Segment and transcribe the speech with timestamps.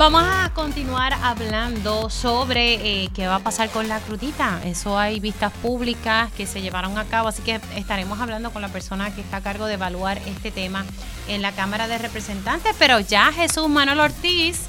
[0.00, 4.58] Vamos a continuar hablando sobre eh, qué va a pasar con la crudita.
[4.64, 8.70] Eso hay vistas públicas que se llevaron a cabo, así que estaremos hablando con la
[8.70, 10.86] persona que está a cargo de evaluar este tema
[11.28, 12.74] en la Cámara de Representantes.
[12.78, 14.62] Pero ya Jesús Manuel Ortiz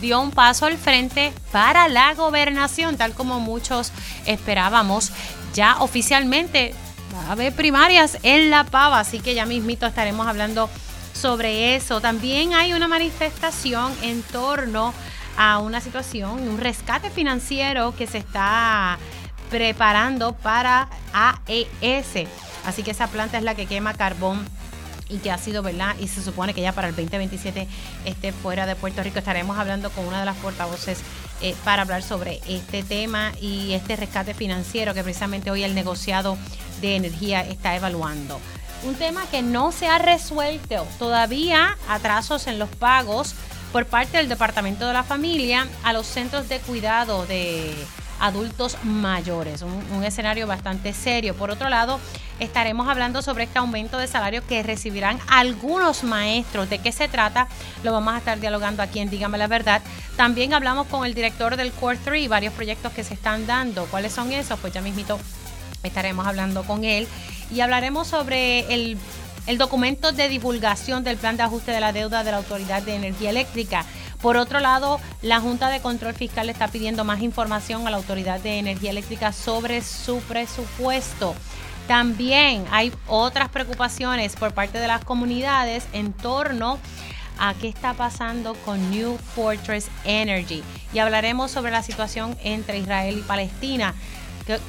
[0.00, 3.92] dio un paso al frente para la gobernación, tal como muchos
[4.26, 5.12] esperábamos.
[5.54, 6.74] Ya oficialmente
[7.14, 10.68] va a haber primarias en La Pava, así que ya mismito estaremos hablando
[11.14, 12.00] sobre eso.
[12.00, 14.92] También hay una manifestación en torno
[15.36, 18.98] a una situación, un rescate financiero que se está
[19.50, 22.28] preparando para AES.
[22.66, 24.44] Así que esa planta es la que quema carbón
[25.08, 25.94] y que ha sido, ¿verdad?
[26.00, 27.68] Y se supone que ya para el 2027
[28.04, 29.18] esté fuera de Puerto Rico.
[29.18, 31.00] Estaremos hablando con una de las portavoces
[31.40, 36.38] eh, para hablar sobre este tema y este rescate financiero que precisamente hoy el negociado
[36.80, 38.40] de energía está evaluando
[38.84, 40.86] un tema que no se ha resuelto.
[40.98, 43.34] Todavía atrasos en los pagos
[43.72, 47.74] por parte del Departamento de la Familia a los centros de cuidado de
[48.20, 49.62] adultos mayores.
[49.62, 51.34] Un, escenario bastante serio.
[51.34, 51.98] Por otro lado,
[52.38, 56.70] estaremos hablando sobre este aumento de salario que recibirán algunos maestros.
[56.70, 57.48] ¿De qué se trata?
[57.82, 59.82] Lo vamos a estar dialogando aquí en Dígame la Verdad.
[60.16, 63.86] También hablamos con el director del Core 3, varios proyectos que se están dando.
[63.86, 64.58] ¿Cuáles son esos?
[64.60, 65.18] Pues ya mismito
[65.84, 67.06] estaremos hablando con él
[67.52, 68.98] y hablaremos sobre el,
[69.58, 73.30] documento de divulgación del plan de ajuste de la deuda de la Autoridad de Energía
[73.30, 73.84] Eléctrica.
[74.22, 78.40] Por otro lado, la Junta de Control Fiscal está pidiendo más información a la Autoridad
[78.40, 81.34] de Energía Eléctrica sobre su presupuesto.
[81.86, 86.78] También hay otras preocupaciones por parte de las comunidades en torno
[87.38, 90.62] a qué está pasando con New Fortress Energy.
[90.94, 93.94] Y hablaremos sobre la situación entre Israel y Palestina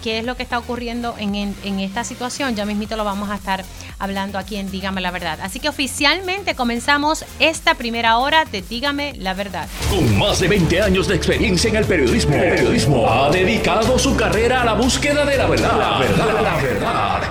[0.03, 2.55] qué, es lo que está ocurriendo en, en, esta situación.
[2.55, 3.63] Ya mismito lo vamos a estar
[3.99, 5.39] hablando aquí en Dígame la Verdad.
[5.41, 9.67] Así que oficialmente comenzamos esta primera hora de Dígame la Verdad.
[9.89, 14.15] Con más de 20 años de experiencia en el periodismo, el periodismo ha dedicado su
[14.15, 15.77] carrera a la búsqueda de la verdad.
[15.77, 17.21] La verdad, la verdad.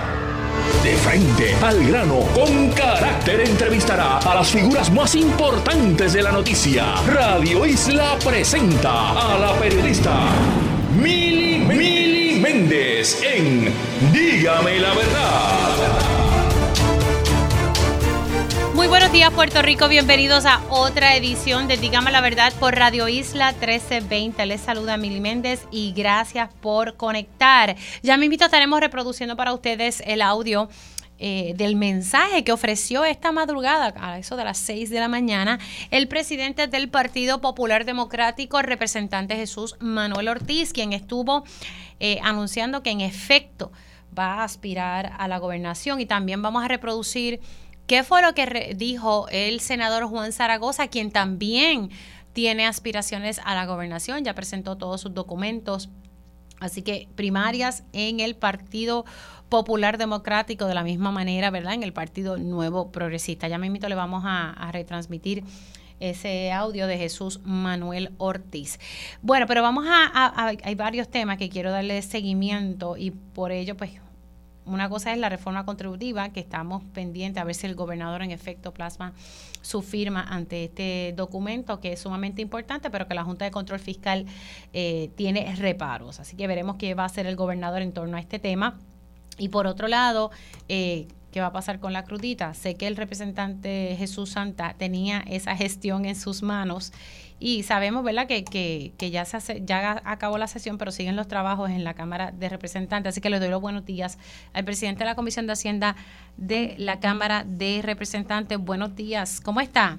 [0.83, 6.93] De frente al grano, con carácter entrevistará a las figuras más importantes de la noticia.
[7.07, 10.13] Radio Isla presenta a la periodista
[11.01, 11.94] Mili Mili
[12.45, 13.73] Méndez en
[14.13, 16.15] Dígame la verdad.
[18.75, 23.07] Muy buenos días Puerto Rico, bienvenidos a otra edición de Dígame la verdad por Radio
[23.07, 24.45] Isla 1320.
[24.45, 27.77] Les saluda Mili Méndez y gracias por conectar.
[28.03, 30.69] Ya me invito, estaremos reproduciendo para ustedes el audio
[31.17, 35.59] eh, del mensaje que ofreció esta madrugada, a eso de las 6 de la mañana,
[35.89, 41.45] el presidente del Partido Popular Democrático, el representante Jesús Manuel Ortiz, quien estuvo
[42.01, 43.71] eh, anunciando que en efecto
[44.17, 47.39] va a aspirar a la gobernación y también vamos a reproducir
[47.87, 51.91] qué fue lo que dijo el senador Juan Zaragoza, quien también
[52.33, 55.89] tiene aspiraciones a la gobernación, ya presentó todos sus documentos.
[56.59, 59.15] Así que primarias en el Partido Popular
[59.97, 61.73] Democrático de la misma manera, ¿verdad?
[61.73, 63.47] En el Partido Nuevo Progresista.
[63.47, 65.43] Ya mismo le vamos a, retransmitir
[65.99, 68.79] ese audio de Jesús Manuel Ortiz.
[69.21, 73.91] Bueno, pero vamos a, hay varios temas que quiero darle seguimiento y por ello, pues,
[74.65, 78.31] una cosa es la reforma contributiva, que estamos pendientes a ver si el gobernador en
[78.31, 79.13] efecto plasma
[79.61, 83.79] su firma ante este documento, que es sumamente importante, pero que la Junta de Control
[83.79, 84.25] Fiscal
[84.73, 86.19] eh, tiene reparos.
[86.19, 88.79] Así que veremos qué va a hacer el gobernador en torno a este tema.
[89.37, 90.31] Y por otro lado,
[90.69, 92.53] eh, ¿qué va a pasar con la crudita?
[92.53, 96.93] Sé que el representante Jesús Santa tenía esa gestión en sus manos
[97.37, 101.17] y sabemos, ¿verdad?, que, que, que ya, se hace, ya acabó la sesión, pero siguen
[101.17, 103.09] los trabajos en la Cámara de Representantes.
[103.09, 104.17] Así que le doy los buenos días
[104.53, 105.97] al presidente de la Comisión de Hacienda
[106.37, 108.57] de la Cámara de Representantes.
[108.57, 109.97] Buenos días, ¿cómo está?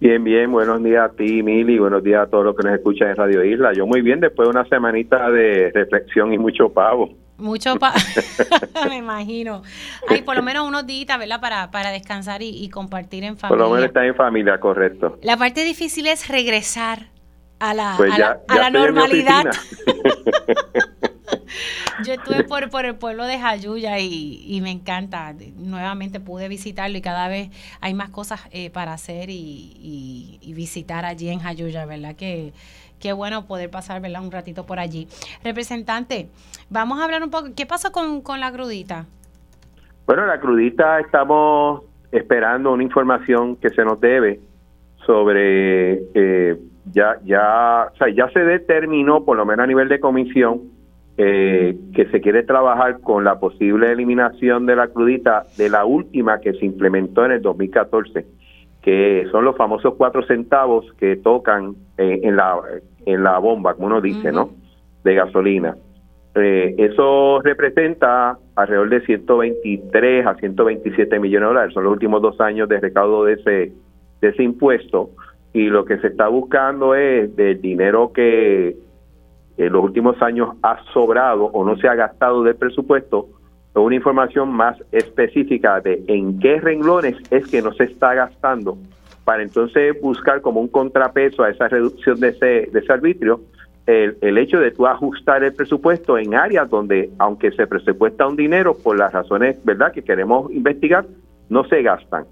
[0.00, 3.08] Bien, bien, buenos días a ti, Mili, buenos días a todos los que nos escuchan
[3.10, 3.72] en Radio Isla.
[3.74, 7.10] Yo muy bien, después de una semanita de reflexión y mucho pavo.
[7.36, 7.92] Mucho, pa
[8.88, 9.62] me imagino.
[10.08, 11.40] Hay por lo menos unos días, ¿verdad?
[11.40, 13.48] Para, para descansar y, compartir en familia.
[13.48, 15.18] Por lo menos está en familia, correcto.
[15.22, 17.08] La parte difícil es regresar
[17.58, 19.46] a la, pues a la, normalidad.
[22.04, 25.34] Yo estuve por, por el pueblo de Jayuya y, y, me encanta.
[25.56, 31.04] Nuevamente pude visitarlo y cada vez hay más cosas eh, para hacer y, y, visitar
[31.04, 32.16] allí en Jayuya, ¿verdad?
[32.16, 32.52] Que
[33.04, 35.08] qué bueno poder pasar un ratito por allí.
[35.44, 36.28] Representante,
[36.70, 39.04] vamos a hablar un poco, ¿qué pasó con, con la crudita?
[40.06, 44.40] Bueno, la crudita estamos esperando una información que se nos debe
[45.04, 46.56] sobre eh,
[46.94, 50.62] ya ya o sea, ya se determinó por lo menos a nivel de comisión
[51.18, 56.40] eh, que se quiere trabajar con la posible eliminación de la crudita de la última
[56.40, 58.24] que se implementó en el 2014
[58.84, 62.60] que son los famosos cuatro centavos que tocan en, la,
[63.06, 64.50] en la bomba, como uno dice, ¿no?
[65.02, 65.76] De gasolina.
[66.34, 71.74] Eh, eso representa alrededor de 123 a 127 millones de dólares.
[71.74, 73.72] Son los últimos dos años de recaudo de ese,
[74.20, 75.10] de ese impuesto.
[75.52, 78.76] Y lo que se está buscando es del dinero que
[79.56, 83.28] en los últimos años ha sobrado o no se ha gastado del presupuesto,
[83.82, 88.78] una información más específica de en qué renglones es que no se está gastando,
[89.24, 93.40] para entonces buscar como un contrapeso a esa reducción de ese, de ese arbitrio,
[93.86, 98.36] el, el hecho de tú ajustar el presupuesto en áreas donde, aunque se presupuesta un
[98.36, 101.06] dinero por las razones verdad que queremos investigar,
[101.48, 102.24] no se gastan.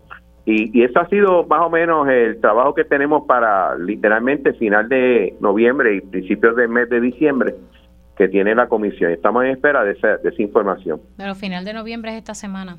[0.44, 4.88] Y, y eso ha sido más o menos el trabajo que tenemos para literalmente final
[4.88, 7.54] de noviembre y principios del mes de diciembre
[8.16, 9.12] que tiene la comisión.
[9.12, 11.00] Estamos en espera de esa, de esa información.
[11.16, 12.76] Pero final de noviembre es esta semana.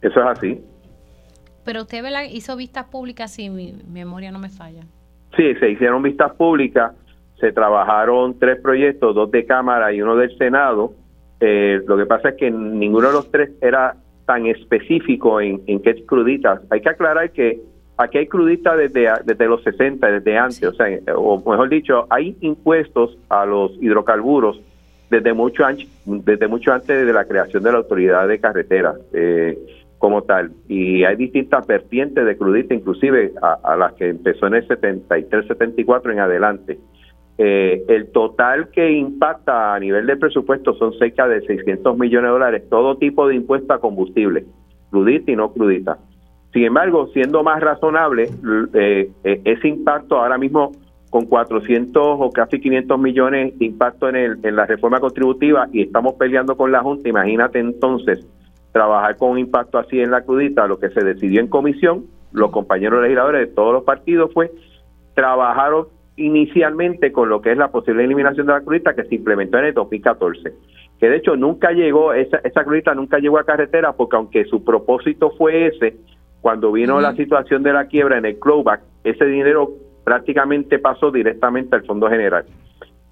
[0.00, 0.60] Eso es así.
[1.64, 4.82] Pero usted hizo vistas públicas, si mi memoria no me falla.
[5.36, 6.92] Sí, se hicieron vistas públicas,
[7.40, 10.92] se trabajaron tres proyectos, dos de Cámara y uno del Senado.
[11.40, 15.80] Eh, lo que pasa es que ninguno de los tres era tan específico en, en
[15.80, 16.60] qué cruditas.
[16.70, 17.60] Hay que aclarar que
[17.96, 20.86] aquí hay cruditas desde, desde los 60, desde antes, o sea,
[21.16, 24.60] o mejor dicho, hay impuestos a los hidrocarburos
[25.10, 29.58] desde mucho, antes, desde mucho antes de la creación de la autoridad de carretera eh,
[30.02, 30.50] como tal.
[30.66, 36.10] Y hay distintas vertientes de crudita, inclusive a, las que empezó en el 73, 74
[36.10, 36.80] en adelante.
[37.38, 42.32] Eh, el total que impacta a nivel de presupuesto son cerca de 600 millones de
[42.32, 44.44] dólares, todo tipo de impuesto a combustible,
[44.90, 45.98] crudita y no crudita.
[46.52, 48.28] Sin embargo, siendo más razonable,
[48.74, 50.72] eh, eh, ese impacto ahora mismo
[51.10, 55.82] con 400 o casi 500 millones de impacto en, el, en la reforma contributiva y
[55.82, 58.26] estamos peleando con la Junta, imagínate entonces
[58.72, 62.50] trabajar con un impacto así en la crudita, lo que se decidió en comisión, los
[62.50, 64.50] compañeros legisladores de todos los partidos fue
[65.14, 65.72] trabajar
[66.16, 69.66] inicialmente con lo que es la posible eliminación de la crudita que se implementó en
[69.66, 70.52] el 2014
[71.02, 74.62] que de hecho nunca llegó, esa, esa crudita nunca llegó a carretera porque aunque su
[74.62, 75.96] propósito fue ese,
[76.40, 79.72] cuando vino la situación de la quiebra en el clawback, ese dinero
[80.04, 82.44] prácticamente pasó directamente al Fondo General.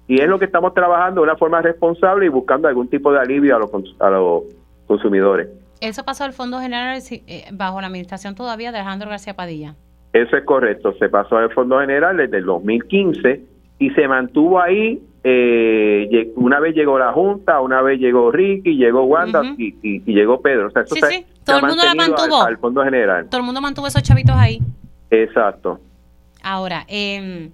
[0.07, 3.19] Y es lo que estamos trabajando de una forma responsable y buscando algún tipo de
[3.19, 4.43] alivio a los, a los
[4.91, 5.47] consumidores.
[5.79, 9.75] Eso pasó al Fondo General eh, bajo la administración todavía de Alejandro García Padilla.
[10.11, 13.41] Eso es correcto, se pasó al Fondo General desde el 2015
[13.79, 15.01] y se mantuvo ahí.
[15.23, 20.67] Eh, una vez llegó la Junta, una vez llegó Ricky, llegó Wanda y, llegó Pedro.
[20.67, 21.25] O sea, sí, sí.
[21.45, 22.43] todo el mundo la mantuvo.
[22.43, 23.29] Al, Fondo General.
[23.29, 24.59] Todo el mundo mantuvo esos chavitos ahí.
[25.09, 25.79] Exacto.
[26.43, 27.49] Ahora, eh,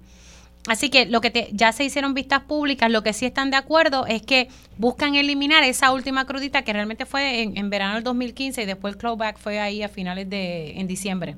[0.68, 3.56] así que lo que te, ya se hicieron vistas públicas, lo que sí están de
[3.56, 8.04] acuerdo es que buscan eliminar esa última crudita que realmente fue en, en verano del
[8.04, 11.36] 2015 y después el clawback fue ahí a finales de en diciembre.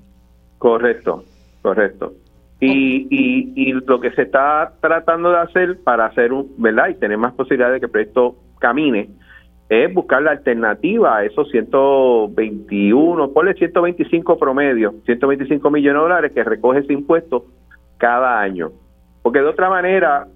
[0.59, 1.25] Correcto,
[1.63, 2.15] correcto.
[2.61, 6.89] Y, y, y lo que se está tratando de hacer para hacer un, ¿verdad?
[6.89, 9.09] Y tener más posibilidades de que el proyecto camine,
[9.71, 16.43] es buscar la alternativa a esos 121, ponle 125 promedio, 125 millones de dólares que
[16.43, 17.47] recoge ese impuesto
[17.97, 18.73] cada año.
[19.23, 20.27] Porque de otra manera,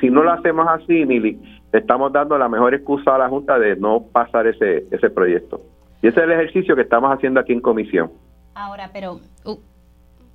[0.00, 1.40] si no lo hacemos así, Mili,
[1.72, 5.60] le estamos dando la mejor excusa a la Junta de no pasar ese, ese proyecto.
[6.02, 8.10] Y ese es el ejercicio que estamos haciendo aquí en comisión.
[8.54, 9.20] Ahora, pero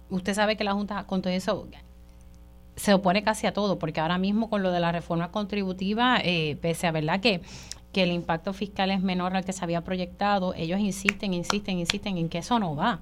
[0.09, 1.67] usted sabe que la Junta con todo eso
[2.75, 6.57] se opone casi a todo, porque ahora mismo con lo de la reforma contributiva, eh,
[6.61, 7.41] pese a verdad que,
[7.91, 12.17] que el impacto fiscal es menor al que se había proyectado, ellos insisten, insisten, insisten
[12.17, 12.99] en que eso no va.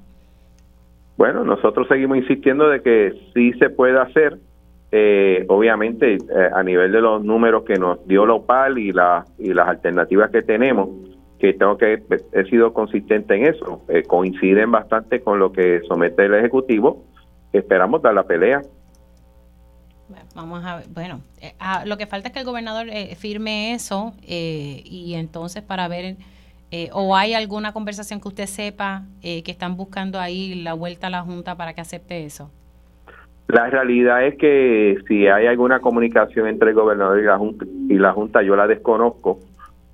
[1.18, 4.38] Bueno, nosotros seguimos insistiendo de que sí se puede hacer,
[4.98, 8.92] eh, obviamente eh, a nivel de los números que nos dio la OPAL y,
[9.40, 10.88] y las alternativas que tenemos,
[11.38, 16.28] que tengo que he sido consistente en eso, eh, coinciden bastante con lo que somete
[16.28, 17.04] el Ejecutivo,
[17.52, 18.62] esperamos dar la pelea.
[20.34, 23.74] Vamos a ver, bueno, eh, ah, lo que falta es que el gobernador eh, firme
[23.74, 26.16] eso y entonces para ver,
[26.94, 31.22] o hay alguna conversación que usted sepa que están buscando ahí la vuelta a la
[31.22, 32.50] Junta para que acepte eso.
[33.48, 37.94] La realidad es que si hay alguna comunicación entre el gobernador y la Junta, y
[37.96, 39.40] la junta yo la desconozco,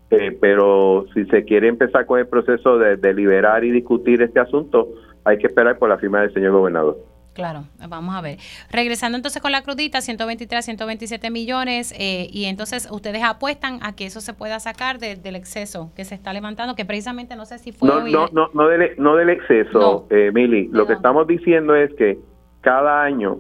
[0.10, 4.90] eh, pero si se quiere empezar con el proceso de deliberar y discutir este asunto,
[5.24, 6.98] hay que esperar por la firma del señor gobernador.
[7.34, 8.40] Claro, vamos a ver.
[8.72, 14.06] Regresando entonces con la crudita, 123, 127 millones, eh, y entonces ustedes apuestan a que
[14.06, 17.72] eso se pueda sacar del exceso que se está levantando, que precisamente no sé si
[17.72, 17.88] fue...
[17.88, 20.68] No, no, no, no, del, no del exceso, eh, Mili.
[20.74, 22.20] Lo que estamos diciendo es que
[22.62, 23.38] cada año,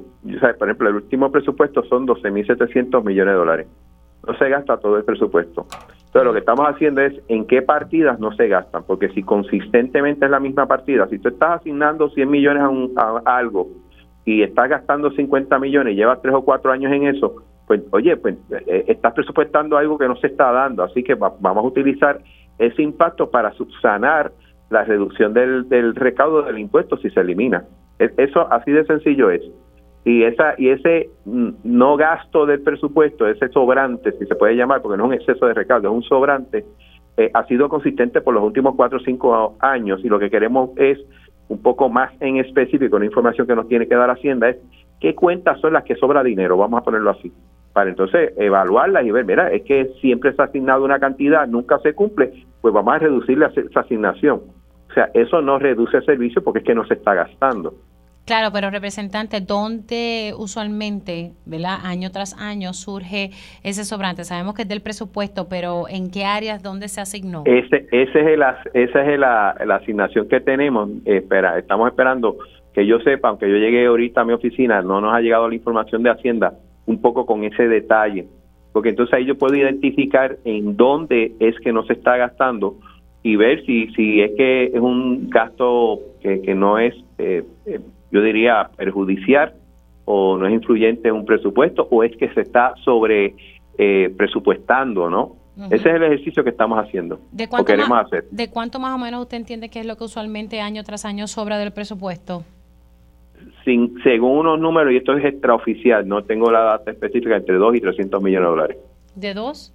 [0.57, 3.67] por ejemplo, el último presupuesto son 12.700 millones de dólares.
[4.27, 5.65] No se gasta todo el presupuesto
[6.05, 10.25] Entonces lo que estamos haciendo es en qué partidas no se gastan, porque si consistentemente
[10.25, 12.63] es la misma partida, si tú estás asignando 100 millones
[12.97, 13.67] a, algo
[14.25, 17.35] y estás gastando 50 millones y llevas 3 o 4 años en eso,
[17.65, 18.35] pues oye, pues
[18.67, 22.19] eh, estás presupuestando algo que no se está dando, así que vamos a utilizar
[22.59, 24.31] ese impacto para subsanar
[24.69, 27.65] la reducción del, del recaudo del impuesto si se elimina.
[28.01, 29.41] E, eso así de sencillo es.
[30.03, 34.97] Y esa y ese no gasto del presupuesto, ese sobrante, si se puede llamar, porque
[34.97, 36.65] no es un exceso de recaudo, es un sobrante,
[37.17, 40.71] eh, ha sido consistente por los últimos cuatro o cinco años y lo que queremos
[40.77, 40.97] es
[41.49, 44.57] un poco más en específico, una información que nos tiene que dar Hacienda es
[44.99, 47.31] qué cuentas son las que sobra dinero, vamos a ponerlo así,
[47.73, 51.77] para entonces evaluarlas y ver, mira, es que siempre se ha asignado una cantidad, nunca
[51.79, 52.31] se cumple,
[52.61, 54.41] pues vamos a reducir esa asignación.
[54.89, 57.73] O sea, eso no reduce el servicio porque es que no se está gastando.
[58.25, 61.79] Claro, pero representante, ¿dónde usualmente, ¿verdad?
[61.83, 63.31] Año tras año surge
[63.63, 64.23] ese sobrante?
[64.23, 67.43] Sabemos que es del presupuesto, pero ¿en qué áreas, dónde se asignó?
[67.45, 70.89] Ese, ese es el, esa es la, asignación que tenemos.
[71.05, 72.37] Espera, estamos esperando
[72.73, 75.55] que yo sepa, aunque yo llegué ahorita a mi oficina, no nos ha llegado la
[75.55, 76.53] información de Hacienda,
[76.85, 78.27] un poco con ese detalle,
[78.71, 82.75] porque entonces ahí yo puedo identificar en dónde es que no se está gastando
[83.23, 87.79] y ver si, si es que es un gasto que, que no es, eh, eh,
[88.11, 89.53] yo diría, perjudicial
[90.05, 93.35] o no es influyente en un presupuesto o es que se está sobre
[93.77, 95.35] eh, presupuestando, ¿no?
[95.69, 97.19] Ese es el ejercicio que estamos haciendo.
[97.31, 98.23] ¿De cuánto, queremos más, hacer.
[98.31, 101.27] ¿De cuánto más o menos usted entiende que es lo que usualmente año tras año
[101.27, 102.43] sobra del presupuesto?
[103.63, 107.75] Sin, según unos números, y esto es extraoficial, no tengo la data específica, entre 2
[107.75, 108.77] y 300 millones de dólares.
[109.15, 109.73] ¿De 2?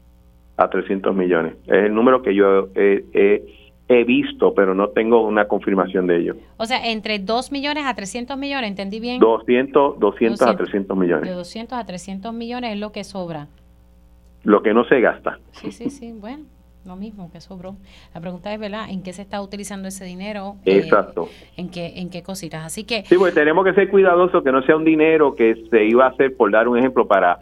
[0.56, 1.54] a 300 millones.
[1.66, 3.44] Es el número que yo he,
[3.88, 6.36] visto, pero no tengo una confirmación de ello.
[6.56, 9.20] O sea, entre 2 millones a 300 millones, ¿entendí bien?
[9.20, 11.28] 200, 200, a 300 millones.
[11.28, 13.48] De 200 a 300 millones es lo que sobra.
[14.42, 15.38] Lo que no se gasta.
[15.52, 16.44] Sí, sí, sí, bueno,
[16.84, 17.76] lo mismo que sobró.
[18.14, 18.90] La pregunta es, ¿verdad?
[18.90, 20.56] ¿En qué se está utilizando ese dinero?
[20.64, 21.28] Eh, Exacto.
[21.56, 22.64] ¿En qué, en qué cositas?
[22.64, 23.04] Así que...
[23.06, 26.10] Sí, pues tenemos que ser cuidadosos que no sea un dinero que se iba a
[26.10, 27.38] hacer, por dar un ejemplo, para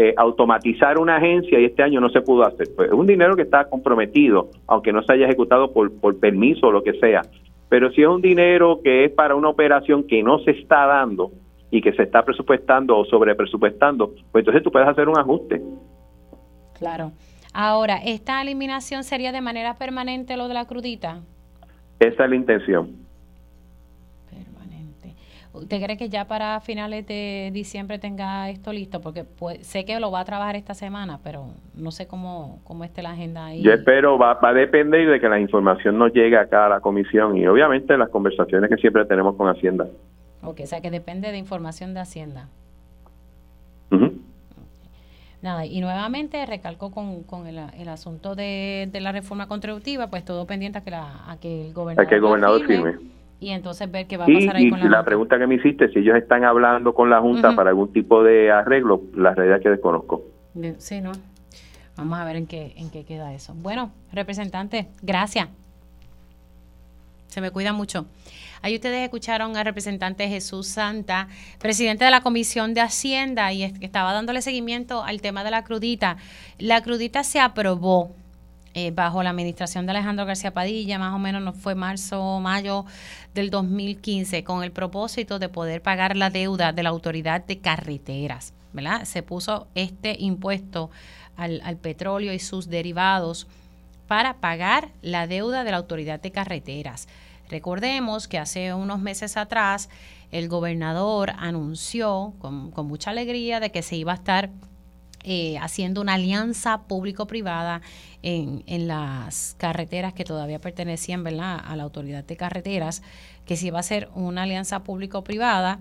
[0.00, 2.68] eh, automatizar una agencia y este año no se pudo hacer.
[2.76, 6.68] Pues es un dinero que está comprometido, aunque no se haya ejecutado por, por permiso
[6.68, 7.22] o lo que sea.
[7.68, 11.32] Pero si es un dinero que es para una operación que no se está dando
[11.72, 15.60] y que se está presupuestando o sobrepresupuestando, pues entonces tú puedes hacer un ajuste.
[16.78, 17.10] Claro.
[17.52, 21.22] Ahora, ¿esta eliminación sería de manera permanente lo de la crudita?
[21.98, 23.07] Esa es la intención.
[25.58, 29.00] ¿Usted cree que ya para finales de diciembre tenga esto listo?
[29.00, 32.84] Porque pues, sé que lo va a trabajar esta semana, pero no sé cómo, cómo
[32.84, 33.62] esté la agenda ahí.
[33.62, 36.80] Yo espero, va, va a depender de que la información nos llegue acá a la
[36.80, 39.86] comisión y obviamente las conversaciones que siempre tenemos con Hacienda.
[40.42, 42.48] Ok, o sea que depende de información de Hacienda.
[45.40, 50.78] Nada, y nuevamente recalco con, con el, asunto de, la reforma contributiva, pues todo pendiente
[50.78, 54.06] a que, la, a que el gobernador, a que el gobernador firme y entonces ver
[54.06, 56.44] qué va a pasar ahí con la, la pregunta que me hiciste, si ellos están
[56.44, 60.24] hablando con la Junta para algún tipo de arreglo, la realidad es que desconozco.
[60.78, 61.12] Sí, ¿no?
[61.96, 63.54] Vamos a ver en qué, en qué queda eso.
[63.54, 65.48] Bueno, representante, gracias.
[67.28, 68.06] Se me cuida mucho.
[68.62, 71.28] Ahí ustedes escucharon al representante Jesús Santa,
[71.60, 76.16] presidente de la Comisión de Hacienda, y estaba dándole seguimiento al tema de la crudita.
[76.58, 78.10] La crudita se aprobó
[78.74, 82.40] eh, bajo la administración de Alejandro García Padilla, más o menos no fue marzo o
[82.40, 82.84] mayo
[83.34, 88.54] del 2015, con el propósito de poder pagar la deuda de la autoridad de carreteras.
[88.72, 89.04] ¿verdad?
[89.04, 90.90] Se puso este impuesto
[91.36, 93.46] al, al petróleo y sus derivados
[94.06, 97.08] para pagar la deuda de la autoridad de carreteras.
[97.48, 99.88] Recordemos que hace unos meses atrás
[100.30, 104.50] el gobernador anunció con, con mucha alegría de que se iba a estar
[105.24, 107.82] eh, haciendo una alianza público-privada
[108.22, 113.02] en, en, las carreteras que todavía pertenecían a la autoridad de carreteras,
[113.44, 115.80] que si va a ser una alianza público-privada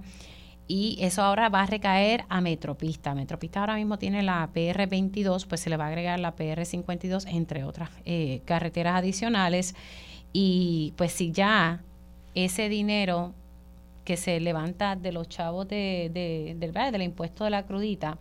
[0.68, 3.16] y eso ahora va a recaer a Metropista.
[3.16, 7.64] Metropista ahora mismo tiene la PR22, pues se le va a agregar la PR52, entre
[7.64, 9.76] otras eh, carreteras adicionales.
[10.34, 11.82] Y pues si ya
[12.36, 13.34] ese dinero
[14.04, 18.18] que se levanta de los chavos de, de, del impuesto de la crudita,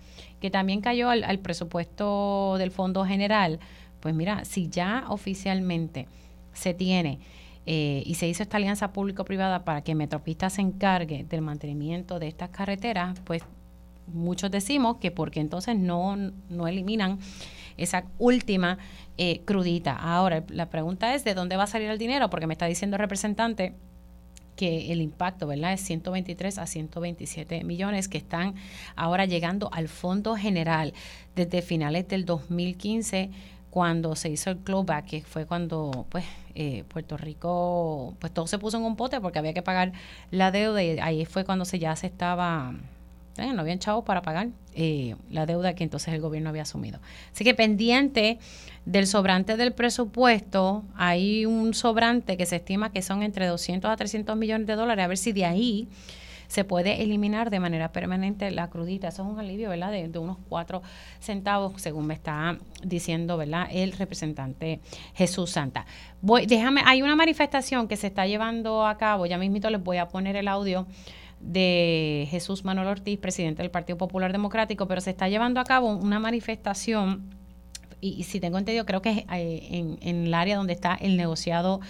[0.46, 3.58] que también cayó al, presupuesto del Fondo General,
[3.98, 6.06] pues mira, si ya oficialmente
[6.52, 7.18] se tiene
[7.66, 12.28] eh, y se hizo esta alianza público-privada para que Metropista se encargue del mantenimiento de
[12.28, 13.42] estas carreteras, pues
[14.06, 17.18] muchos decimos que porque entonces no, no eliminan
[17.76, 18.78] esa última
[19.18, 19.96] eh, crudita.
[19.96, 22.94] Ahora, la pregunta es de dónde va a salir el dinero, porque me está diciendo
[22.94, 23.74] el representante
[24.56, 25.74] que el impacto, ¿verdad?
[25.74, 28.54] Es 123 a 127 millones que están
[28.96, 30.92] ahora llegando al Fondo General
[31.36, 33.30] desde finales del 2015
[33.70, 38.58] cuando se hizo el clawback, que fue cuando pues eh, Puerto Rico, pues todo se
[38.58, 39.92] puso en un pote porque había que pagar
[40.30, 42.72] la deuda y ahí fue cuando se ya se estaba,
[43.38, 47.00] eh, no habían chavos para pagar eh, la deuda que entonces el gobierno había asumido.
[47.32, 48.38] Así que pendiente
[48.84, 53.96] del sobrante del presupuesto, hay un sobrante que se estima que son entre 200 a
[53.96, 55.88] 300 millones de dólares, a ver si de ahí
[56.48, 59.08] se puede eliminar de manera permanente la crudita.
[59.08, 59.90] Eso es un alivio, ¿verdad?
[59.90, 60.82] De, unos cuatro
[61.20, 63.68] centavos, según me está diciendo, ¿verdad?
[63.70, 64.80] El representante
[65.14, 65.86] Jesús Santa.
[66.20, 69.98] Voy, déjame, hay una manifestación que se está llevando a cabo, ya mismito les voy
[69.98, 70.86] a poner el audio
[71.40, 75.88] de Jesús Manuel Ortiz, presidente del Partido Popular Democrático, pero se está llevando a cabo
[75.94, 77.34] una manifestación
[78.00, 81.16] y, si tengo entendido, creo que es eh, en, en, el área donde está el
[81.16, 81.80] negociado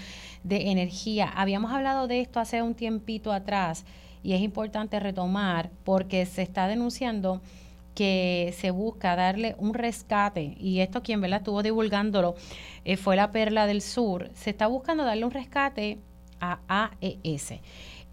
[0.45, 1.29] de energía.
[1.29, 3.85] Habíamos hablado de esto hace un tiempito atrás
[4.23, 7.41] y es importante retomar porque se está denunciando
[7.97, 11.39] que se busca darle un rescate, y esto quien ¿verdad?
[11.39, 12.35] estuvo divulgándolo
[12.85, 15.99] eh, fue la Perla del Sur, se está buscando darle un rescate
[16.39, 17.55] a AES.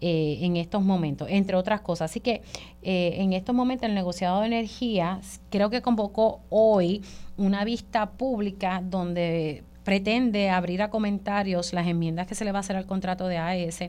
[0.00, 2.10] Eh, en estos momentos, entre otras cosas.
[2.10, 2.42] Así que
[2.82, 5.20] eh, en estos momentos el negociado de energía
[5.50, 7.00] creo que convocó hoy
[7.38, 12.60] una vista pública donde pretende abrir a comentarios las enmiendas que se le va a
[12.60, 13.84] hacer al contrato de AES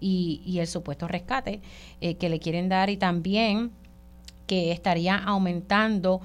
[0.00, 1.60] y, el supuesto rescate
[2.00, 3.70] eh, que le quieren dar y también
[4.46, 6.20] que estaría aumentando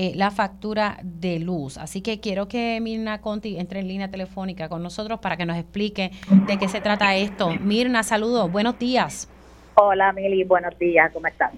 [0.00, 1.76] eh, la factura de luz.
[1.76, 5.56] Así que quiero que Mirna Conti entre en línea telefónica con nosotros para que nos
[5.56, 6.12] explique
[6.46, 7.50] de qué se trata esto.
[7.60, 9.28] Mirna, saludos, buenos días.
[9.74, 11.50] Hola, Mili, buenos días, ¿cómo están?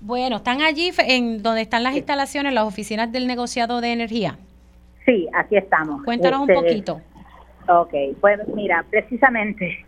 [0.00, 4.38] Bueno, ¿están allí en donde están las instalaciones, las oficinas del negociado de energía?
[5.06, 6.02] Sí, aquí estamos.
[6.02, 7.00] Cuéntanos un este, poquito.
[7.68, 9.86] Ok, pues mira, precisamente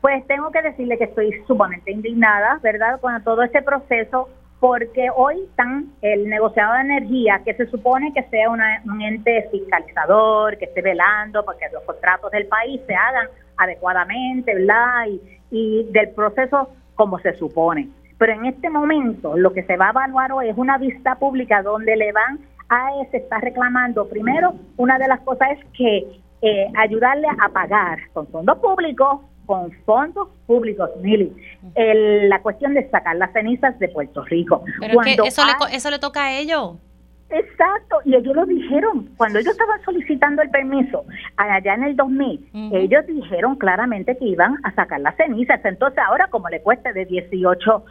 [0.00, 4.28] pues tengo que decirle que estoy sumamente indignada, ¿verdad?, con todo este proceso,
[4.64, 10.56] porque hoy están el negociado de energía, que se supone que sea un ente fiscalizador,
[10.56, 13.28] que esté velando porque los contratos del país se hagan
[13.58, 17.90] adecuadamente, ¿verdad?, y, y del proceso como se supone.
[18.16, 21.62] Pero en este momento lo que se va a evaluar hoy es una vista pública
[21.62, 22.38] donde le van
[22.70, 27.98] a se está reclamando, primero, una de las cosas es que eh, ayudarle a pagar
[28.14, 31.32] con fondos públicos con fondos públicos, Mili,
[31.74, 34.64] la cuestión de sacar las cenizas de Puerto Rico.
[34.80, 36.76] Pero que eso, le, eso le toca a ellos.
[37.30, 41.04] Exacto, y ellos lo dijeron, cuando ellos estaban solicitando el permiso
[41.36, 46.28] allá en el 2000, ellos dijeron claramente que iban a sacar las cenizas, entonces ahora
[46.28, 47.84] como le cuesta de 18,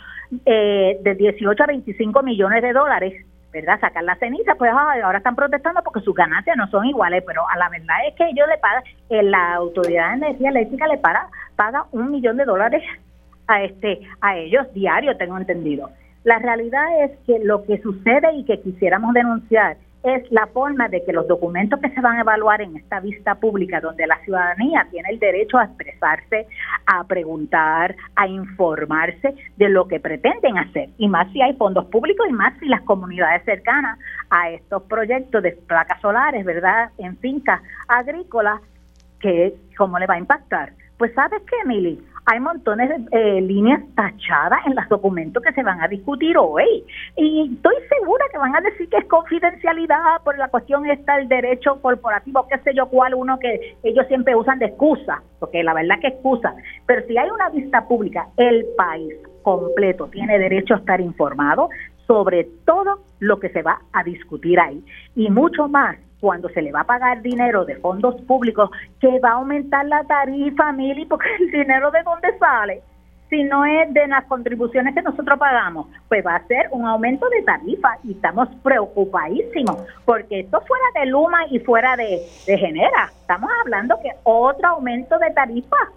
[0.46, 3.80] eh, de 18 a 25 millones de dólares, ¿verdad?
[3.80, 7.58] Sacar la ceniza, pues ahora están protestando porque sus ganancias no son iguales, pero a
[7.58, 11.28] la verdad es que ellos le pagan, eh, la Autoridad de Energía Eléctrica le paga,
[11.56, 12.84] paga un millón de dólares
[13.48, 15.92] a este a ellos diario, tengo entendido.
[16.24, 21.04] La realidad es que lo que sucede y que quisiéramos denunciar es la forma de
[21.06, 24.86] que los documentos que se van a evaluar en esta vista pública, donde la ciudadanía
[24.92, 26.48] tiene el derecho a expresarse,
[26.86, 32.26] a preguntar, a informarse de lo que pretenden hacer, y más si hay fondos públicos
[32.30, 33.98] y más si las comunidades cercanas
[34.30, 38.62] a estos proyectos de placas solares, ¿verdad?, en fincas agrícolas,
[39.20, 40.74] que cómo le va a impactar.
[40.98, 45.64] Pues sabes qué, Emily, hay montones de eh, líneas tachadas en los documentos que se
[45.64, 46.84] van a discutir hoy.
[47.18, 51.28] Y estoy segura que van a decir que es confidencialidad por la cuestión está el
[51.28, 55.74] derecho corporativo, qué sé yo cuál, uno que ellos siempre usan de excusa, porque la
[55.74, 56.54] verdad que excusa.
[56.86, 61.70] Pero si hay una vista pública, el país completo tiene derecho a estar informado
[62.08, 64.84] sobre todo lo que se va a discutir ahí.
[65.16, 68.70] Y mucho más cuando se le va a pagar dinero de fondos públicos,
[69.02, 72.82] que va a aumentar la tarifa, Mili, porque el dinero de dónde sale,
[73.30, 77.28] si no es de las contribuciones que nosotros pagamos, pues va a ser un aumento
[77.28, 83.12] de tarifa y estamos preocupadísimos, porque esto fuera de Luma y fuera de, de Genera,
[83.20, 85.92] estamos hablando que otro aumento de tarifa.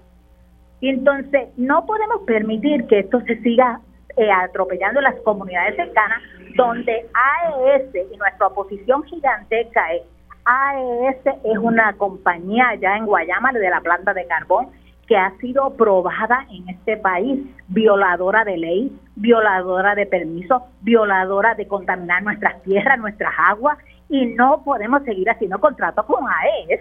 [0.81, 3.81] Y entonces no podemos permitir que esto se siga
[4.17, 6.21] eh, atropellando las comunidades cercanas,
[6.57, 10.03] donde AES y nuestra oposición gigantesca es
[10.47, 14.69] AES es una compañía allá en Guayama de la planta de carbón
[15.09, 21.67] que ha sido probada en este país, violadora de ley, violadora de permisos, violadora de
[21.67, 23.79] contaminar nuestras tierras, nuestras aguas,
[24.09, 26.81] y no podemos seguir haciendo contratos con AES.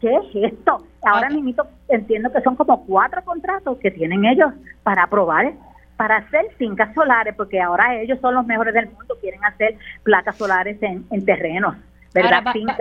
[0.00, 0.84] ¿Qué es esto?
[1.02, 5.52] Ahora mismo entiendo que son como cuatro contratos que tienen ellos para aprobar
[5.96, 10.36] para hacer fincas solares, porque ahora ellos son los mejores del mundo, quieren hacer placas
[10.36, 11.74] solares en, en terrenos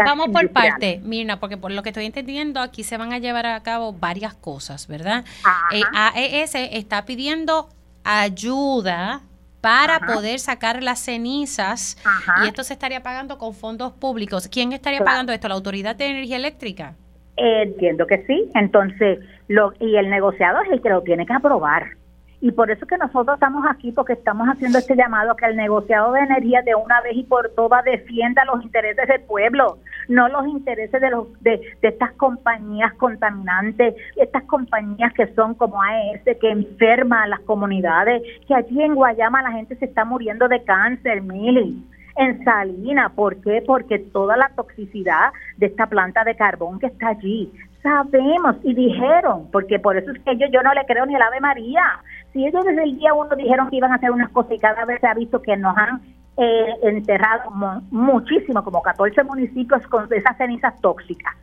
[0.06, 3.46] vamos por parte, Mirna, porque por lo que estoy entendiendo, aquí se van a llevar
[3.46, 5.26] a cabo varias cosas, ¿verdad?
[5.74, 7.70] Eh, AES está pidiendo
[8.04, 9.22] ayuda
[9.62, 11.98] para poder sacar las cenizas
[12.44, 14.48] y esto se estaría pagando con fondos públicos.
[14.48, 15.48] ¿Quién estaría pagando esto?
[15.48, 16.96] ¿La Autoridad de Energía Eléctrica?
[17.38, 18.50] entiendo que sí.
[18.56, 21.92] Entonces, lo, y el negociador es el que lo tiene que aprobar.
[22.40, 25.56] Y por eso que nosotros estamos aquí, porque estamos haciendo este llamado a que el
[25.56, 30.28] negociado de energía de una vez y por todas defienda los intereses del pueblo, no
[30.30, 36.52] los intereses de, los, de, estas compañías contaminantes, estas compañías que son como AES, que
[36.52, 41.24] enferman a las comunidades, que allí en Guayama la gente se está muriendo de cáncer,
[41.24, 41.84] Mili
[42.18, 43.10] en Salina.
[43.10, 43.64] ¿Por qué?
[43.66, 49.50] Porque toda la toxicidad de esta planta de carbón que está allí, sabemos y dijeron,
[49.52, 51.84] porque por eso es que yo, yo no le creo ni el Ave María.
[52.34, 54.86] Si ellos desde el día uno dijeron que iban a hacer unas cosas y cada
[54.86, 56.02] vez se ha visto que nos han
[56.38, 57.52] eh, enterrado
[57.92, 61.34] muchísimo, como 14 municipios con esas cenizas tóxicas,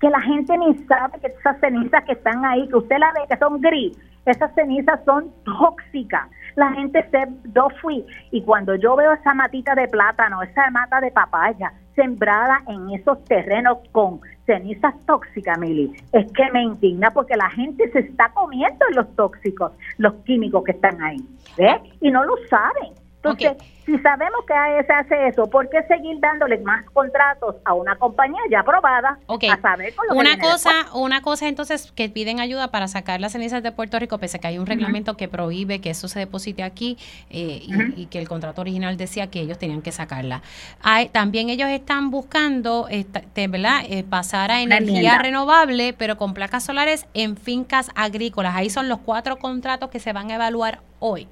[0.00, 3.20] que la gente ni sabe que esas cenizas que están ahí, que usted la ve
[3.28, 6.28] que son gris, esas cenizas son tóxicas.
[6.56, 11.00] La gente se do fui y cuando yo veo esa matita de plátano, esa mata
[11.00, 17.36] de papaya sembrada en esos terrenos con cenizas tóxicas, Mili, es que me indigna porque
[17.36, 21.18] la gente se está comiendo los tóxicos, los químicos que están ahí,
[21.56, 21.80] ¿ves?
[22.00, 22.92] Y no lo saben.
[23.16, 27.96] Entonces, si sabemos que AES hace eso, ¿por qué seguir dándole más contratos a una
[27.96, 32.68] compañía ya aprobada a saber con lo una cosa, una cosa entonces que piden ayuda
[32.68, 35.80] para sacar las cenizas de Puerto Rico, pese a que hay un reglamento que prohíbe
[35.80, 36.96] que eso se deposite aquí
[37.30, 37.62] eh,
[37.96, 40.42] y, que el contrato original decía que ellos tenían que sacarla.
[40.82, 42.86] Hay, también ellos están buscando,
[43.34, 43.82] ¿verdad?
[43.88, 48.54] Eh, pasar a energía renovable, pero con placas solares en fincas agrícolas.
[48.54, 51.28] Ahí son los cuatro contratos que se van a evaluar hoy.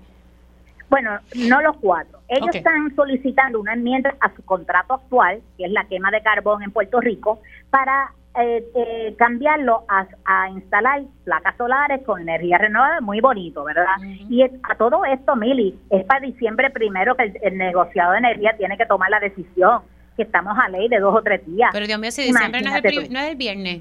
[0.93, 2.19] Bueno, no los cuatro.
[2.29, 6.63] Ellos están solicitando una enmienda a su contrato actual, que es la quema de carbón
[6.63, 13.21] en Puerto Rico, para eh, eh, cambiarlo a, instalar placas solares con energía renovable, muy
[13.23, 13.87] bonito, ¿verdad?
[14.29, 18.77] Y a todo esto, Mili, es para diciembre primero que el, negociado de energía tiene
[18.77, 19.81] que tomar la decisión,
[20.15, 21.71] que estamos a ley de dos o tres días.
[21.73, 23.81] Pero Dios mío, si diciembre no es, el, no es, el, viernes,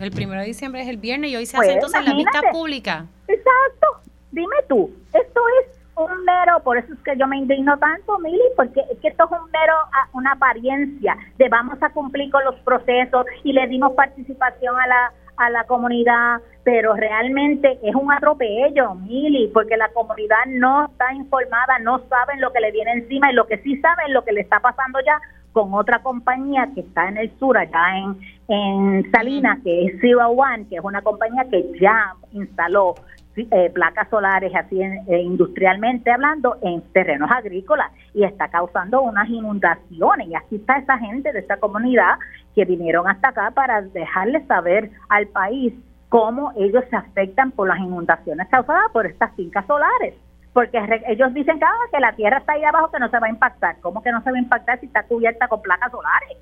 [0.00, 2.40] el primero de diciembre es el viernes y hoy se hace pues, entonces la vista
[2.50, 3.04] pública.
[3.28, 4.00] Exacto,
[4.32, 8.42] dime tú, esto es un mero, por eso es que yo me indigno tanto, Mili,
[8.56, 9.74] porque es que esto es un mero,
[10.12, 15.12] una apariencia de vamos a cumplir con los procesos y le dimos participación a la,
[15.36, 21.78] a la comunidad, pero realmente es un atropello, Mili, porque la comunidad no está informada,
[21.80, 24.40] no saben lo que le viene encima y lo que sí saben lo que le
[24.40, 25.20] está pasando ya
[25.52, 30.28] con otra compañía que está en el sur, allá en, en Salinas, que es Zero
[30.30, 32.96] One, que es una compañía que ya instaló
[33.36, 40.28] eh, placas solares así eh, industrialmente hablando en terrenos agrícolas y está causando unas inundaciones
[40.28, 42.18] y aquí está esa gente de esta comunidad
[42.54, 45.74] que vinieron hasta acá para dejarle saber al país
[46.08, 50.14] cómo ellos se afectan por las inundaciones causadas por estas fincas solares
[50.52, 53.26] porque ellos dicen que, ah, que la tierra está ahí abajo que no se va
[53.26, 53.80] a impactar.
[53.80, 56.38] ¿Cómo que no se va a impactar si está cubierta con placas solares?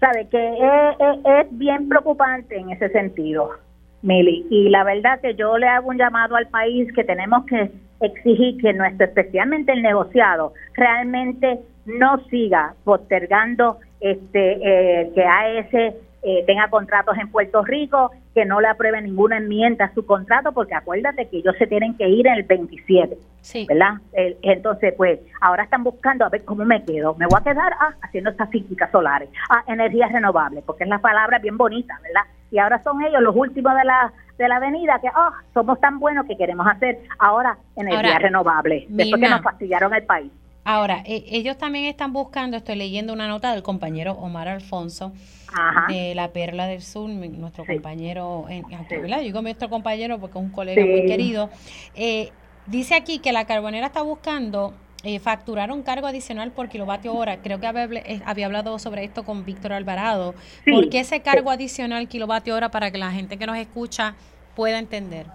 [0.00, 3.50] Sabe que es bien preocupante en ese sentido.
[4.04, 4.46] Mili.
[4.50, 8.60] Y la verdad que yo le hago un llamado al país que tenemos que exigir
[8.60, 15.94] que nuestro, especialmente el negociado, realmente no siga postergando este eh, que AES
[16.26, 20.52] eh, tenga contratos en Puerto Rico, que no le apruebe ninguna enmienda a su contrato,
[20.52, 23.66] porque acuérdate que ellos se tienen que ir en el 27, sí.
[23.68, 23.94] ¿verdad?
[24.12, 27.14] entonces, pues, ahora están buscando a ver cómo me quedo.
[27.16, 30.98] Me voy a quedar ah, haciendo estas físicas solares, ah, energías renovables, porque es la
[30.98, 32.22] palabra bien bonita, ¿verdad?
[32.54, 35.98] Y ahora son ellos los últimos de la de la avenida que, oh, somos tan
[35.98, 40.30] buenos que queremos hacer ahora energías renovables, después que nos fastidiaron el país.
[40.64, 45.12] Ahora, e, ellos también están buscando, estoy leyendo una nota del compañero Omar Alfonso,
[45.88, 50.50] de la Perla del Sur, nuestro compañero, en, Yo digo nuestro compañero porque es un
[50.50, 51.50] colega muy querido.
[51.96, 52.30] Eh,
[52.66, 57.42] dice aquí que la carbonera está buscando eh, facturar un cargo adicional por kilovatio hora.
[57.42, 60.34] Creo que había, eh, había hablado sobre esto con Víctor Alvarado.
[60.70, 64.14] ¿Por qué ese cargo adicional kilovatio hora para que la gente que nos escucha
[64.56, 65.26] pueda entender?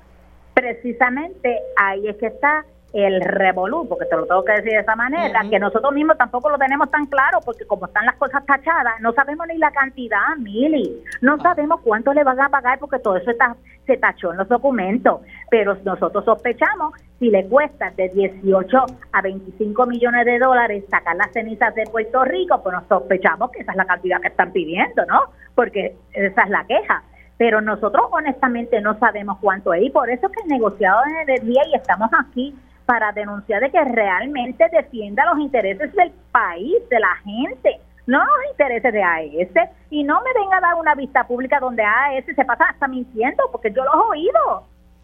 [0.56, 4.96] Precisamente ahí es que está el revolú, porque te lo tengo que decir de esa
[4.96, 9.00] manera, que nosotros mismos tampoco lo tenemos tan claro, porque como están las cosas tachadas,
[9.02, 11.44] no sabemos ni la cantidad, Mili, no ah.
[11.44, 15.22] sabemos cuánto le van a pagar, porque todo eso está, se tachó en los documentos,
[15.52, 21.32] pero nosotros sospechamos si le cuesta de 18 a 25 millones de dólares sacar las
[21.32, 25.06] cenizas de Puerto Rico, pues nos sospechamos que esa es la cantidad que están pidiendo,
[25.06, 25.20] ¿no?
[25.54, 27.04] Porque esa es la queja
[27.38, 31.22] pero nosotros honestamente no sabemos cuánto es y por eso es que el negociado de
[31.22, 32.54] energía y estamos aquí
[32.90, 38.52] para denunciar de que realmente defienda los intereses del país, de la gente, no los
[38.52, 39.52] intereses de AES.
[39.92, 43.44] Y no me venga a dar una vista pública donde AES se pasa hasta mintiendo,
[43.52, 44.64] porque yo los he oído.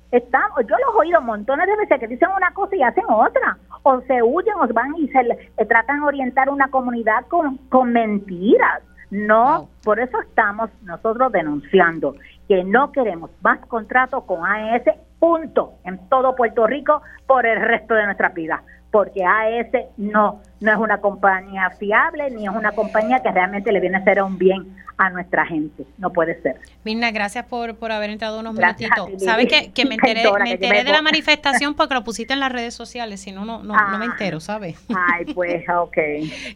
[0.09, 3.55] Estamos, yo los he oído montones de veces que dicen una cosa y hacen otra.
[3.83, 7.93] o se huyen o van y se eh, tratan de orientar una comunidad con, con
[7.93, 8.81] mentiras.
[9.11, 12.15] No, por eso estamos nosotros denunciando
[12.47, 14.85] que no queremos más contratos con AES,
[15.25, 18.61] punto, en todo Puerto Rico por el resto de nuestra vida,
[18.91, 23.79] porque AES no, no es una compañía fiable ni es una compañía que realmente le
[23.79, 25.85] viene a hacer un bien a nuestra gente.
[25.97, 26.55] No puede ser.
[26.83, 29.09] Mirna, gracias por, por haber entrado unos minutitos.
[29.21, 32.51] Sabes que, que, me enteré, me enteré de la manifestación porque lo pusiste en las
[32.51, 34.09] redes sociales, si no, no, no, me ah.
[34.09, 34.77] entero, ¿sabes?
[34.89, 35.97] Ay, pues, ok.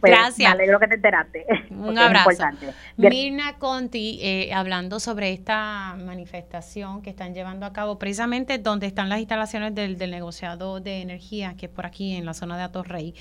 [0.00, 0.48] gracias.
[0.48, 1.46] Me alegro que te enteraste.
[1.70, 2.30] Un abrazo.
[2.96, 9.08] Mirna Conti, eh, hablando sobre esta manifestación que están llevando a cabo, precisamente donde están
[9.08, 12.62] las instalaciones del, del negociado de energía, que es por aquí en la zona de
[12.62, 13.14] Atorrey.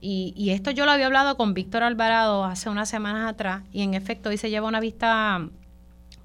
[0.00, 3.82] Y, y esto yo lo había hablado con Víctor Alvarado hace unas semanas atrás, y
[3.82, 5.48] en efecto hoy se lleva una vista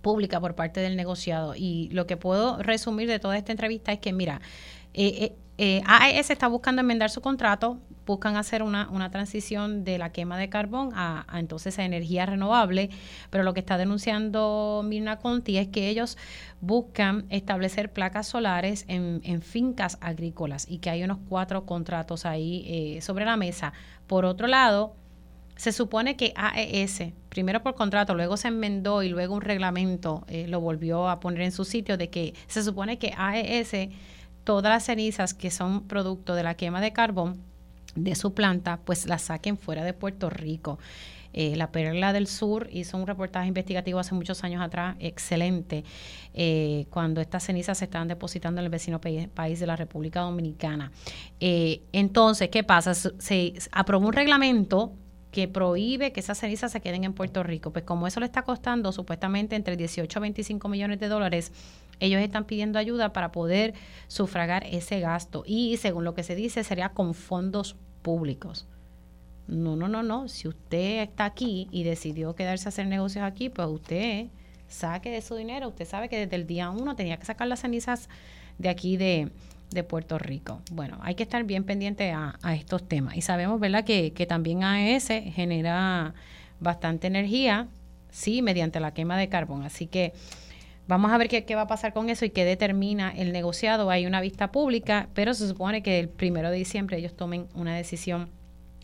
[0.01, 1.53] pública por parte del negociado.
[1.55, 4.41] Y lo que puedo resumir de toda esta entrevista es que, mira,
[4.93, 9.97] eh, eh, eh AES está buscando enmendar su contrato, buscan hacer una, una transición de
[9.97, 12.89] la quema de carbón a, entonces a energía renovable,
[13.29, 16.17] pero lo que está denunciando Mirna Conti es que ellos
[16.59, 22.65] buscan establecer placas solares en, en fincas agrícolas y que hay unos cuatro contratos ahí
[22.67, 23.73] eh, sobre la mesa.
[24.07, 24.95] Por otro lado,
[25.55, 30.47] se supone que AES, primero por contrato, luego se enmendó y luego un reglamento eh,
[30.47, 33.89] lo volvió a poner en su sitio de que se supone que AES,
[34.43, 37.50] todas las cenizas que son producto de la quema de carbón
[37.95, 40.79] de su planta, pues las saquen fuera de Puerto Rico.
[41.33, 45.85] Eh, la Perla del Sur hizo un reportaje investigativo hace muchos años atrás, excelente,
[46.33, 50.91] eh, cuando estas cenizas se estaban depositando en el vecino país, de la República Dominicana.
[51.39, 52.93] entonces, ¿qué pasa?
[52.93, 54.93] Se aprobó un reglamento
[55.31, 57.71] que prohíbe que esas cenizas se queden en Puerto Rico.
[57.71, 61.51] Pues como eso le está costando supuestamente entre 18 a 25 millones de dólares,
[62.01, 63.73] ellos están pidiendo ayuda para poder
[64.07, 65.43] sufragar ese gasto.
[65.45, 68.67] Y según lo que se dice, sería con fondos públicos.
[69.47, 70.27] No, no, no, no.
[70.27, 74.27] Si usted está aquí y decidió quedarse a hacer negocios aquí, pues usted
[74.67, 75.69] saque de su dinero.
[75.69, 78.09] Usted sabe que desde el día uno tenía que sacar las cenizas
[78.57, 79.31] de aquí de,
[79.87, 80.61] Puerto Rico.
[80.71, 83.15] Bueno, hay que estar bien pendiente a, estos temas.
[83.15, 86.13] Y sabemos, ¿verdad?, que, que también AES genera
[86.59, 87.67] bastante energía,
[88.09, 89.63] sí, mediante la quema de carbón.
[89.63, 90.13] Así que
[90.87, 93.89] vamos a ver qué, qué, va a pasar con eso y qué determina el negociado.
[93.89, 97.75] Hay una vista pública, pero se supone que el primero de diciembre ellos tomen una
[97.75, 98.29] decisión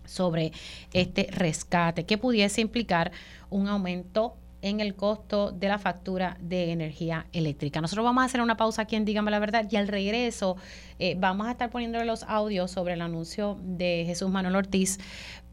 [0.05, 0.51] sobre
[0.93, 3.11] este rescate que pudiese implicar
[3.49, 7.79] un aumento en el costo de la factura de energía eléctrica.
[7.79, 10.57] Nosotros vamos a hacer una pausa aquí en Dígame la Verdad y al regreso
[10.97, 14.97] eh, vamos a estar poniéndole los audios sobre el anuncio de Jesús Manuel Ortiz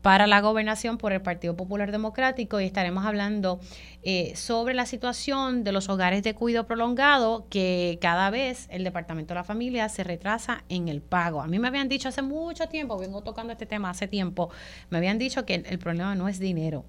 [0.05, 3.59] para la gobernación por el Partido Popular Democrático y estaremos hablando
[4.03, 9.33] eh, sobre la situación de los hogares de cuidado prolongado que cada vez el Departamento
[9.33, 11.41] de la Familia se retrasa en el pago.
[11.41, 14.51] A mí me habían dicho hace mucho tiempo, vengo tocando este tema hace tiempo,
[14.91, 16.85] me habían dicho que el problema no es dinero,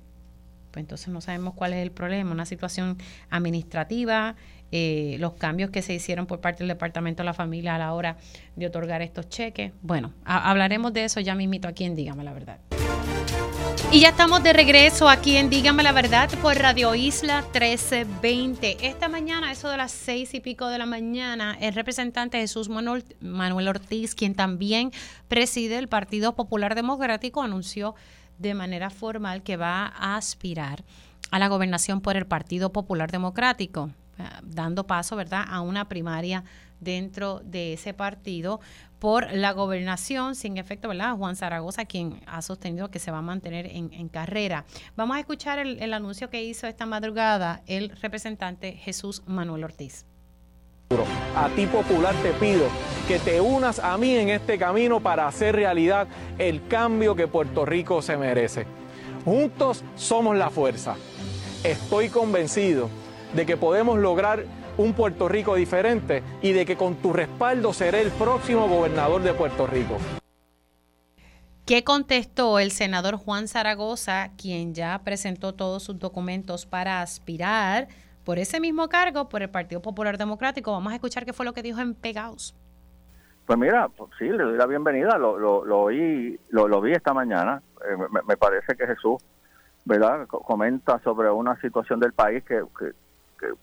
[0.72, 2.98] pues entonces no sabemos cuál es el problema, una situación
[3.30, 4.36] administrativa,
[4.74, 7.94] eh, los cambios que se hicieron por parte del Departamento de la Familia a la
[7.94, 8.18] hora
[8.58, 9.72] de otorgar estos cheques.
[9.82, 12.60] Bueno, hablaremos de eso ya mismito aquí en Dígame la Verdad.
[13.92, 18.88] Y ya estamos de regreso aquí en Dígame la Verdad por Radio Isla 1320.
[18.88, 23.68] Esta mañana, eso de las seis y pico de la mañana, el representante Jesús Manuel,
[23.68, 24.92] Ortiz, quien también
[25.28, 27.96] preside el Partido Popular Democrático, anunció
[28.38, 30.84] de manera formal que va a aspirar
[31.32, 36.44] a la gobernación por el Partido Popular Democrático, eh, dando paso, ¿verdad?, a una primaria
[36.80, 38.60] dentro de ese partido
[39.00, 41.16] por la gobernación, sin efecto, ¿verdad?
[41.16, 44.66] Juan Zaragoza, quien ha sostenido que se va a mantener en, carrera.
[44.96, 50.06] Vamos a escuchar el, el anuncio que hizo esta madrugada el representante Jesús Manuel Ortiz.
[51.36, 52.68] A ti popular te pido
[53.08, 57.66] que te unas a mí en este camino para hacer realidad el cambio que Puerto
[57.66, 58.68] Rico se merece.
[59.26, 60.96] Juntos somos la fuerza.
[61.64, 62.90] Estoy convencido
[63.34, 64.46] de que podemos lograr
[64.78, 69.34] un Puerto Rico diferente y de que con tu respaldo seré el próximo gobernador de
[69.34, 69.98] Puerto Rico.
[71.66, 77.88] ¿Qué contestó el senador Juan Zaragoza, quien ya presentó todos sus documentos para aspirar
[78.26, 80.72] por ese mismo cargo, por el Partido Popular Democrático.
[80.72, 82.56] Vamos a escuchar qué fue lo que dijo en Pegaos.
[83.46, 87.14] Pues mira, pues sí, le doy la bienvenida, lo, lo, lo, oí, lo, vi esta
[87.14, 87.96] mañana, eh,
[88.28, 89.24] me, parece que Jesús,
[89.86, 92.92] ¿verdad?, comenta sobre una situación del país que, que,
[93.40, 93.54] que,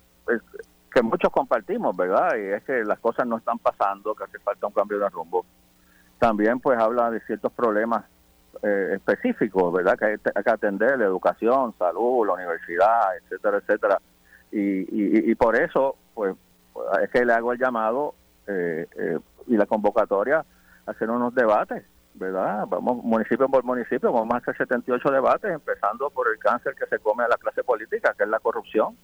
[1.00, 4.72] muchos compartimos, ¿verdad?, y es que las cosas no están pasando, que hace falta un
[4.72, 5.46] cambio de rumbo.
[6.18, 8.05] También pues habla de ciertos problemas
[8.62, 13.98] eh, específicos, ¿verdad?, que hay que atender, la educación, salud, la universidad, etcétera, etcétera
[14.52, 16.37] y, y, por eso, pues,
[17.02, 18.14] es que le hago el llamado
[18.46, 20.44] eh, eh, y la convocatoria
[20.87, 22.66] a hacer unos debates ¿verdad?
[22.68, 26.98] Vamos municipio por municipio, vamos a hacer 78 debates, empezando por el cáncer que se
[26.98, 28.98] come a la clase política, que es la corrupción.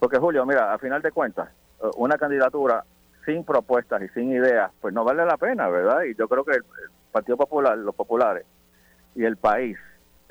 [0.00, 1.50] Porque Julio, mira, a final de cuentas,
[1.82, 2.84] eh, una candidatura
[3.24, 6.02] sin propuestas y sin ideas, pues no vale la pena, ¿verdad?
[6.02, 6.64] Y yo creo que el,
[7.12, 8.46] Partido Popular, los populares
[9.16, 9.76] y el país,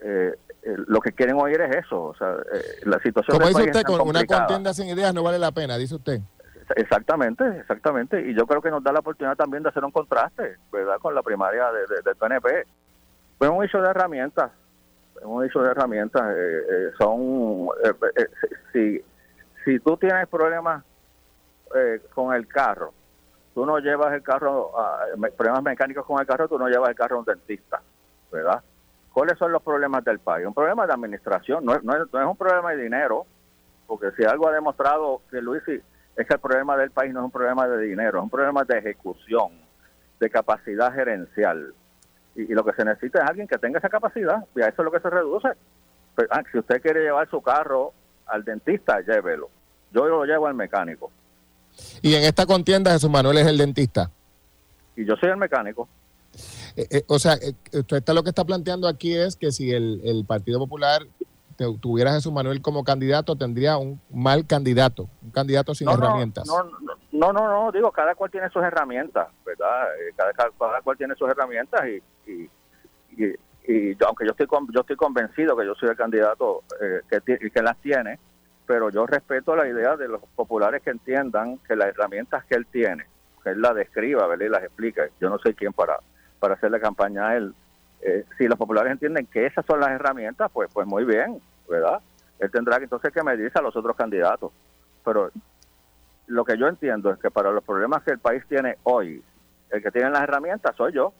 [0.01, 2.37] eh, eh, lo que quieren oír es eso, o sea,
[2.83, 5.95] la situación Como dice usted, con una contienda sin ideas no vale la pena, dice
[5.95, 6.21] usted.
[6.75, 8.21] Exactamente, exactamente.
[8.21, 10.97] Y yo creo que nos da la oportunidad también de hacer un contraste, ¿verdad?
[10.99, 12.65] Con la primaria de, del PNP.
[13.37, 14.51] Fue un hecho de herramientas,
[15.23, 16.21] un hecho de herramientas.
[16.35, 18.27] Eh, eh, son, eh,
[18.71, 19.01] si,
[19.63, 20.83] si tú tienes problemas
[22.13, 22.93] con el carro,
[23.53, 26.95] tú no llevas el carro, a, problemas mecánicos con el carro, tú no llevas el
[26.95, 27.81] carro a un dentista,
[28.31, 28.61] ¿verdad?
[29.13, 30.47] ¿Cuáles son los problemas del país?
[30.47, 33.25] Un problema de administración, no, no, es, no es un problema de dinero,
[33.87, 37.25] porque si algo ha demostrado que Luis es que el problema del país no es
[37.25, 39.51] un problema de dinero, es un problema de ejecución,
[40.19, 41.73] de capacidad gerencial.
[42.35, 44.85] Y, lo que se necesita es alguien que tenga esa capacidad, y a eso es
[44.85, 45.49] lo que se reduce.
[46.29, 47.93] ah, si usted quiere llevar su carro
[48.29, 49.49] al dentista, llévelo.
[49.91, 51.11] Yo lo llevo al mecánico.
[52.01, 54.11] Y en esta contienda Jesús Manuel es el dentista.
[54.95, 55.87] Y yo soy el mecánico.
[56.75, 60.01] Eh, eh, o sea, eh, usted lo que está planteando aquí es que si el,
[60.03, 61.01] el Partido Popular
[61.81, 66.47] tuviera a Jesús Manuel como candidato, tendría un mal candidato, un candidato sin herramientas.
[66.47, 66.63] No,
[67.11, 69.87] no, no, no, digo, cada cual tiene sus herramientas, ¿verdad?
[70.15, 72.49] Cada, cada, cual tiene sus herramientas y, y,
[73.17, 73.35] y,
[74.05, 77.77] aunque yo estoy yo estoy convencido que yo soy el candidato eh, que, que las
[77.77, 78.19] tiene,
[78.65, 82.65] pero yo respeto la idea de los populares que entiendan que las herramientas que él
[82.67, 83.05] tiene,
[83.43, 84.45] que él las describa, ¿verdad?
[84.45, 85.09] Y las explique.
[85.19, 85.99] Yo no soy quien para,
[86.39, 87.53] para hacerle campaña a él.
[88.01, 91.41] Eh, si los populares entienden que esas son las herramientas, pues, pues muy bien.
[91.69, 92.01] ¿verdad?
[92.39, 94.51] Él tendrá que entonces que medirse a los otros candidatos.
[95.05, 95.31] Pero
[96.27, 99.23] lo que yo entiendo es que para los problemas que el país tiene hoy,
[99.69, 101.13] el que tiene las herramientas soy yo.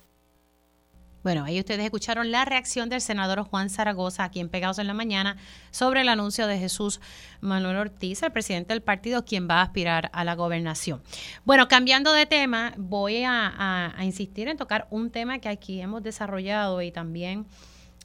[1.21, 4.93] Bueno, ahí ustedes escucharon la reacción del senador Juan Zaragoza, aquí en Pegados en la
[4.93, 5.35] Mañana,
[5.69, 7.01] sobre el anuncio de Jesús
[7.41, 11.01] Manuel Ortiz, el presidente del partido, quien va a aspirar a la gobernación.
[11.43, 16.81] Bueno, cambiando de tema, voy a insistir en tocar un tema que aquí hemos desarrollado
[16.81, 17.45] y también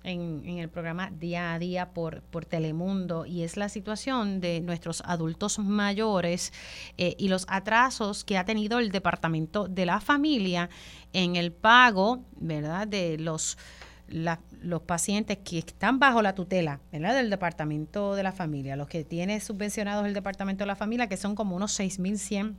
[0.05, 5.03] en, el programa Día a Día por, por Telemundo y es la situación de nuestros
[5.05, 6.53] adultos mayores
[6.99, 10.69] eh, y los atrasos que ha tenido el Departamento de la Familia
[11.13, 13.59] en el pago, ¿verdad?, de los
[14.07, 17.17] los pacientes que están bajo la tutela ¿verdad?
[17.17, 21.17] del Departamento de la Familia, los que tiene subvencionados el Departamento de la Familia, que
[21.17, 22.55] son como unos 6.100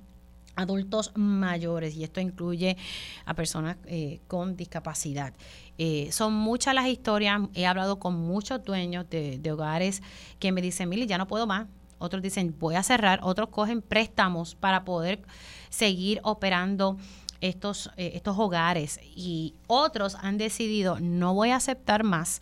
[0.55, 2.77] adultos mayores y esto incluye
[3.25, 5.33] a personas eh, con discapacidad.
[5.77, 10.01] Eh, son muchas las historias, he hablado con muchos dueños de, hogares
[10.39, 11.67] que me dicen, Mili, ya no puedo más.
[11.97, 15.21] Otros dicen, voy a cerrar, otros cogen préstamos para poder
[15.69, 16.97] seguir operando
[17.41, 22.41] estos, eh, estos hogares y otros han decidido, no voy a aceptar más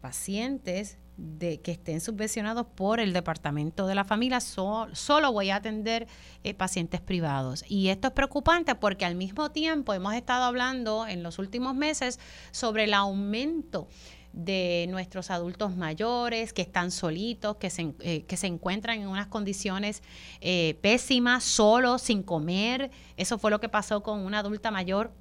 [0.00, 6.06] pacientes de que estén subvencionados por el Departamento de la Familia, solo voy a atender
[6.42, 7.64] eh, pacientes privados.
[7.68, 12.18] Y esto es preocupante porque al mismo tiempo hemos estado hablando en los últimos meses
[12.50, 13.88] sobre el aumento
[14.32, 19.26] de nuestros adultos mayores que están solitos, que se, eh, que se encuentran en unas
[19.26, 20.02] condiciones
[20.40, 22.90] eh, pésimas, solos, sin comer.
[23.16, 25.12] Eso fue lo que pasó con una adulta mayor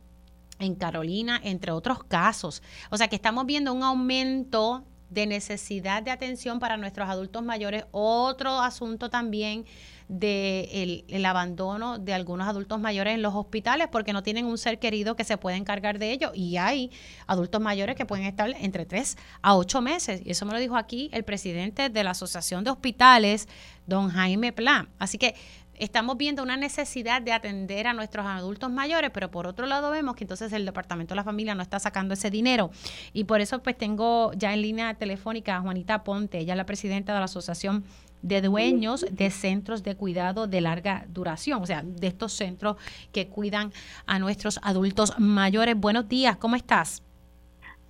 [0.59, 2.63] en Carolina, entre otros casos.
[2.89, 7.83] O sea que estamos viendo un aumento de necesidad de atención para nuestros adultos mayores.
[7.91, 9.65] Otro asunto también
[10.07, 14.77] de el, abandono de algunos adultos mayores en los hospitales porque no tienen un ser
[14.79, 16.31] querido que se pueda encargar de ellos.
[16.33, 16.91] Y hay
[17.27, 20.21] adultos mayores que pueden estar entre 3 a 8 meses.
[20.25, 23.47] Y eso me lo dijo aquí el presidente de la Asociación de Hospitales,
[23.85, 24.89] don Jaime Plan.
[24.97, 25.35] Así que
[25.81, 30.15] estamos viendo una necesidad de atender a nuestros adultos mayores, pero por otro lado vemos
[30.15, 32.69] que entonces el Departamento de la Familia no está sacando ese dinero.
[33.13, 36.67] Y por eso pues tengo ya en línea telefónica a Juanita Ponte, ella es la
[36.67, 37.83] presidenta de la Asociación
[38.21, 42.77] de dueños de centros de cuidado de larga duración, o sea, de estos centros
[43.11, 43.73] que cuidan
[44.05, 45.75] a nuestros adultos mayores.
[45.75, 47.01] Buenos días, ¿cómo estás?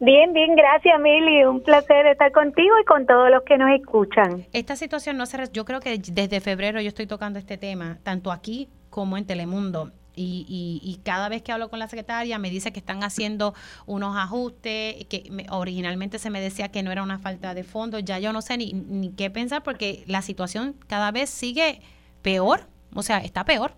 [0.03, 4.47] Bien, bien, gracias Mili, un placer estar contigo y con todos los que nos escuchan.
[4.51, 8.31] Esta situación no se, yo creo que desde febrero yo estoy tocando este tema, tanto
[8.31, 9.91] aquí como en Telemundo.
[10.15, 13.53] Y, y, cada vez que hablo con la secretaria me dice que están haciendo
[13.85, 18.17] unos ajustes, que originalmente se me decía que no era una falta de fondos, ya
[18.17, 21.79] yo no sé ni, ni qué pensar porque la situación cada vez sigue
[22.23, 22.61] peor,
[22.95, 23.73] o sea, está peor.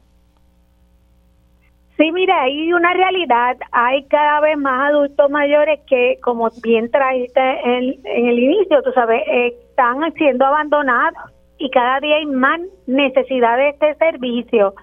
[1.97, 7.39] Sí, mira, hay una realidad, hay cada vez más adultos mayores que, como bien trajiste
[7.39, 13.69] en, el inicio, tú sabes, están siendo abandonados y cada día hay más necesidad de
[13.69, 14.73] este servicio.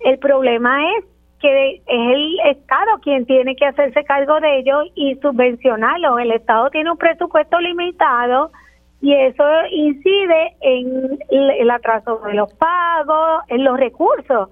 [0.00, 1.04] El problema es
[1.40, 6.20] que es el Estado quien tiene que hacerse cargo de ellos y subvencionarlos.
[6.20, 8.52] El Estado tiene un presupuesto limitado
[9.00, 14.48] y eso incide en el atraso de los pagos, en los recursos.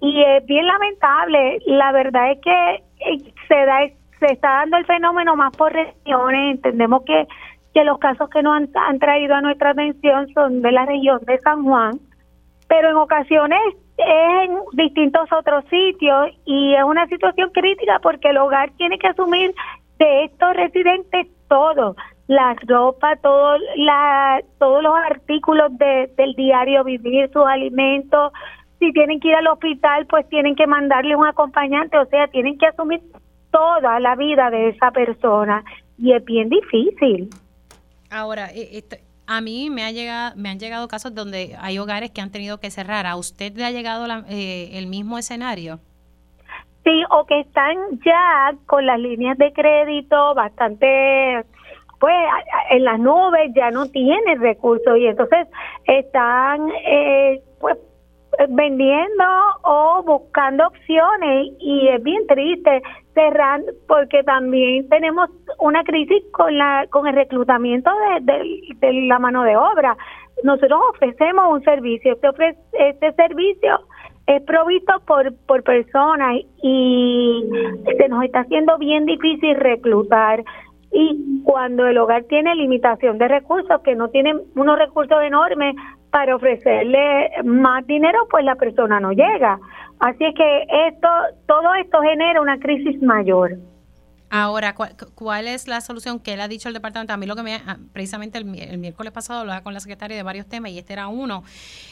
[0.00, 1.58] Y es bien lamentable.
[1.66, 3.80] La verdad es que eh, se da
[4.20, 6.56] se está dando el fenómeno más por regiones.
[6.56, 7.26] Entendemos que,
[7.74, 11.20] que los casos que nos han, han traído a nuestra atención son de la región
[11.26, 11.98] de San Juan,
[12.68, 13.58] pero en ocasiones
[13.96, 19.08] es en distintos otros sitios y es una situación crítica porque el hogar tiene que
[19.08, 19.54] asumir
[19.98, 21.96] de estos residentes todo,
[22.26, 28.32] la ropa, todo la, todos los artículos de, del diario vivir, sus alimentos,
[28.80, 32.58] si tienen que ir al hospital, pues tienen que mandarle un acompañante, o sea, tienen
[32.58, 33.00] que asumir
[33.52, 35.62] toda la vida de esa persona
[35.98, 37.28] y es bien difícil.
[38.10, 38.82] Ahora, eh,
[39.26, 42.58] a mí me, ha llegado, me han llegado casos donde hay hogares que han tenido
[42.58, 43.06] que cerrar.
[43.06, 45.78] ¿A usted le ha llegado eh, el mismo escenario?
[46.82, 51.44] Sí, o que están ya con las líneas de crédito bastante
[52.00, 52.16] pues
[52.70, 55.46] en las nubes ya no tienen recursos y entonces
[55.84, 57.76] están eh, pues
[58.48, 59.24] vendiendo
[59.62, 62.82] o buscando opciones y es bien triste
[63.14, 65.28] cerrar porque también tenemos
[65.58, 67.90] una crisis con la con el reclutamiento
[68.22, 69.96] de, de, la mano de obra.
[70.42, 73.80] Nosotros ofrecemos un servicio este, ofrece, este servicio
[74.26, 77.44] es provisto por, por personas y
[77.98, 80.42] se nos está haciendo bien difícil reclutar.
[80.92, 85.76] Y cuando el hogar tiene limitación de recursos, que no tiene unos recursos enormes
[86.10, 89.58] para ofrecerle más dinero, pues la persona no llega.
[90.00, 91.08] Así es que esto,
[91.46, 93.58] todo esto genera una crisis mayor.
[94.32, 94.76] Ahora,
[95.14, 97.12] ¿cuál, es la solución que él ha dicho el departamento?
[97.12, 100.22] A mí lo que me, ah, precisamente el, miércoles pasado hablaba con la secretaria de
[100.22, 101.42] varios temas y este era uno,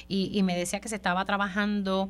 [0.07, 2.09] y me decía que se estaba trabajando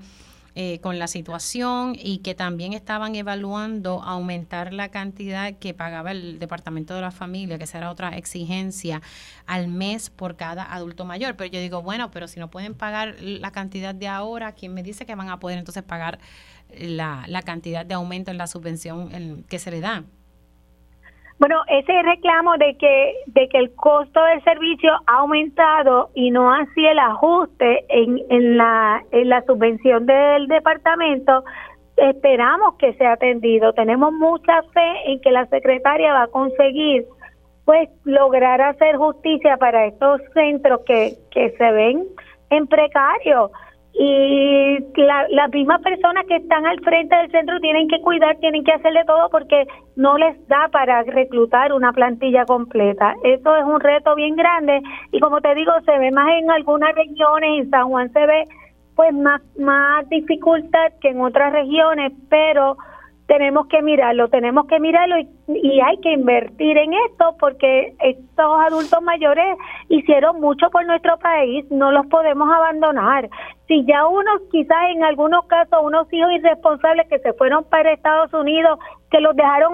[0.54, 6.38] eh, con la situación y que también estaban evaluando aumentar la cantidad que pagaba el
[6.38, 9.02] Departamento de la Familia, que será otra exigencia
[9.46, 11.36] al mes por cada adulto mayor.
[11.36, 14.82] Pero yo digo, bueno, pero si no pueden pagar la cantidad de ahora, ¿quién me
[14.82, 16.18] dice que van a poder entonces pagar
[16.76, 20.04] la, la cantidad de aumento en la subvención que se le da?
[21.38, 26.52] Bueno, ese reclamo de que de que el costo del servicio ha aumentado y no
[26.52, 31.44] así el ajuste en, en la en la subvención del departamento,
[31.96, 33.72] esperamos que sea atendido.
[33.72, 37.06] Tenemos mucha fe en que la secretaria va a conseguir
[37.64, 42.04] pues lograr hacer justicia para estos centros que que se ven
[42.50, 43.52] en precario
[44.00, 48.70] y las mismas personas que están al frente del centro tienen que cuidar, tienen que
[48.70, 53.16] hacerle todo porque no les da para reclutar una plantilla completa.
[53.24, 56.94] Eso es un reto bien grande y como te digo, se ve más en algunas
[56.94, 58.44] regiones, en San Juan se ve
[58.94, 62.76] pues más, más dificultad que en otras regiones, pero
[63.28, 69.02] tenemos que mirarlo, tenemos que mirarlo y, hay que invertir en esto porque estos adultos
[69.02, 69.54] mayores
[69.90, 73.28] hicieron mucho por nuestro país, no los podemos abandonar.
[73.68, 78.32] Si ya unos, quizás en algunos casos, unos hijos irresponsables que se fueron para Estados
[78.32, 78.78] Unidos,
[79.10, 79.72] que los dejaron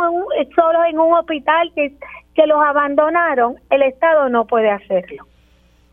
[0.56, 1.96] solos en un hospital, que,
[2.34, 5.26] que los abandonaron, el Estado no puede hacerlo.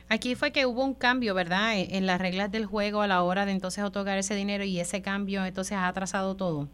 [0.09, 1.73] Aquí fue que hubo un cambio, ¿verdad?
[1.75, 5.03] En las reglas del juego a la hora de entonces otorgar ese dinero y ese
[5.03, 6.67] cambio entonces ha atrasado todo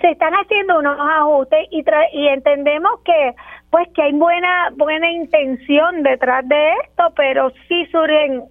[0.00, 3.34] se están haciendo unos ajustes y, y entendemos que
[3.70, 8.44] pues que hay buena buena intención detrás de esto, pero sí surgen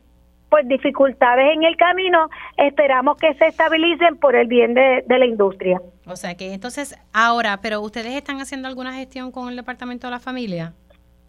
[0.50, 5.26] pues dificultades en el camino, esperamos que se estabilicen por el bien de, de la
[5.26, 5.82] industria.
[6.06, 10.12] O sea que entonces ahora, pero ustedes están haciendo alguna gestión con el Departamento de
[10.12, 10.74] la Familia?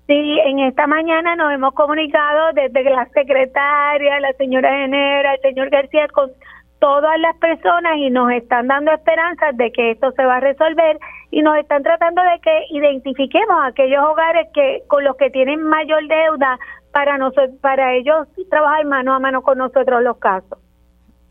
[0.07, 5.69] Sí, en esta mañana nos hemos comunicado desde la secretaria, la señora Genera, el señor
[5.69, 6.31] García, con
[6.79, 10.99] todas las personas y nos están dando esperanzas de que esto se va a resolver
[11.31, 16.07] y nos están tratando de que identifiquemos aquellos hogares que con los que tienen mayor
[16.07, 16.59] deuda
[16.93, 20.59] para nosotros para ellos trabajar mano a mano con nosotros los casos.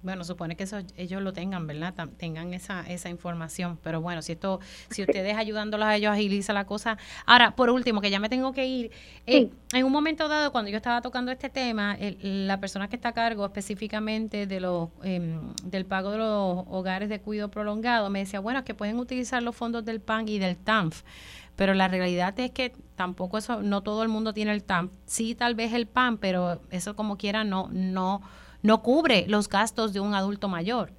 [0.04, 1.94] Bueno, supone que eso ellos lo tengan, ¿verdad?
[2.18, 3.80] tengan esa, esa información.
[3.84, 6.98] Pero bueno, si esto, si ustedes ayudándolos a ellos agiliza la cosa.
[7.26, 8.92] Ahora, por último, que ya me tengo que ir.
[9.26, 13.10] Eh, en un momento dado, cuando yo estaba tocando este tema, la persona que está
[13.10, 18.20] a cargo específicamente de los, em, del pago de los hogares de cuidado prolongado me
[18.20, 21.04] decía, bueno, es que pueden utilizar los fondos del PAN y del TANF.
[21.56, 24.92] Pero la realidad es que tampoco eso, no todo el mundo tiene el TANF.
[25.06, 28.22] Sí, tal vez el PAN, pero eso como quiera no, no
[28.64, 30.90] no cubre los gastos de un adulto mayor.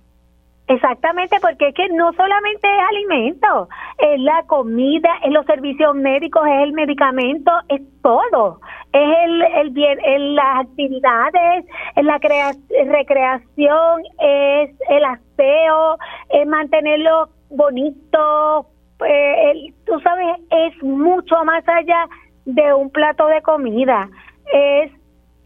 [0.69, 6.47] Exactamente, porque es que no solamente es alimento, es la comida, es los servicios médicos,
[6.47, 8.61] es el medicamento, es todo.
[8.93, 11.65] es el, el bien, en las actividades,
[11.97, 15.97] en la recreación, es el aseo,
[16.29, 18.67] es mantenerlo bonito,
[19.07, 22.09] eh, tú sabes, es mucho más allá
[22.45, 24.11] de un plato de comida,
[24.53, 24.93] es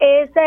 [0.03, 0.41] ese,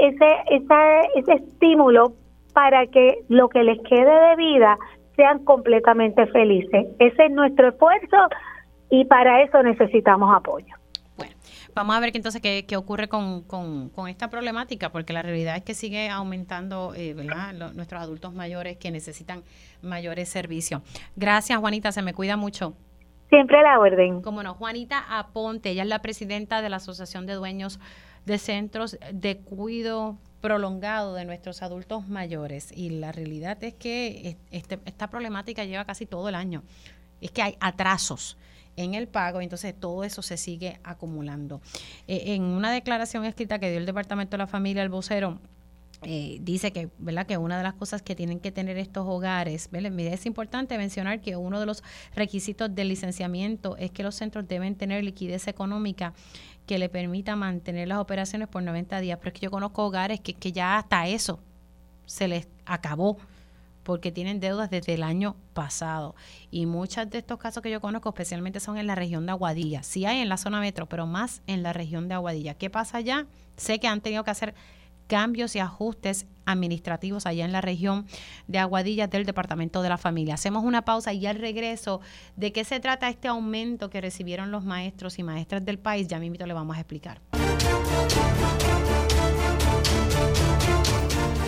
[0.00, 2.14] ese, ese, ese estímulo
[2.52, 4.78] para que lo que les quede de vida
[5.16, 6.86] sean completamente felices.
[6.98, 8.16] Ese es nuestro esfuerzo
[8.90, 10.74] y para eso necesitamos apoyo.
[11.16, 11.34] Bueno,
[11.74, 15.56] vamos a ver qué entonces qué, qué ocurre con, con, esta problemática, porque la realidad
[15.56, 17.52] es que sigue aumentando eh, ¿verdad?
[17.74, 19.42] nuestros adultos mayores que necesitan
[19.82, 20.82] mayores servicios.
[21.16, 22.74] Gracias, Juanita, se me cuida mucho.
[23.28, 24.20] Siempre la orden.
[24.20, 27.80] Como no, Juanita Aponte, ella es la presidenta de la Asociación de Dueños
[28.26, 34.78] de Centros de Cuido prolongado de nuestros adultos mayores y la realidad es que este,
[34.84, 36.62] esta problemática lleva casi todo el año.
[37.20, 38.36] Es que hay atrasos
[38.76, 41.60] en el pago, entonces todo eso se sigue acumulando.
[42.08, 45.38] Eh, en una declaración escrita que dio el Departamento de la Familia, el vocero,
[46.04, 47.26] eh, dice que, ¿verdad?
[47.26, 51.36] que una de las cosas que tienen que tener estos hogares, es importante mencionar que
[51.36, 51.84] uno de los
[52.16, 56.12] requisitos del licenciamiento es que los centros deben tener liquidez económica
[56.72, 59.18] que le permita mantener las operaciones por 90 días.
[59.18, 61.38] Pero es que yo conozco hogares que, que ya hasta eso
[62.06, 63.18] se les acabó
[63.82, 66.14] porque tienen deudas desde el año pasado.
[66.50, 69.82] Y muchos de estos casos que yo conozco especialmente son en la región de Aguadilla.
[69.82, 72.54] Sí hay en la zona metro, pero más en la región de Aguadilla.
[72.54, 73.26] ¿Qué pasa allá?
[73.58, 74.54] Sé que han tenido que hacer
[75.12, 78.06] cambios y ajustes administrativos allá en la región
[78.46, 80.36] de Aguadilla del Departamento de la Familia.
[80.36, 82.00] Hacemos una pausa y al regreso,
[82.36, 86.08] ¿de qué se trata este aumento que recibieron los maestros y maestras del país?
[86.08, 87.20] Ya mismo le vamos a explicar.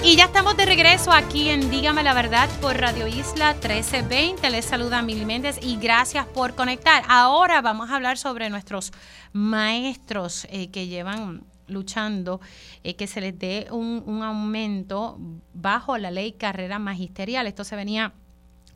[0.02, 4.50] Y ya estamos de regreso aquí en Dígame la Verdad por Radio Isla 1320.
[4.50, 7.02] Les saluda Mil Méndez y gracias por conectar.
[7.08, 8.92] Ahora vamos a hablar sobre nuestros
[9.32, 12.40] maestros eh, que llevan luchando
[12.82, 15.18] eh, que se les dé un, un aumento
[15.52, 17.46] bajo la ley carrera magisterial.
[17.46, 18.14] Esto se venía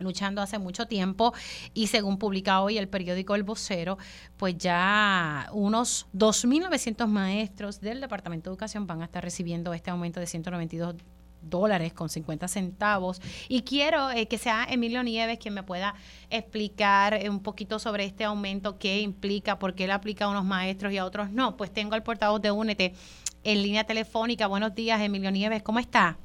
[0.01, 1.32] luchando hace mucho tiempo
[1.74, 3.99] y según publica hoy el periódico El Vocero,
[4.36, 10.20] pues ya unos 2.900 maestros del Departamento de Educación van a estar recibiendo este aumento
[10.20, 10.95] de 192
[11.43, 13.20] dólares con 50 centavos.
[13.49, 15.95] Y quiero eh, que sea Emilio Nieves quien me pueda
[16.30, 20.45] explicar eh, un poquito sobre este aumento, qué implica, por qué le aplica a unos
[20.45, 21.57] maestros y a otros no.
[21.57, 22.95] Pues tengo al portavoz de Únete
[23.45, 24.47] en línea telefónica.
[24.47, 26.18] Buenos días, Emilio Nieves, ¿cómo está?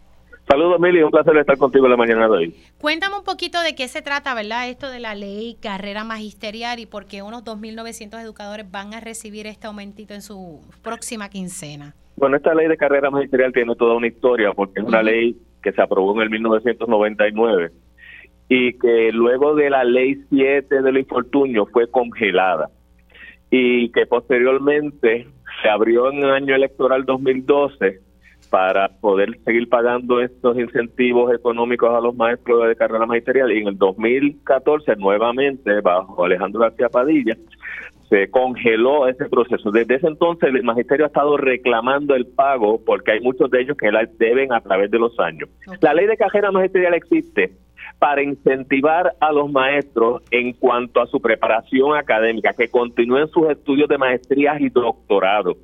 [0.47, 2.55] Saludos, Emilio, un placer estar contigo en la mañana de hoy.
[2.77, 4.69] Cuéntame un poquito de qué se trata, ¿verdad?
[4.69, 9.47] Esto de la ley carrera magisterial y por qué unos 2.900 educadores van a recibir
[9.47, 11.95] este aumentito en su próxima quincena.
[12.17, 15.71] Bueno, esta ley de carrera magisterial tiene toda una historia porque es una ley que
[15.71, 17.71] se aprobó en el 1999
[18.49, 22.69] y que luego de la ley 7 del infortunio fue congelada
[23.49, 25.27] y que posteriormente
[25.61, 28.01] se abrió en el año electoral 2012
[28.53, 33.69] para poder seguir pagando estos incentivos económicos a los maestros de carrera magisterial y en
[33.69, 37.35] el 2014 nuevamente bajo Alejandro García Padilla
[38.09, 39.71] se congeló ese proceso.
[39.71, 43.75] Desde ese entonces el magisterio ha estado reclamando el pago porque hay muchos de ellos
[43.75, 45.49] que la deben a través de los años.
[45.81, 47.53] La ley de carrera magisterial existe
[47.97, 53.89] para incentivar a los maestros en cuanto a su preparación académica, que continúen sus estudios
[53.89, 55.55] de maestrías y doctorado.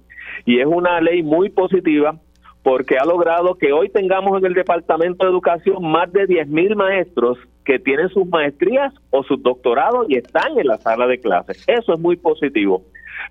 [0.44, 2.20] Y es una ley muy positiva
[2.64, 7.38] porque ha logrado que hoy tengamos en el Departamento de Educación más de 10.000 maestros
[7.64, 11.64] que tienen sus maestrías o sus doctorados y están en la sala de clases.
[11.68, 12.84] Eso es muy positivo.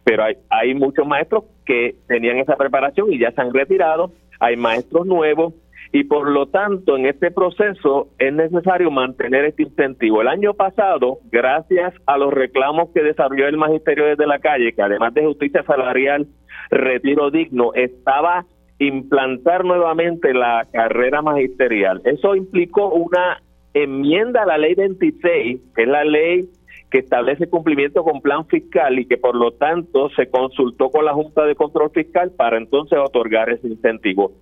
[0.05, 4.13] Pero hay, hay muchos maestros que tenían esa preparación y ya se han retirado.
[4.41, 5.55] Hay maestros nuevos
[5.93, 10.21] y por lo tanto en este proceso es necesario mantener este incentivo.
[10.21, 14.83] El año pasado, gracias a los reclamos que desarrolló el magisterio desde la calle, que
[14.83, 16.27] además de justicia salarial,
[16.71, 18.45] retiro digno, estaba
[18.79, 22.01] implantar nuevamente la carrera magisterial.
[22.05, 23.43] Eso implicó una
[23.75, 26.49] enmienda a la ley 26, que es la ley
[26.91, 31.13] que establece cumplimiento con plan fiscal y que por lo tanto se consultó con la
[31.13, 34.33] Junta de Control Fiscal para entonces otorgar ese incentivo.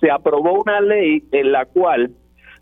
[0.00, 2.10] Se aprobó una ley en la cual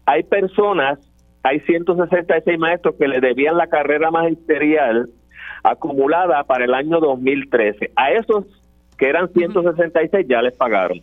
[0.07, 1.01] hay personas,
[1.43, 5.09] hay 166 maestros que le debían la carrera magisterial
[5.65, 7.91] acumulada para el año 2013.
[7.97, 8.45] A esos
[8.97, 11.01] que eran 166 ya les pagaron.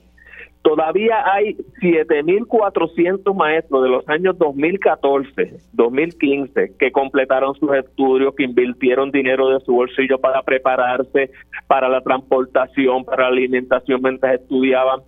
[0.62, 9.10] Todavía hay 7.400 maestros de los años 2014, 2015 que completaron sus estudios, que invirtieron
[9.10, 11.32] dinero de su bolsillo para prepararse
[11.68, 15.02] para la transportación, para la alimentación mientras estudiaban.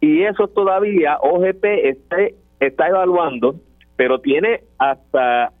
[0.00, 2.16] Y eso todavía OGP está,
[2.58, 3.54] está evaluando,
[3.96, 5.52] pero tiene hasta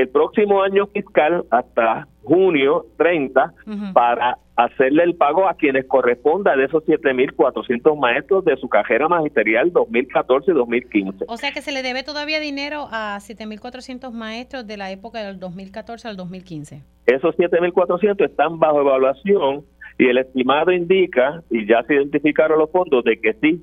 [0.00, 3.52] el próximo año fiscal hasta junio 30
[3.92, 9.72] para hacerle el pago a quienes corresponda de esos 7.400 maestros de su cajera magisterial
[9.72, 11.24] 2014-2015.
[11.28, 15.38] O sea que se le debe todavía dinero a 7.400 maestros de la época del
[15.38, 16.82] 2014 al 2015.
[17.06, 19.64] Esos 7.400 están bajo evaluación
[19.98, 23.62] y el estimado indica, y ya se identificaron los fondos, de que sí,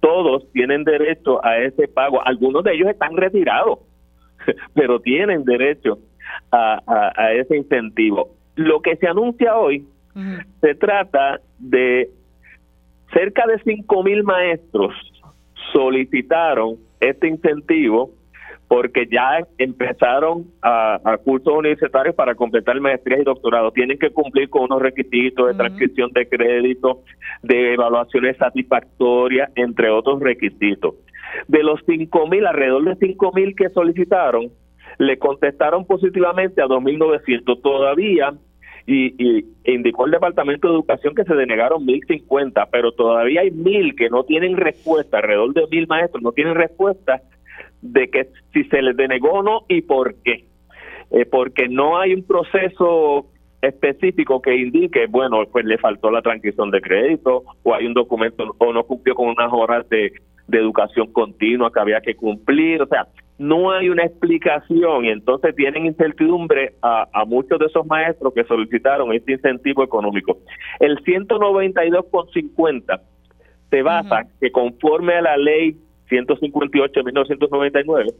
[0.00, 2.20] todos tienen derecho a ese pago.
[2.26, 3.78] Algunos de ellos están retirados,
[4.74, 5.98] pero tienen derecho
[6.50, 8.30] a, a ese incentivo.
[8.56, 9.86] Lo que se anuncia hoy
[10.60, 12.08] se trata de
[13.12, 14.94] cerca de 5 mil maestros
[15.72, 18.10] solicitaron este incentivo
[18.68, 23.70] porque ya empezaron a, cursos universitarios para completar maestrías y doctorado.
[23.70, 27.02] Tienen que cumplir con unos requisitos de transcripción de crédito,
[27.42, 30.94] de evaluaciones satisfactorias, entre otros requisitos.
[31.48, 34.50] De los 5 mil, alrededor de 5 mil que solicitaron,
[34.98, 37.62] le contestaron positivamente a 2.900.
[37.62, 38.34] Todavía
[38.86, 44.10] y, indicó el Departamento de Educación que se denegaron 1.050, pero todavía hay mil que
[44.10, 47.22] no tienen respuesta, alrededor de mil maestros no tienen respuesta
[47.80, 50.44] de que si se les denegó o no y por qué.
[51.10, 53.26] Eh, porque no hay un proceso
[53.62, 58.54] específico que indique, bueno, pues le faltó la transcripción de crédito o hay un documento
[58.58, 60.12] o no cumplió con unas horas de,
[60.46, 65.04] de educación continua que había que cumplir, o sea, no hay una explicación.
[65.04, 70.38] Y entonces tienen incertidumbre a, a muchos de esos maestros que solicitaron este incentivo económico.
[70.80, 73.00] El 192,50
[73.70, 75.76] se basa que conforme a la ley
[76.08, 78.10] 158 de 1999,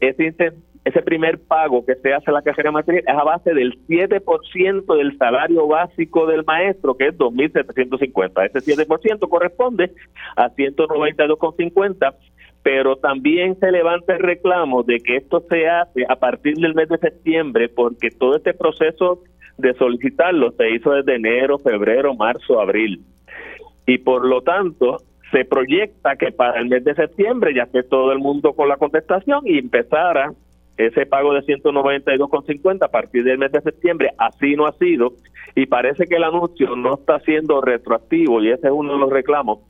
[0.00, 0.52] ese,
[0.84, 4.96] ese primer pago que se hace a la cajera material es a base del 7%
[4.96, 8.50] del salario básico del maestro, que es 2.750.
[8.54, 9.92] Ese 7% corresponde
[10.36, 12.14] a 192,50
[12.62, 16.88] pero también se levanta el reclamo de que esto se hace a partir del mes
[16.88, 19.20] de septiembre porque todo este proceso
[19.56, 23.02] de solicitarlo se hizo desde enero, febrero, marzo, abril.
[23.86, 24.98] Y por lo tanto,
[25.30, 28.76] se proyecta que para el mes de septiembre ya esté todo el mundo con la
[28.76, 30.32] contestación y empezara
[30.76, 34.12] ese pago de 192,50 a partir del mes de septiembre.
[34.18, 35.12] Así no ha sido
[35.54, 39.10] y parece que el anuncio no está siendo retroactivo y ese es uno de los
[39.10, 39.60] reclamos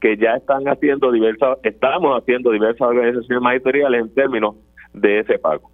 [0.00, 4.56] que ya están haciendo diversas, estamos haciendo diversas organizaciones magisteriales en términos
[4.92, 5.73] de ese pago.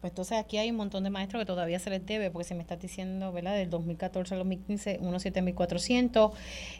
[0.00, 2.54] Pues entonces aquí hay un montón de maestros que todavía se les debe, porque se
[2.54, 3.56] me está diciendo, ¿verdad?
[3.56, 6.32] Del 2014 al 2015, unos 7.400,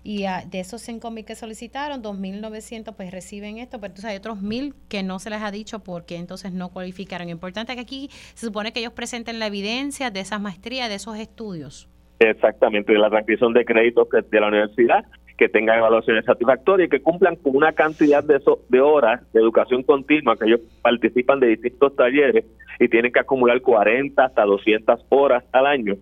[0.05, 4.75] y de esos 5.000 que solicitaron, 2.900 pues reciben esto, pero entonces hay otros 1.000
[4.89, 7.29] que no se les ha dicho porque entonces no cualificaron.
[7.29, 11.19] Importante que aquí se supone que ellos presenten la evidencia de esas maestrías, de esos
[11.19, 11.89] estudios.
[12.21, 15.05] Exactamente, de la transcripción de créditos de la universidad
[15.37, 19.85] que tengan evaluaciones satisfactorias y que cumplan con una cantidad de, de horas de educación
[19.85, 22.45] continua, que ellos participan de distintos talleres
[22.79, 25.95] y tienen que acumular 40 hasta 200 horas al año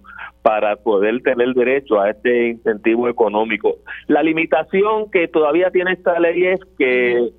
[0.42, 3.76] para poder tener derecho a este incentivo económico.
[4.06, 7.30] La limitación que todavía tiene esta ley es que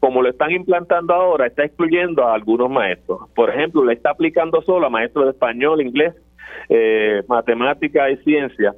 [0.00, 3.20] como lo están implantando ahora, está excluyendo a algunos maestros.
[3.34, 6.14] Por ejemplo, le está aplicando solo a maestros de español, inglés,
[6.68, 8.74] eh, matemática y ciencia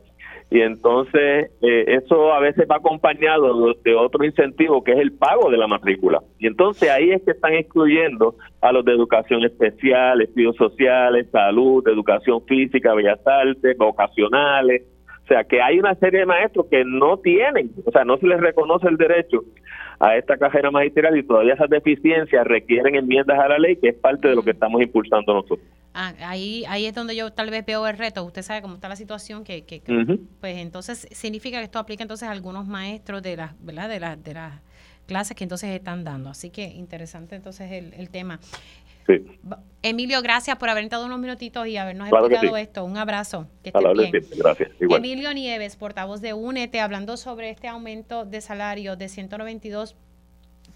[0.48, 5.50] y entonces eh, eso a veces va acompañado de otro incentivo que es el pago
[5.50, 6.22] de la matrícula.
[6.38, 11.86] Y entonces ahí es que están excluyendo a los de educación especial, estudios sociales, salud,
[11.88, 14.82] educación física, bellas artes, vocacionales.
[15.24, 18.28] O sea que hay una serie de maestros que no tienen, o sea, no se
[18.28, 19.42] les reconoce el derecho
[19.98, 23.96] a esta cajera magisterial y todavía esas deficiencias requieren enmiendas a la ley, que es
[23.96, 25.66] parte de lo que estamos impulsando nosotros.
[25.98, 28.22] Ah, ahí, ahí es donde yo tal vez veo el reto.
[28.22, 29.80] Usted sabe cómo está la situación, que, que,
[30.40, 33.88] pues entonces significa que esto aplica entonces a algunos maestros de las, ¿verdad?
[33.88, 34.60] De las, de las
[35.06, 36.28] clases que entonces están dando.
[36.28, 38.40] Así que interesante entonces el, el tema.
[39.06, 39.24] Sí.
[39.80, 42.84] Emilio, gracias por haber dado unos minutitos y habernos explicado esto.
[42.84, 43.48] Un abrazo.
[43.62, 44.12] Que bien.
[44.36, 44.70] Gracias.
[44.78, 49.96] Emilio Nieves, portavoz de UNETE, hablando sobre este aumento de salario de 192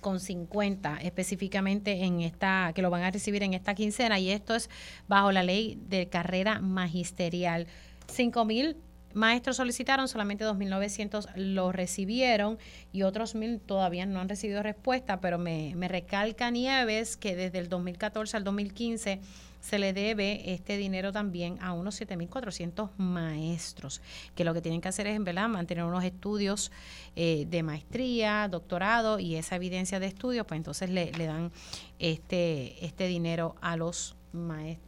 [0.01, 4.55] con 50 específicamente en esta que lo van a recibir en esta quincena y esto
[4.55, 4.71] es
[5.09, 7.67] bajo la ley de carrera magisterial.
[8.09, 8.77] 5 mil
[9.15, 12.59] maestros solicitaron, solamente 2.900 lo recibieron
[12.93, 17.59] y otros mil todavía no han recibido respuesta, pero me, me recalca Nieves que desde
[17.59, 19.21] el 2014 al 2015
[19.61, 24.01] se le debe este dinero también a unos 7.400 maestros,
[24.35, 26.73] que lo que tienen que hacer es, ¿verdad?, mantener unos estudios
[27.17, 31.53] eh, de maestría, doctorado y esa evidencia de estudio, pues entonces le, le dan
[31.99, 34.17] este, este dinero a los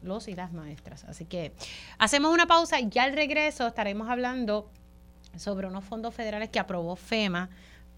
[0.03, 1.05] los y las maestras.
[1.05, 1.53] Así que
[1.99, 4.71] hacemos una pausa y ya al regreso estaremos hablando
[5.37, 7.51] sobre unos fondos federales que aprobó FEMA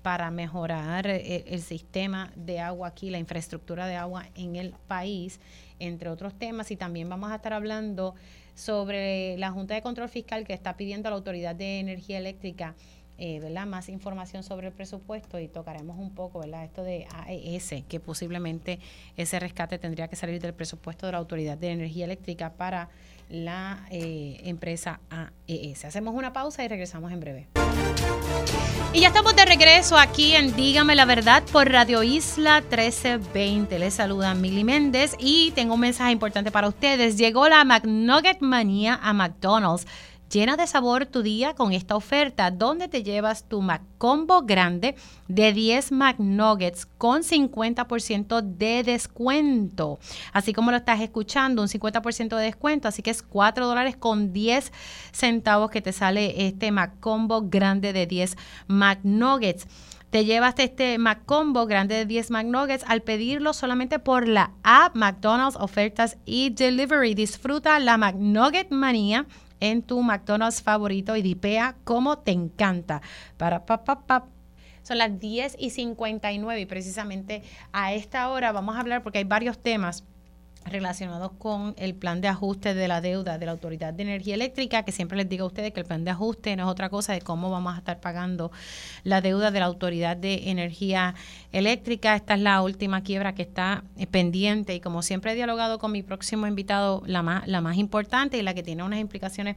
[0.03, 5.41] para mejorar eh, el, sistema de agua aquí, la infraestructura de agua en el país
[5.85, 8.15] entre otros temas, y también vamos a estar hablando
[8.55, 12.75] sobre la Junta de Control Fiscal que está pidiendo a la Autoridad de Energía Eléctrica
[13.17, 13.67] eh, ¿verdad?
[13.67, 16.65] más información sobre el presupuesto y tocaremos un poco ¿verdad?
[16.65, 18.81] esto de AES, que posiblemente
[19.17, 22.89] ese rescate tendría que salir del presupuesto de la Autoridad de Energía Eléctrica para
[23.35, 25.85] la eh, empresa AES.
[25.85, 27.49] Hacemos una pausa y regresamos en breve.
[28.93, 33.79] Y ya estamos de regreso aquí en Dígame la Verdad por Radio Isla 1320.
[33.81, 37.19] Les saluda Mili Méndez y tengo un mensaje importante para ustedes.
[37.19, 39.87] Llegó la McNugget Manía a McDonald's
[40.31, 44.97] Llena de sabor tu día con esta oferta donde te llevas tu McCombo grande
[45.29, 49.99] de 10 McNuggets con 50% de descuento.
[50.33, 52.89] Así como lo estás escuchando, un 50% de descuento.
[52.89, 54.73] Así que es 4 dólares con 10
[55.13, 59.69] centavos que te sale este McCombo grande de 10 McNuggets.
[60.15, 65.57] Te llevas este McCombo grande de 10 McNuggets al pedirlo solamente por la app McDonald's
[65.59, 67.15] Ofertas y Delivery.
[67.15, 69.27] Disfruta la McNugget manía
[69.65, 73.01] en tu McDonald's favorito y dipea como te encanta.
[73.39, 74.27] Para pa, pa, pa.
[74.83, 77.43] Son las 10 y 59 y precisamente
[77.73, 80.05] a esta hora vamos a hablar porque hay varios temas
[80.65, 84.83] relacionados con el plan de ajuste de la deuda de la Autoridad de Energía Eléctrica,
[84.83, 87.13] que siempre les digo a ustedes que el plan de ajuste no es otra cosa
[87.13, 88.51] de cómo vamos a estar pagando
[89.03, 91.15] la deuda de la Autoridad de Energía
[91.53, 92.17] Eléctrica.
[92.17, 95.93] Esta es la última quiebra que está eh, pendiente y como siempre he dialogado con
[95.93, 99.57] mi próximo invitado, la más, la más importante y la que tiene unas implicaciones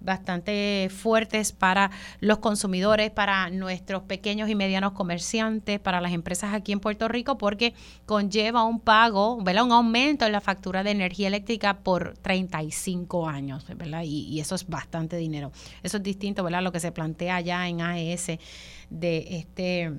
[0.00, 1.90] bastante fuertes para
[2.20, 7.38] los consumidores, para nuestros pequeños y medianos comerciantes, para las empresas aquí en Puerto Rico,
[7.38, 7.74] porque
[8.06, 9.64] conlleva un pago, ¿verdad?
[9.64, 14.02] un aumento en la factura de energía eléctrica por 35 años, ¿verdad?
[14.04, 15.52] Y, eso es bastante dinero.
[15.82, 16.62] Eso es distinto, ¿verdad?
[16.62, 18.38] Lo que se plantea allá en AES
[18.88, 19.92] de este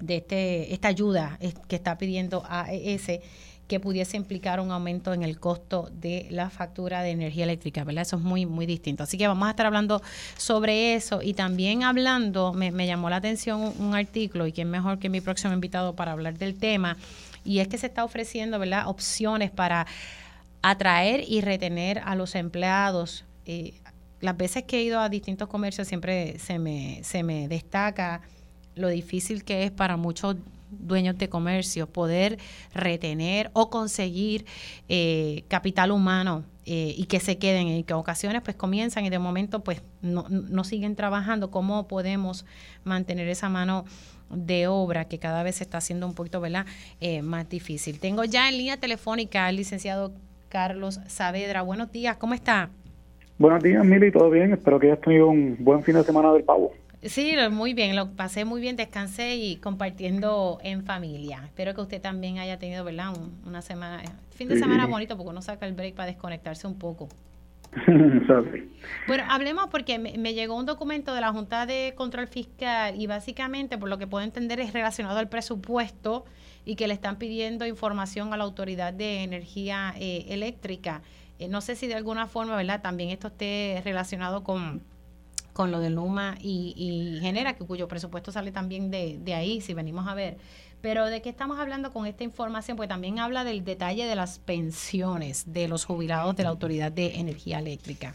[0.00, 3.20] de este esta ayuda que está pidiendo AES
[3.68, 8.02] que pudiese implicar un aumento en el costo de la factura de energía eléctrica, ¿verdad?
[8.02, 9.02] Eso es muy, muy distinto.
[9.02, 10.02] Así que vamos a estar hablando
[10.36, 15.08] sobre eso y también hablando, me, llamó la atención un, artículo y quién mejor que
[15.08, 16.96] mi próximo invitado para hablar del tema,
[17.44, 19.86] y es que se está ofreciendo, ¿verdad?, opciones para
[20.62, 23.24] atraer y retener a los empleados.
[23.46, 23.74] Eh,
[24.20, 28.20] las veces que he ido a distintos comercios siempre se me, se me destaca
[28.74, 30.36] lo difícil que es para muchos
[30.70, 32.38] dueños de comercio poder
[32.74, 34.46] retener o conseguir
[34.88, 39.18] eh, capital humano eh, y que se queden y que ocasiones pues comienzan y de
[39.18, 42.44] momento pues no, no siguen trabajando, ¿cómo podemos
[42.84, 43.84] mantener esa mano
[44.30, 46.66] de obra que cada vez se está haciendo un poquito ¿verdad?
[47.00, 48.00] Eh, más difícil?
[48.00, 50.12] Tengo ya en línea telefónica al licenciado
[50.48, 51.62] Carlos Saavedra.
[51.62, 52.70] Buenos días, ¿cómo está?
[53.38, 54.52] Buenos días, Mili, ¿todo bien?
[54.52, 56.72] Espero que hayas tenido un buen fin de semana del pavo.
[57.08, 61.42] Sí, muy bien, lo pasé muy bien, descansé y compartiendo en familia.
[61.44, 63.12] Espero que usted también haya tenido, ¿verdad?
[63.44, 67.08] una semana, fin de semana bonito porque uno saca el break para desconectarse un poco.
[69.06, 73.06] bueno, hablemos porque me, me, llegó un documento de la Junta de Control Fiscal y
[73.06, 76.24] básicamente, por lo que puedo entender, es relacionado al presupuesto
[76.64, 81.02] y que le están pidiendo información a la Autoridad de Energía eh, Eléctrica.
[81.38, 82.80] Eh, no sé si de alguna forma, ¿verdad?
[82.82, 84.82] También esto esté relacionado con
[85.56, 89.72] con lo de Luma y, Genera, que cuyo presupuesto sale también de, de ahí, si
[89.72, 90.36] venimos a ver.
[90.82, 92.76] Pero ¿de qué estamos hablando con esta información?
[92.76, 97.18] Pues también habla del detalle de las pensiones de los jubilados de la Autoridad de
[97.20, 98.12] Energía Eléctrica.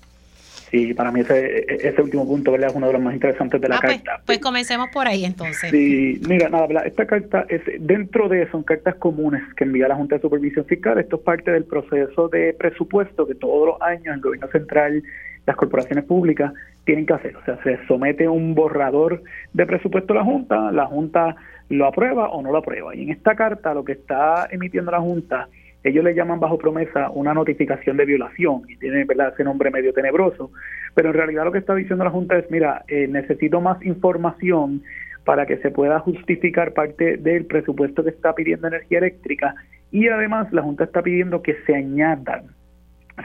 [0.69, 3.77] Sí, para mí ese, ese último punto es uno de los más interesantes de la
[3.77, 4.23] ah, pues, carta.
[4.23, 5.71] Pues, comencemos por ahí entonces.
[5.71, 10.15] Sí, mira, nada, esta carta es dentro de son cartas comunes que envía la Junta
[10.15, 10.99] de Supervisión Fiscal.
[10.99, 15.03] Esto es parte del proceso de presupuesto que todos los años el gobierno central
[15.45, 16.53] las corporaciones públicas
[16.85, 17.35] tienen que hacer.
[17.35, 19.23] O sea, se somete un borrador
[19.53, 21.35] de presupuesto a la Junta, la Junta
[21.69, 22.95] lo aprueba o no lo aprueba.
[22.95, 25.47] Y en esta carta lo que está emitiendo la Junta,
[25.83, 29.33] ellos le llaman bajo promesa una notificación de violación, y tiene ¿verdad?
[29.33, 30.51] ese nombre medio tenebroso,
[30.93, 34.83] pero en realidad lo que está diciendo la Junta es, mira, eh, necesito más información
[35.23, 39.55] para que se pueda justificar parte del presupuesto que está pidiendo energía eléctrica
[39.91, 42.45] y además la Junta está pidiendo que se añadan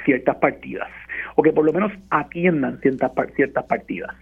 [0.05, 0.89] ciertas partidas
[1.37, 4.15] o que por lo menos atiendan ciertas, ciertas partidas.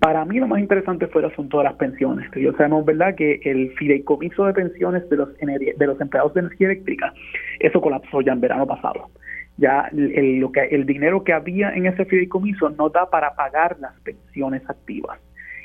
[0.00, 2.28] Para mí lo más interesante fue el asunto de las pensiones.
[2.34, 6.68] Yo sabemos, ¿verdad?, que el fideicomiso de pensiones de los, de los empleados de energía
[6.68, 7.14] eléctrica,
[7.60, 9.10] eso colapsó ya en verano pasado.
[9.58, 13.76] Ya el, lo que, el dinero que había en ese fideicomiso no da para pagar
[13.78, 15.20] las pensiones activas.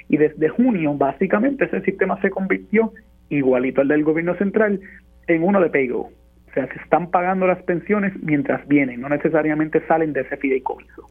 [0.08, 2.94] Y desde junio, básicamente, ese sistema se convirtió,
[3.30, 4.80] igualito al del gobierno central,
[5.28, 6.12] en uno de PayGo.
[6.52, 11.10] O sea, se están pagando las pensiones mientras vienen, no necesariamente salen de ese fideicomiso.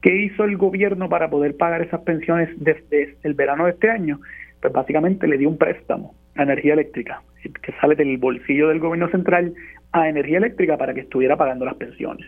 [0.00, 4.20] ¿Qué hizo el gobierno para poder pagar esas pensiones desde el verano de este año?
[4.62, 9.10] Pues básicamente le dio un préstamo a energía eléctrica, que sale del bolsillo del gobierno
[9.10, 9.52] central
[9.92, 12.26] a energía eléctrica para que estuviera pagando las pensiones.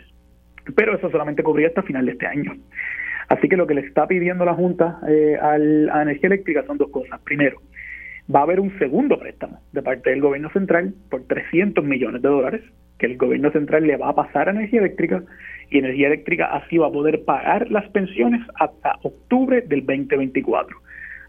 [0.76, 2.52] Pero eso solamente cubría hasta final de este año.
[3.28, 6.90] Así que lo que le está pidiendo la Junta eh, a Energía Eléctrica son dos
[6.90, 7.20] cosas.
[7.22, 7.60] Primero,
[8.34, 12.28] va a haber un segundo préstamo de parte del gobierno central por 300 millones de
[12.28, 12.62] dólares
[12.98, 15.22] que el gobierno central le va a pasar a Energía Eléctrica
[15.70, 20.76] y Energía Eléctrica así va a poder pagar las pensiones hasta octubre del 2024.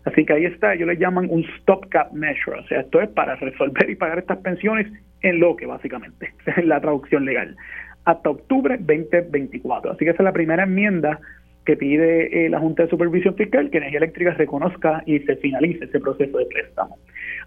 [0.04, 3.36] Así que ahí está, ellos le llaman un stopgap measure, o sea, esto es para
[3.36, 4.91] resolver y pagar estas pensiones
[5.22, 7.56] en lo que básicamente, es la traducción legal,
[8.06, 9.91] hasta octubre 2024.
[9.91, 11.20] Así que esa es la primera enmienda
[11.66, 15.86] que pide eh, la Junta de Supervisión Fiscal que Energía Eléctrica reconozca y se finalice
[15.86, 16.97] ese proceso de préstamo.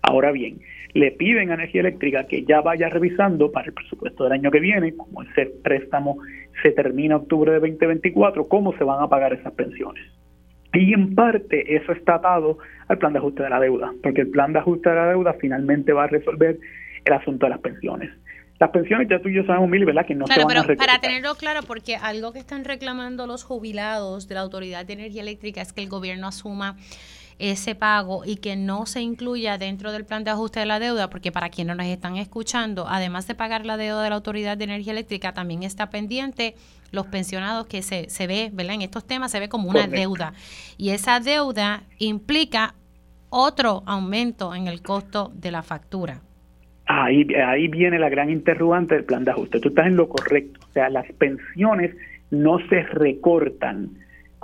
[0.02, 0.60] Ahora bien,
[0.92, 4.60] le piden a Energía Eléctrica que ya vaya revisando para el presupuesto del año que
[4.60, 6.18] viene, como ese préstamo
[6.62, 10.04] se termina octubre de 2024, cómo se van a pagar esas pensiones.
[10.72, 12.58] Y en parte eso está atado
[12.88, 15.34] al plan de ajuste de la deuda, porque el plan de ajuste de la deuda
[15.34, 16.58] finalmente va a resolver
[17.04, 18.10] el asunto de las pensiones.
[18.64, 20.06] Las pensiones ya tú y yo sabemos, Mili, ¿verdad?
[20.06, 23.44] Que no claro, se van pero para tenerlo claro, porque algo que están reclamando los
[23.44, 26.78] jubilados de la Autoridad de Energía Eléctrica es que el gobierno asuma
[27.38, 31.10] ese pago y que no se incluya dentro del plan de ajuste de la deuda,
[31.10, 34.64] porque para quienes nos están escuchando, además de pagar la deuda de la Autoridad de
[34.64, 36.54] Energía Eléctrica, también está pendiente
[36.90, 38.76] los pensionados que se, se ve, ¿verdad?
[38.76, 40.32] En estos temas se ve como una deuda.
[40.78, 42.76] Y esa deuda implica
[43.28, 46.22] otro aumento en el costo de la factura.
[46.86, 49.60] Ahí, ahí viene la gran interrogante del plan de ajuste.
[49.60, 50.60] Tú estás en lo correcto.
[50.68, 51.96] O sea, las pensiones
[52.30, 53.90] no se recortan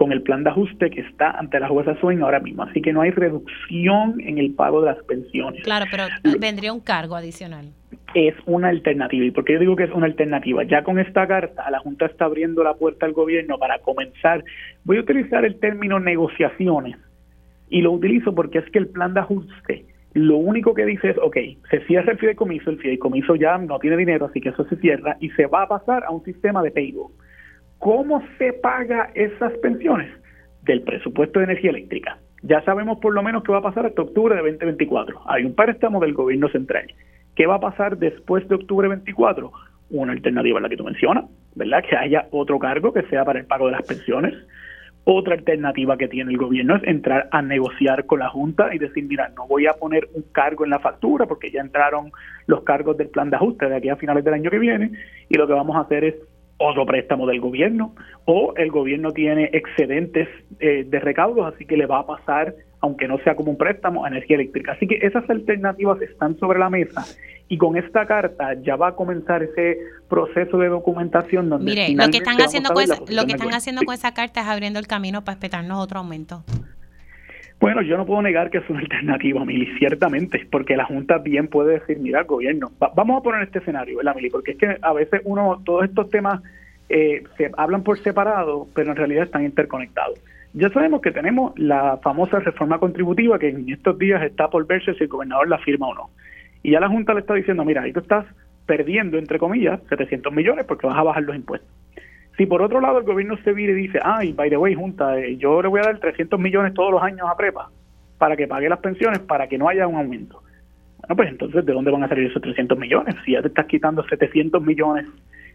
[0.01, 2.63] con el plan de ajuste que está ante la jueza Swain ahora mismo.
[2.63, 5.63] Así que no hay reducción en el pago de las pensiones.
[5.63, 6.05] Claro, pero
[6.39, 7.67] vendría un cargo adicional.
[8.15, 9.27] Es una alternativa.
[9.27, 10.65] ¿Y por qué yo digo que es una alternativa?
[10.65, 14.43] Ya con esta carta, la Junta está abriendo la puerta al gobierno para comenzar.
[14.85, 16.97] Voy a utilizar el término negociaciones.
[17.69, 19.85] Y lo utilizo porque es que el plan de ajuste
[20.15, 21.37] lo único que dice es, ok,
[21.71, 25.17] se cierra el fideicomiso, el fideicomiso ya no tiene dinero, así que eso se cierra
[25.21, 27.13] y se va a pasar a un sistema de payroll.
[27.79, 30.11] ¿Cómo se paga esas pensiones?
[30.63, 32.19] Del presupuesto de energía eléctrica.
[32.43, 35.21] Ya sabemos por lo menos qué va a pasar hasta octubre de 2024.
[35.27, 36.93] Hay un préstamo del gobierno central.
[37.37, 39.53] ¿Qué va a pasar después de octubre 24?
[39.91, 41.83] Una alternativa en la que tú mencionas, ¿verdad?
[41.89, 44.35] Que haya otro cargo que sea para el pago de las pensiones
[45.13, 49.05] otra alternativa que tiene el gobierno es entrar a negociar con la Junta y decir,
[49.07, 52.13] mira, no voy a poner un cargo en la factura porque ya entraron
[52.47, 54.93] los cargos del plan de ajuste de aquí a finales del año que viene
[55.29, 56.15] y lo que vamos a hacer es
[56.59, 57.95] otro préstamo del gobierno
[58.25, 60.29] o el gobierno tiene excedentes
[60.61, 64.05] eh, de recaudos, así que le va a pasar, aunque no sea como un préstamo,
[64.05, 64.73] a energía eléctrica.
[64.73, 67.03] Así que esas alternativas están sobre la mesa
[67.51, 69.77] y con esta carta ya va a comenzar ese
[70.09, 73.83] proceso de documentación donde Mire, lo que están haciendo con esa, lo que están haciendo
[73.83, 76.45] con esa carta es abriendo el camino para espetarnos otro aumento.
[77.59, 81.49] Bueno, yo no puedo negar que es una alternativa, Mili, ciertamente, porque la Junta bien
[81.49, 84.31] puede decir, mira, gobierno, vamos a poner este escenario, ¿verdad, Mili?
[84.31, 86.41] Porque es que a veces uno, todos estos temas
[86.89, 90.21] eh, se hablan por separado, pero en realidad están interconectados.
[90.53, 94.95] Ya sabemos que tenemos la famosa reforma contributiva que en estos días está por verse
[94.95, 96.11] si el gobernador la firma o no.
[96.63, 98.27] Y ya la Junta le está diciendo, mira, ahí tú estás
[98.67, 101.71] perdiendo, entre comillas, 700 millones porque vas a bajar los impuestos.
[102.37, 105.19] Si por otro lado el gobierno se vire y dice, ay, by the way, Junta,
[105.19, 107.71] eh, yo le voy a dar 300 millones todos los años a Prepa
[108.19, 110.43] para que pague las pensiones, para que no haya un aumento.
[110.99, 113.15] Bueno, pues entonces, ¿de dónde van a salir esos 300 millones?
[113.25, 115.07] Si ya te estás quitando 700 millones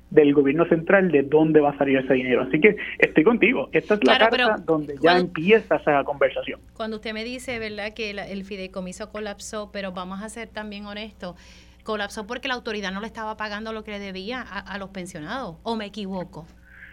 [0.10, 2.43] del gobierno central, ¿de dónde va a salir ese dinero?
[2.43, 3.70] Así que estoy contigo.
[3.72, 6.60] Esta es la carta donde ya empieza esa conversación.
[6.74, 11.36] Cuando usted me dice, ¿verdad?, que el fideicomiso colapsó, pero vamos a ser también honestos,
[11.84, 15.56] colapsó porque la autoridad no le estaba pagando lo que le debía a, los pensionados,
[15.64, 16.45] ¿o me equivoco?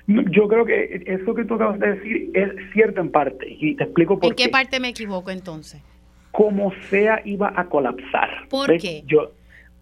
[0.07, 3.85] Yo creo que eso que tú acabas de decir es cierto en parte, y te
[3.85, 4.43] explico por qué.
[4.43, 5.81] ¿En qué parte me equivoco entonces?
[6.33, 8.49] Como sea, iba a colapsar.
[8.49, 9.03] ¿Por qué?
[9.07, 9.33] Yo,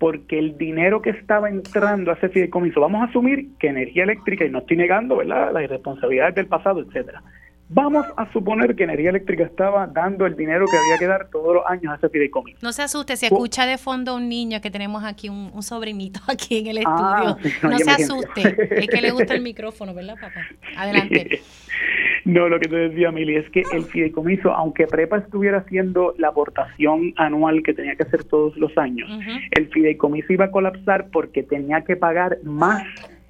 [0.00, 4.46] porque el dinero que estaba entrando a ese fideicomiso, vamos a asumir que energía eléctrica,
[4.46, 5.52] y no estoy negando ¿verdad?
[5.52, 7.22] las irresponsabilidades del pasado, etcétera.
[7.68, 11.54] Vamos a suponer que Energía Eléctrica estaba dando el dinero que había que dar todos
[11.54, 12.58] los años a ese fideicomiso.
[12.62, 16.58] No se asuste, se escucha de fondo un niño que tenemos aquí, un, sobrinito aquí
[16.58, 17.70] en el ah, estudio.
[17.70, 20.40] no, se asuste, es que le gusta el micrófono, ¿verdad, papá?
[20.76, 21.42] Adelante.
[22.24, 26.28] No, lo que te decía, Mili, es que el fideicomiso, aunque Prepa estuviera haciendo la
[26.28, 29.10] aportación anual que tenía que hacer todos los años,
[29.52, 32.82] el fideicomiso iba a colapsar porque tenía que pagar más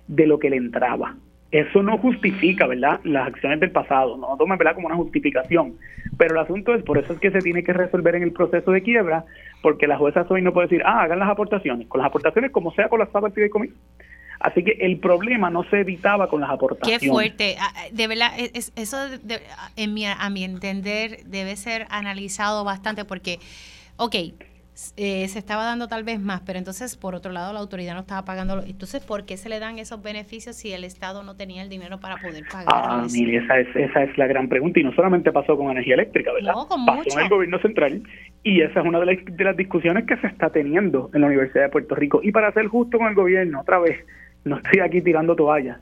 [0.08, 1.16] de lo que le entraba.
[1.52, 5.74] Eso no justifica, ¿verdad?, las acciones del pasado, no toma, ¿verdad?, como una justificación.
[6.16, 8.70] Pero el asunto es, por eso es que se tiene que resolver en el proceso
[8.70, 9.24] de quiebra,
[9.60, 11.88] porque la jueza hoy no puede decir, ah, hagan las aportaciones.
[11.88, 13.74] Con las aportaciones, como sea colapsado el fideicomiso.
[14.40, 17.00] Así que el problema no se evitaba con las aportaciones.
[17.00, 17.56] Qué fuerte.
[17.60, 18.32] Ah, ah, de verdad,
[18.76, 18.96] eso
[19.76, 23.38] en mi, a mi entender debe ser analizado bastante porque,
[23.96, 24.16] ok,
[24.96, 28.00] eh, se estaba dando tal vez más, pero entonces por otro lado la autoridad no
[28.00, 28.62] estaba pagando.
[28.66, 32.00] Entonces, ¿por qué se le dan esos beneficios si el Estado no tenía el dinero
[32.00, 32.66] para poder pagar?
[32.68, 35.94] Ah, mire, esa es, esa es la gran pregunta y no solamente pasó con energía
[35.94, 36.54] eléctrica, ¿verdad?
[36.54, 37.18] No, con pasó mucho.
[37.18, 38.02] en el gobierno central
[38.42, 41.26] y esa es una de las, de las discusiones que se está teniendo en la
[41.26, 42.20] Universidad de Puerto Rico.
[42.22, 43.98] Y para ser justo con el gobierno, otra vez,
[44.44, 45.78] no estoy aquí tirando toallas.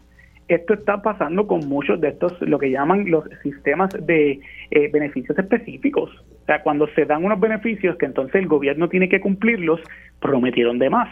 [0.48, 4.40] Esto está pasando con muchos de estos, lo que llaman los sistemas de
[4.70, 6.10] eh, beneficios específicos.
[6.42, 9.80] O sea, cuando se dan unos beneficios que entonces el gobierno tiene que cumplirlos,
[10.20, 11.10] prometieron de más.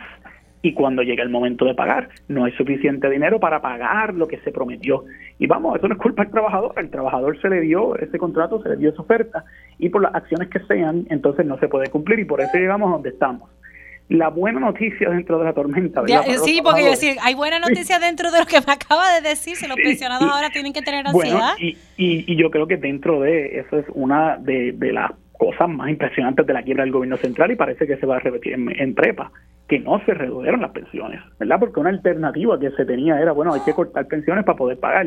[0.62, 4.38] Y cuando llega el momento de pagar, no hay suficiente dinero para pagar lo que
[4.38, 5.04] se prometió.
[5.38, 6.72] Y vamos, eso no es culpa del trabajador.
[6.78, 9.44] El trabajador se le dio ese contrato, se le dio esa oferta.
[9.78, 12.20] Y por las acciones que sean, entonces no se puede cumplir.
[12.20, 13.50] Y por eso llegamos a donde estamos
[14.08, 16.02] la buena noticia dentro de la tormenta.
[16.06, 19.28] Ya, sí, porque yo decir, hay buena noticia dentro de lo que me acaba de
[19.28, 21.54] decir, si los pensionados ahora tienen que tener ansiedad.
[21.58, 25.68] Y, y, y, yo creo que dentro de eso es una de, de, las cosas
[25.68, 28.52] más impresionantes de la quiebra del gobierno central y parece que se va a repetir
[28.54, 29.32] en, en, prepa,
[29.68, 31.58] que no se redujeron las pensiones, ¿verdad?
[31.58, 35.06] Porque una alternativa que se tenía era, bueno, hay que cortar pensiones para poder pagar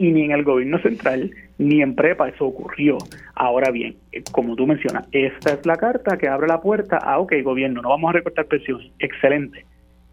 [0.00, 2.96] y ni en el gobierno central ni en prepa eso ocurrió.
[3.34, 3.96] Ahora bien,
[4.32, 7.90] como tú mencionas, esta es la carta que abre la puerta a, ok, gobierno, no
[7.90, 8.90] vamos a recortar pensiones.
[8.98, 9.66] Excelente.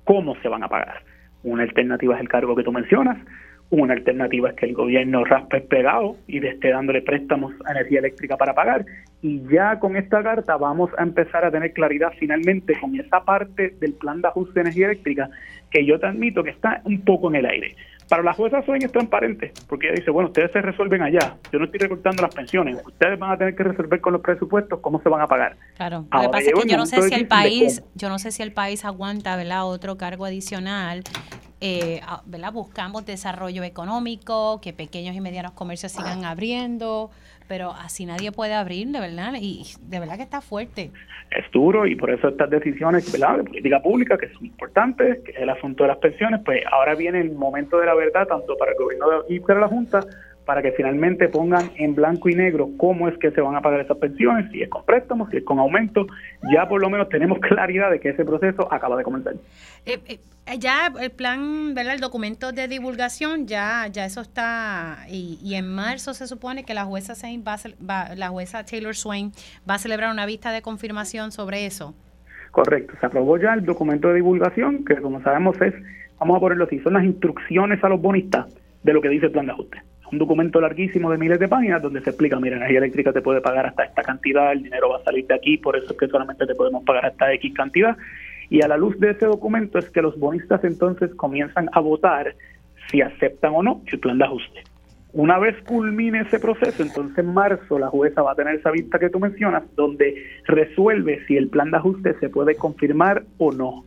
[0.03, 1.03] ¿Cómo se van a pagar?
[1.43, 3.17] Una alternativa es el cargo que tú mencionas,
[3.69, 8.35] una alternativa es que el gobierno raspe pegado y esté dándole préstamos a energía eléctrica
[8.35, 8.85] para pagar.
[9.21, 13.73] Y ya con esta carta vamos a empezar a tener claridad finalmente con esa parte
[13.79, 15.29] del plan de ajuste de energía eléctrica
[15.71, 17.75] que yo te admito que está un poco en el aire.
[18.09, 21.59] Para la jueza Soen es transparente, porque ella dice, bueno, ustedes se resuelven allá, yo
[21.59, 25.01] no estoy recortando las pensiones, ustedes van a tener que resolver con los presupuestos cómo
[25.01, 25.57] se van a pagar.
[25.75, 28.31] Claro, lo que pasa es que yo no sé si el país, yo no sé
[28.31, 29.65] si el país aguanta, ¿verdad?
[29.65, 31.03] Otro cargo adicional.
[31.59, 32.53] Eh, ¿verdad?
[32.53, 37.09] Buscamos desarrollo económico, que pequeños y medianos comercios sigan abriendo,
[37.47, 40.91] pero así nadie puede abrir, de verdad, y de verdad que está fuerte.
[41.31, 43.37] Es duro y por eso estas decisiones ¿verdad?
[43.37, 46.95] de política pública que son importantes, que es el asunto de las pensiones, pues ahora
[46.95, 50.01] viene el momento de la verdad, tanto para el gobierno y para la Junta,
[50.47, 53.81] para que finalmente pongan en blanco y negro cómo es que se van a pagar
[53.81, 56.07] esas pensiones, si es con préstamos, si es con aumento,
[56.53, 59.33] ya por lo menos tenemos claridad de que ese proceso acaba de comenzar.
[59.85, 60.19] Eh, eh,
[60.57, 61.95] ya el plan, ¿verdad?
[61.95, 66.73] El documento de divulgación, ya, ya eso está, y, y en marzo se supone que
[66.73, 69.33] la jueza Sain va, va, la jueza Taylor Swain
[69.69, 71.93] va a celebrar una vista de confirmación sobre eso.
[72.51, 75.73] Correcto, se aprobó ya el documento de divulgación, que como sabemos es,
[76.17, 78.45] vamos a ponerlo así, son las instrucciones a los bonistas
[78.83, 79.81] de lo que dice el plan de ajuste
[80.11, 83.41] un documento larguísimo de miles de páginas donde se explica, mira, energía eléctrica te puede
[83.41, 86.07] pagar hasta esta cantidad, el dinero va a salir de aquí, por eso es que
[86.07, 87.97] solamente te podemos pagar hasta X cantidad.
[88.49, 92.35] Y a la luz de ese documento es que los bonistas entonces comienzan a votar
[92.89, 94.63] si aceptan o no el plan de ajuste.
[95.13, 98.99] Una vez culmine ese proceso, entonces en marzo la jueza va a tener esa vista
[98.99, 103.83] que tú mencionas, donde resuelve si el plan de ajuste se puede confirmar o no.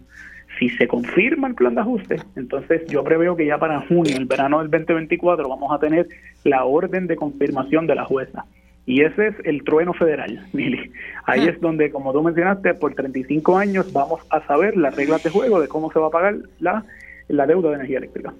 [0.60, 4.26] Si se confirma el plan de ajuste, entonces yo preveo que ya para junio, el
[4.26, 6.06] verano del 2024, vamos a tener
[6.44, 8.44] la orden de confirmación de la jueza.
[8.84, 10.92] Y ese es el trueno federal, Mili.
[11.24, 15.30] Ahí es donde, como tú mencionaste, por 35 años vamos a saber las reglas de
[15.30, 16.84] juego de cómo se va a pagar la,
[17.28, 18.34] la deuda de energía eléctrica.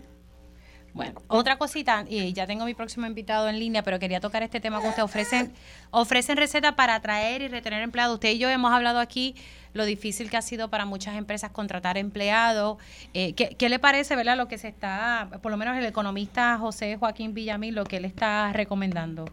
[0.93, 4.61] Bueno, otra cosita, y ya tengo mi próximo invitado en línea, pero quería tocar este
[4.61, 5.05] tema con usted.
[5.05, 5.53] Ofrecen,
[5.91, 8.15] ofrecen recetas para atraer y retener empleados.
[8.15, 9.37] Usted y yo hemos hablado aquí
[9.75, 12.79] lo difícil que ha sido para muchas empresas contratar empleados.
[13.15, 16.57] Eh, ¿qué, ¿qué, le parece, verdad, lo que se está, por lo menos el economista
[16.59, 19.27] José Joaquín Villamil, lo que él está recomendando?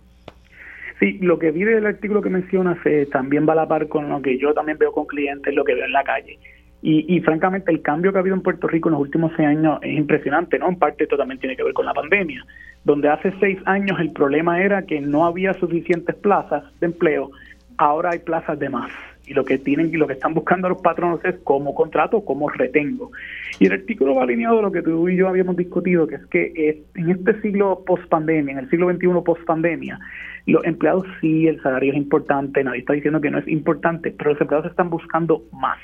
[0.99, 4.09] Sí, lo que vi del artículo que mencionas eh, también va a la par con
[4.09, 6.39] lo que yo también veo con clientes, lo que veo en la calle.
[6.81, 9.47] Y, y, francamente el cambio que ha habido en Puerto Rico en los últimos seis
[9.47, 10.69] años es impresionante, ¿no?
[10.69, 12.45] En parte esto también tiene que ver con la pandemia,
[12.83, 17.31] donde hace seis años el problema era que no había suficientes plazas de empleo,
[17.77, 18.91] ahora hay plazas de más.
[19.27, 22.49] Y lo que tienen y lo que están buscando los patronos es cómo contrato, cómo
[22.49, 23.11] retengo.
[23.59, 26.25] Y el artículo va alineado a lo que tú y yo habíamos discutido, que es
[26.27, 29.99] que en este siglo post pandemia, en el siglo XXI post pandemia,
[30.45, 34.31] los empleados sí, el salario es importante, nadie está diciendo que no es importante, pero
[34.31, 35.79] los empleados están buscando más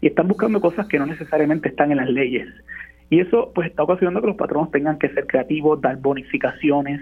[0.00, 2.48] y están buscando cosas que no necesariamente están en las leyes.
[3.08, 7.00] Y eso pues está ocasionando que los patronos tengan que ser creativos, dar bonificaciones,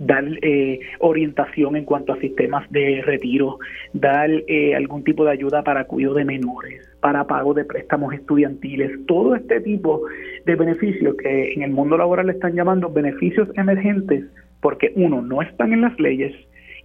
[0.00, 3.58] dar eh, orientación en cuanto a sistemas de retiro,
[3.92, 9.06] dar eh, algún tipo de ayuda para cuidado de menores, para pago de préstamos estudiantiles,
[9.06, 10.02] todo este tipo
[10.46, 14.24] de beneficios que en el mundo laboral le están llamando beneficios emergentes,
[14.60, 16.34] porque uno, no están en las leyes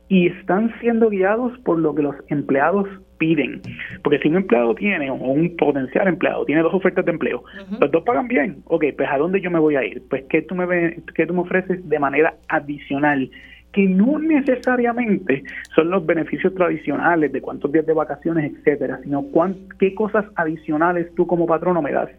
[0.10, 2.88] y están siendo guiados por lo que los empleados
[3.18, 3.62] piden.
[4.04, 7.74] Porque si un empleado tiene, o un potencial empleado, tiene dos ofertas de empleo, uh
[7.74, 7.80] -huh.
[7.82, 10.02] los dos pagan bien, ok, pues ¿a dónde yo me voy a ir?
[10.10, 13.30] Pues ¿qué tú me, qué tú me ofreces de manera adicional
[13.76, 15.44] que no necesariamente
[15.76, 21.14] son los beneficios tradicionales de cuántos días de vacaciones, etcétera, sino cuán, qué cosas adicionales
[21.14, 22.10] tú como patrono me das.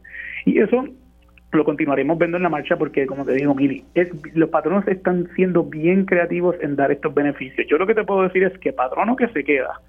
[0.45, 0.85] Y eso
[1.53, 5.29] lo continuaremos viendo en la marcha porque, como te digo, Mili, es, los patronos están
[5.35, 7.67] siendo bien creativos en dar estos beneficios.
[7.71, 9.81] Yo lo que te puedo decir es que patrono que se queda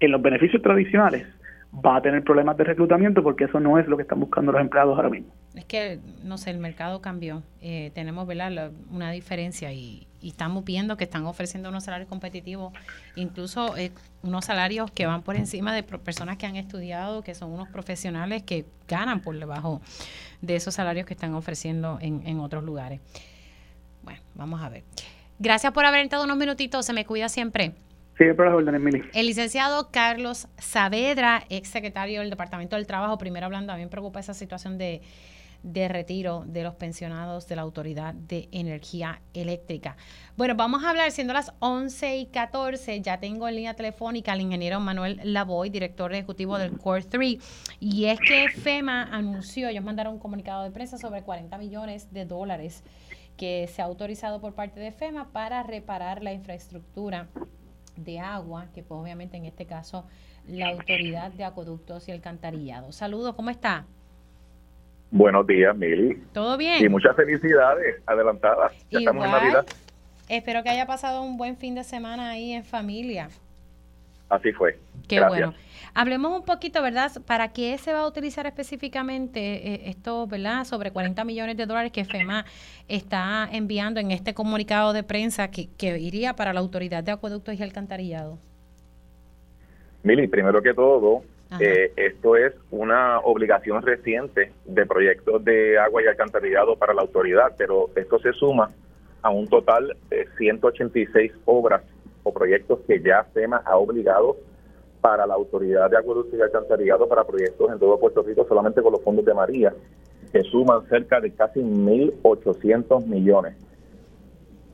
[0.00, 1.26] en los beneficios tradicionales
[1.72, 4.60] va a tener problemas de reclutamiento porque eso no es lo que están buscando los
[4.60, 5.32] empleados ahora mismo.
[5.54, 7.42] Es que, no sé, el mercado cambió.
[7.60, 8.72] Eh, tenemos ¿verdad?
[8.90, 12.72] una diferencia y, estamos viendo que están ofreciendo unos salarios competitivos,
[13.14, 13.92] incluso eh,
[14.24, 18.42] unos salarios que van por encima de personas que han estudiado, que son unos profesionales
[18.42, 19.80] que ganan por debajo
[20.40, 23.00] de esos salarios que están ofreciendo en, en otros lugares.
[24.02, 24.82] Bueno, vamos a ver.
[25.38, 26.84] Gracias por haber entrado unos minutitos.
[26.84, 27.74] Se me cuida siempre.
[29.14, 33.88] El licenciado Carlos Saavedra, ex secretario del Departamento del Trabajo, primero hablando, a mí me
[33.88, 35.02] preocupa esa situación de,
[35.62, 39.96] retiro de los pensionados de la Autoridad de Energía Eléctrica.
[40.36, 44.40] Bueno, vamos a hablar, siendo las 11 y 14, ya tengo en línea telefónica al
[44.40, 47.38] ingeniero Manuel Lavoy, director ejecutivo del Core 3,
[47.78, 52.24] y es que FEMA anunció, ellos mandaron un comunicado de prensa sobre 40 millones de
[52.24, 52.82] dólares
[53.36, 57.28] que se ha autorizado por parte de FEMA para reparar la infraestructura
[58.04, 60.06] de agua, que pues obviamente en este caso
[60.46, 62.92] la Autoridad de Acueductos y Alcantarillado.
[62.92, 63.84] Saludos, ¿cómo está?
[65.10, 66.22] Buenos días, Mili.
[66.32, 66.84] ¿Todo bien?
[66.84, 68.72] Y muchas felicidades adelantadas.
[68.90, 69.66] Ya estamos en Navidad.
[70.28, 73.30] Espero que haya pasado un buen fin de semana ahí en familia.
[74.28, 74.78] Así fue.
[75.08, 75.54] Qué bueno.
[75.94, 77.10] Hablemos un poquito, ¿verdad?
[77.26, 80.64] ¿Para qué se va a utilizar específicamente eh, esto, ¿verdad?
[80.64, 82.44] Sobre 40 millones de dólares que FEMA
[82.88, 85.68] está enviando en este comunicado de prensa que,
[85.98, 88.38] iría para la Autoridad de Acueductos y Alcantarillado.
[90.02, 91.22] Mili, primero que todo,
[91.58, 97.54] eh, esto es una obligación reciente de proyectos de agua y alcantarillado para la autoridad,
[97.56, 98.70] pero esto se suma
[99.22, 101.82] a un total de 186 obras
[102.22, 104.36] o proyectos que ya FEMA ha obligado
[105.00, 108.92] para la Autoridad de Acueductos y Alcantarillado para proyectos en todo Puerto Rico solamente con
[108.92, 109.72] los fondos de María,
[110.32, 113.56] que suman cerca de casi 1.800 millones.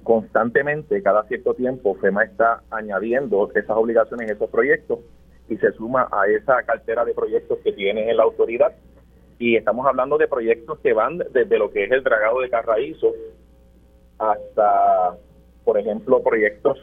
[0.03, 4.99] Constantemente, cada cierto tiempo, FEMA está añadiendo esas obligaciones esos proyectos
[5.49, 8.75] y se suma a esa cartera de proyectos que tiene en la autoridad.
[9.39, 13.13] Y estamos hablando de proyectos que van desde lo que es el dragado de Carraízo
[14.19, 15.17] hasta,
[15.65, 16.79] por ejemplo, proyectos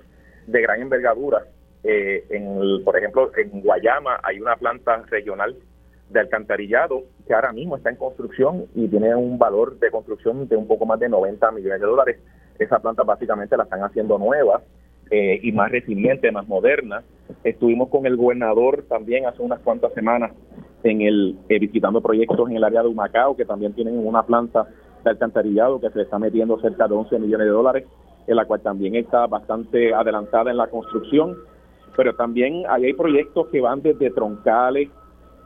[0.47, 1.45] de gran envergadura.
[1.83, 5.55] Eh, en por ejemplo, en Guayama hay una planta regional
[6.09, 10.57] de alcantarillado que ahora mismo está en construcción y tiene un valor de construcción de
[10.57, 12.19] un poco más de 90 millones de dólares.
[12.59, 14.61] Esa planta básicamente la están haciendo nueva
[15.09, 17.03] eh, y más resiliente, más moderna.
[17.43, 20.31] Estuvimos con el gobernador también hace unas cuantas semanas
[20.83, 24.67] en el eh, visitando proyectos en el área de Humacao que también tienen una planta
[25.03, 27.85] de alcantarillado que se le está metiendo cerca de 11 millones de dólares
[28.27, 31.37] en la cual también está bastante adelantada en la construcción,
[31.95, 34.89] pero también hay proyectos que van desde troncales,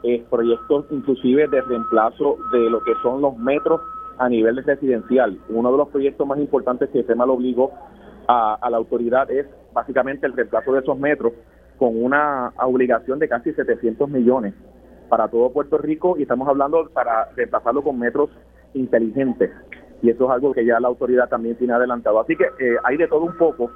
[0.03, 3.81] eh, proyectos inclusive de reemplazo de lo que son los metros
[4.17, 5.39] a nivel residencial.
[5.49, 7.71] Uno de los proyectos más importantes que el tema lo obligó
[8.27, 11.33] a, la autoridad es básicamente el reemplazo de esos metros
[11.77, 14.53] con una obligación de casi 700 millones
[15.09, 18.29] para todo Puerto Rico y estamos hablando para reemplazarlo con metros
[18.73, 19.51] inteligentes
[20.05, 22.19] y eso es algo que ya la autoridad también tiene adelantado.
[22.19, 23.71] Así que eh, hay de todo un poco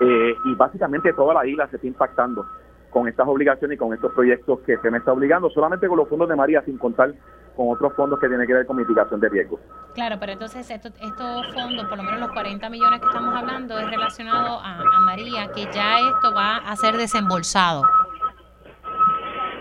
[0.00, 2.46] eh, y básicamente toda la isla se está impactando
[2.88, 6.08] con estas obligaciones y con estos proyectos que se me está obligando, solamente con los
[6.08, 7.12] fondos de María, sin contar
[7.54, 9.60] con otros fondos que tienen que ver con mitigación de riesgos.
[9.94, 13.90] Claro, pero entonces estos, fondos, por lo menos los 40 millones que estamos hablando, es
[13.90, 17.82] relacionado a, María, que ya esto va a ser desembolsado.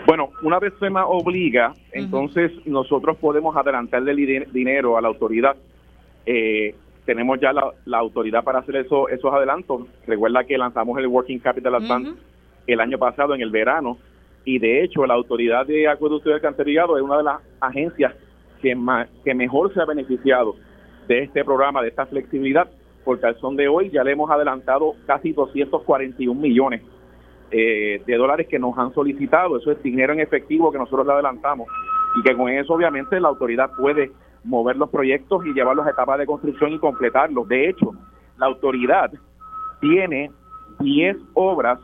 [0.07, 4.15] Bueno, una vez FEMA obliga, entonces nosotros podemos adelantarle
[4.53, 5.57] dinero a la autoridad
[6.25, 9.87] eh, tenemos ya la, autoridad para hacer eso, esos adelantos.
[10.07, 12.13] Recuerda que lanzamos el Working Capital Advance
[12.67, 13.97] el año pasado, en el verano,
[14.43, 18.13] y de hecho la autoridad de acueducto y alcantarillado es una de las agencias
[18.61, 18.75] que,
[19.23, 20.55] que mejor se ha beneficiado
[21.07, 22.67] de este programa, de esta flexibilidad,
[23.03, 26.81] porque al son de hoy ya le hemos adelantado casi 241 millones
[27.51, 29.57] eh, de dólares que nos han solicitado.
[29.57, 31.67] Eso es dinero en efectivo que nosotros le adelantamos
[32.15, 34.11] y que con eso obviamente la autoridad puede
[34.45, 37.47] mover los proyectos y llevarlos a etapas de construcción y completarlos.
[37.47, 37.91] De hecho,
[38.37, 39.11] la autoridad
[39.81, 40.31] tiene
[40.79, 41.79] 10 obras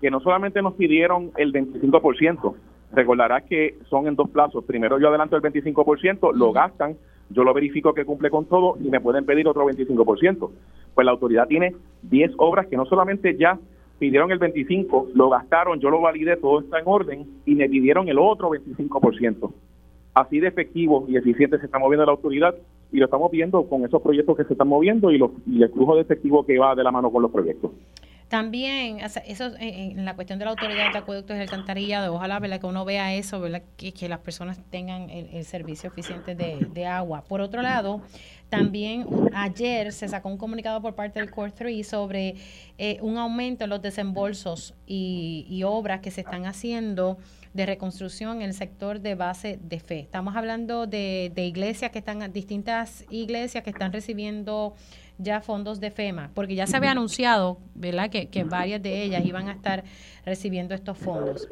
[0.00, 2.54] que no solamente nos pidieron el 25%,
[2.92, 4.64] recordarás que son en dos plazos.
[4.64, 6.96] Primero yo adelanto el 25%, lo gastan,
[7.30, 10.50] yo lo verifico que cumple con todo y me pueden pedir otro 25%.
[10.94, 13.58] Pues la autoridad tiene 10 obras que no solamente ya
[13.98, 18.08] pidieron el 25, lo gastaron, yo lo validé, todo está en orden y me pidieron
[18.08, 19.50] el otro 25%
[20.16, 22.54] así de efectivo y eficiente se está moviendo la autoridad
[22.90, 25.68] y lo estamos viendo con esos proyectos que se están moviendo y, los, y el
[25.68, 27.70] flujo de efectivo que va de la mano con los proyectos.
[28.28, 32.60] También, eso eh, en la cuestión de la autoridad de acueductos y alcantarillado, ojalá ¿verdad?
[32.60, 33.40] que uno vea eso.
[33.76, 37.22] Que, las personas tengan el, servicio eficiente de, agua.
[37.22, 38.00] Por otro lado,
[38.48, 42.34] también ayer se sacó un comunicado por parte del Core 3 sobre
[42.78, 47.18] eh, un aumento en los desembolsos y obras que se están haciendo
[47.56, 50.00] de reconstrucción en el sector de base de fe.
[50.00, 54.74] Estamos hablando de, de iglesias que están, distintas iglesias que están recibiendo
[55.18, 59.48] ya fondos de FEMA, porque ya se había anunciado, ¿verdad?, que, varias de ellas iban
[59.48, 59.84] a estar
[60.24, 61.48] recibiendo estos fondos.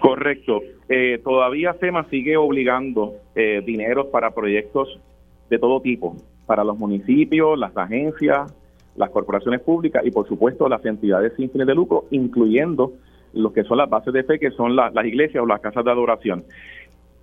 [0.00, 0.60] Correcto.
[0.88, 5.00] Eh, todavía FEMA sigue obligando eh, dinero para proyectos
[5.48, 6.16] de todo tipo,
[6.46, 8.52] para los municipios, las agencias,
[8.96, 12.92] las corporaciones públicas y, por supuesto, las entidades sin fines de lucro, incluyendo
[13.32, 15.90] lo que son las bases de fe, que son las iglesias o las casas de
[15.90, 16.44] adoración.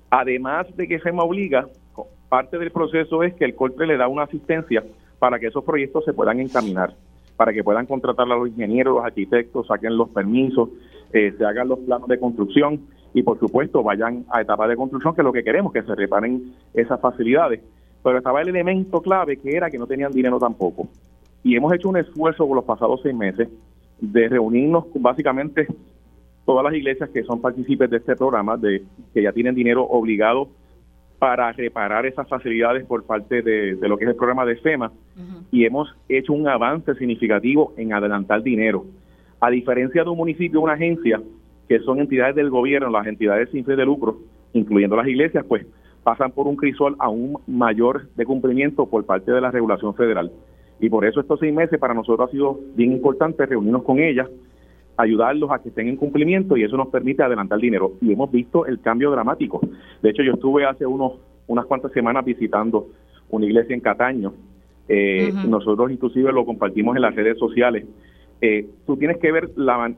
[0.10, 1.68] Además de que FEMA obliga,
[2.30, 4.84] parte del proceso es que el corte le da una asistencia
[5.20, 6.94] para que esos proyectos se puedan encaminar,
[7.36, 10.70] para que puedan contratar a los ingenieros, los arquitectos, saquen los permisos,
[11.14, 12.82] eh, se hagan los planos de construcción
[13.14, 15.96] y por supuesto vayan a etapa de construcción, que es lo que queremos, que se
[15.96, 17.62] reparen esas facilidades.
[18.04, 20.88] Pero estaba el elemento clave que era que no tenían dinero tampoco.
[21.44, 23.50] Y hemos hecho un esfuerzo por los pasados seis meses
[24.00, 25.68] de reunirnos básicamente
[26.50, 28.82] todas las iglesias que son partícipes de este programa, de
[29.14, 30.50] que ya tienen dinero obligado
[31.20, 34.92] para reparar esas facilidades por parte de, lo que es el programa de FEMA
[35.52, 38.84] y hemos hecho un avance significativo en adelantar dinero.
[39.40, 41.22] A diferencia de un municipio o una agencia,
[41.68, 44.18] que son entidades del gobierno, las entidades sin fin de lucro,
[44.54, 45.68] incluyendo las iglesias, pues
[46.02, 50.32] pasan por un crisol aún mayor de cumplimiento por parte de la regulación federal.
[50.80, 54.28] Y por eso estos seis meses para nosotros ha sido bien importante reunirnos con ellas,
[55.00, 57.94] ayudarlos a que estén en cumplimiento y eso nos permite adelantar dinero.
[58.02, 59.62] Y hemos visto el cambio dramático.
[60.02, 61.14] De hecho, yo estuve hace unos
[61.48, 62.88] unas cuantas semanas visitando
[63.30, 64.34] una iglesia en Cataño.
[64.88, 67.86] Eh, nosotros inclusive lo compartimos en las redes sociales.
[68.42, 69.50] Eh, tú tienes que ver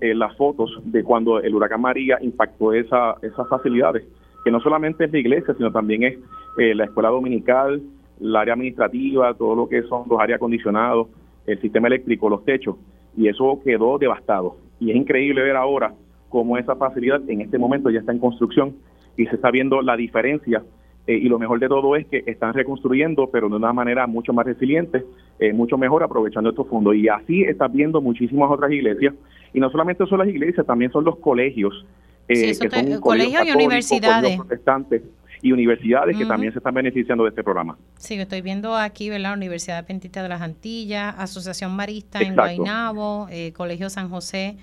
[0.02, 4.03] eh, las fotos de cuando el huracán María impactó esa, esas facilidades,
[4.44, 6.18] que no solamente es la iglesia, sino también es
[6.57, 7.82] la escuela dominical,
[8.19, 11.07] el área administrativa, todo lo que son los áreas acondicionados,
[11.45, 12.78] el sistema eléctrico, los techos,
[13.15, 15.94] y eso quedó devastado y es increíble ver ahora
[16.28, 18.76] cómo esa facilidad en este momento ya está en construcción
[19.16, 20.64] y se está viendo la diferencia
[21.08, 24.34] eh, y lo mejor de todo es que están reconstruyendo, pero de una manera mucho
[24.34, 25.03] más resiliente,
[25.40, 26.95] eh, mucho mejor aprovechando estos fondos.
[26.95, 29.16] Y así están viendo muchísimas otras iglesias.
[29.53, 31.86] Y no solamente son las iglesias, también son los colegios.
[32.28, 34.38] Eh, que son colegios y universidades.
[34.38, 35.02] Protestantes
[35.41, 37.77] y universidades que también se están beneficiando de este programa.
[37.97, 39.34] Sí, estoy viendo aquí, ¿verdad?
[39.34, 44.57] Universidad Adventista de las Antillas, Asociación Marista en Guaynabo, eh, Colegio San José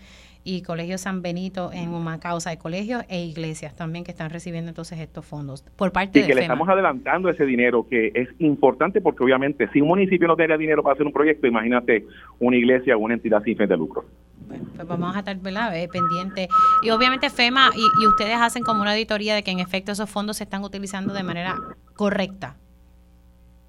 [0.48, 4.30] y Colegio San Benito en Humacao, o sea, hay colegios e iglesias también que están
[4.30, 8.30] recibiendo entonces estos fondos por parte y que le estamos adelantando ese dinero que es
[8.38, 12.06] importante porque obviamente si un municipio no tenía dinero para hacer un proyecto, imagínate
[12.38, 14.06] una iglesia o una entidad sin fin de lucro.
[14.46, 16.48] Bueno, pues vamos a estar eh, pendientes.
[16.82, 20.08] Y obviamente FEMA y, y ustedes hacen como una auditoría de que en efecto esos
[20.08, 21.56] fondos se están utilizando de manera
[21.94, 22.56] correcta.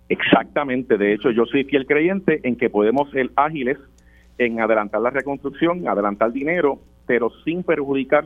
[0.08, 3.78] Exactamente, de hecho yo soy fiel creyente en que podemos ser ágiles
[4.40, 8.26] en adelantar la reconstrucción, adelantar dinero, pero sin perjudicar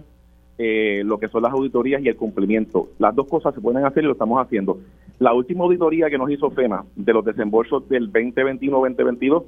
[0.59, 2.89] eh, lo que son las auditorías y el cumplimiento.
[2.99, 4.77] Las dos cosas se pueden hacer y lo estamos haciendo.
[5.17, 9.43] La última auditoría que nos hizo FEMA de los desembolsos del 2021-2022,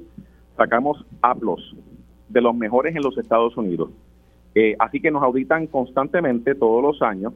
[0.56, 1.76] sacamos APLOS,
[2.28, 3.90] de los mejores en los Estados Unidos.
[4.56, 7.32] Eh, así que nos auditan constantemente todos los años,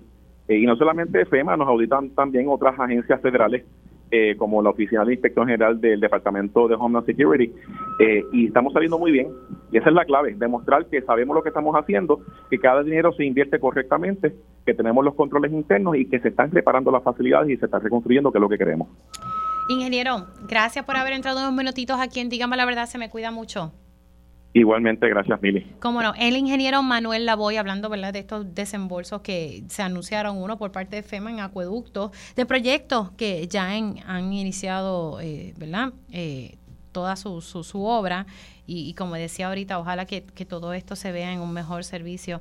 [0.48, 3.65] eh, y no solamente FEMA, nos auditan también otras agencias federales
[4.11, 7.53] eh, como la Oficina de Inspección General del Departamento de Homeland Security
[8.01, 9.28] eh, y estamos saliendo muy bien.
[9.70, 12.20] Y esa es la clave, demostrar que sabemos lo que estamos haciendo,
[12.51, 14.35] que cada dinero se invierte correctamente,
[14.66, 17.78] que tenemos los controles internos y que se están reparando las facilidades y se está
[17.78, 18.89] reconstruyendo, que es lo que queremos.
[19.69, 23.31] Ingeniero, gracias por haber entrado unos minutitos aquí en Dígame la Verdad, se me cuida
[23.31, 23.73] mucho.
[24.52, 25.64] Igualmente, gracias, Mili.
[25.78, 26.12] Cómo no.
[26.18, 28.12] El ingeniero Manuel Lavoy, hablando ¿verdad?
[28.12, 33.12] de estos desembolsos que se anunciaron, uno por parte de FEMA en acueductos, de proyectos
[33.12, 35.93] que ya han iniciado, eh, ¿verdad?
[36.10, 36.56] Eh,
[36.90, 38.27] toda su, su, su obra
[38.66, 41.85] y, y, como decía ahorita, ojalá que, que todo esto se vea en un mejor
[41.85, 42.40] servicio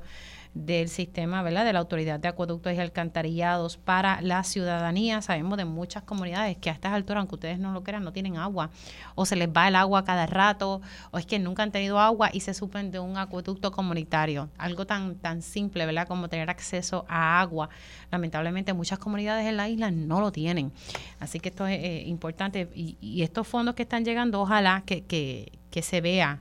[0.54, 1.64] del sistema, ¿verdad?
[1.64, 5.22] De la Autoridad de Acueductos y Alcantarillados para la ciudadanía.
[5.22, 8.36] Sabemos de muchas comunidades que a estas alturas, aunque ustedes no lo crean, no tienen
[8.36, 8.70] agua,
[9.14, 10.80] o se les va el agua cada rato,
[11.12, 14.48] o es que nunca han tenido agua y se supen de un acueducto comunitario.
[14.58, 16.08] Algo tan, tan simple, ¿verdad?
[16.08, 17.68] Como tener acceso a agua.
[18.10, 20.72] Lamentablemente muchas comunidades en la isla no lo tienen.
[21.20, 25.02] Así que esto es eh, importante y, y, estos fondos que están llegando, ojalá que,
[25.04, 26.40] que, que se vea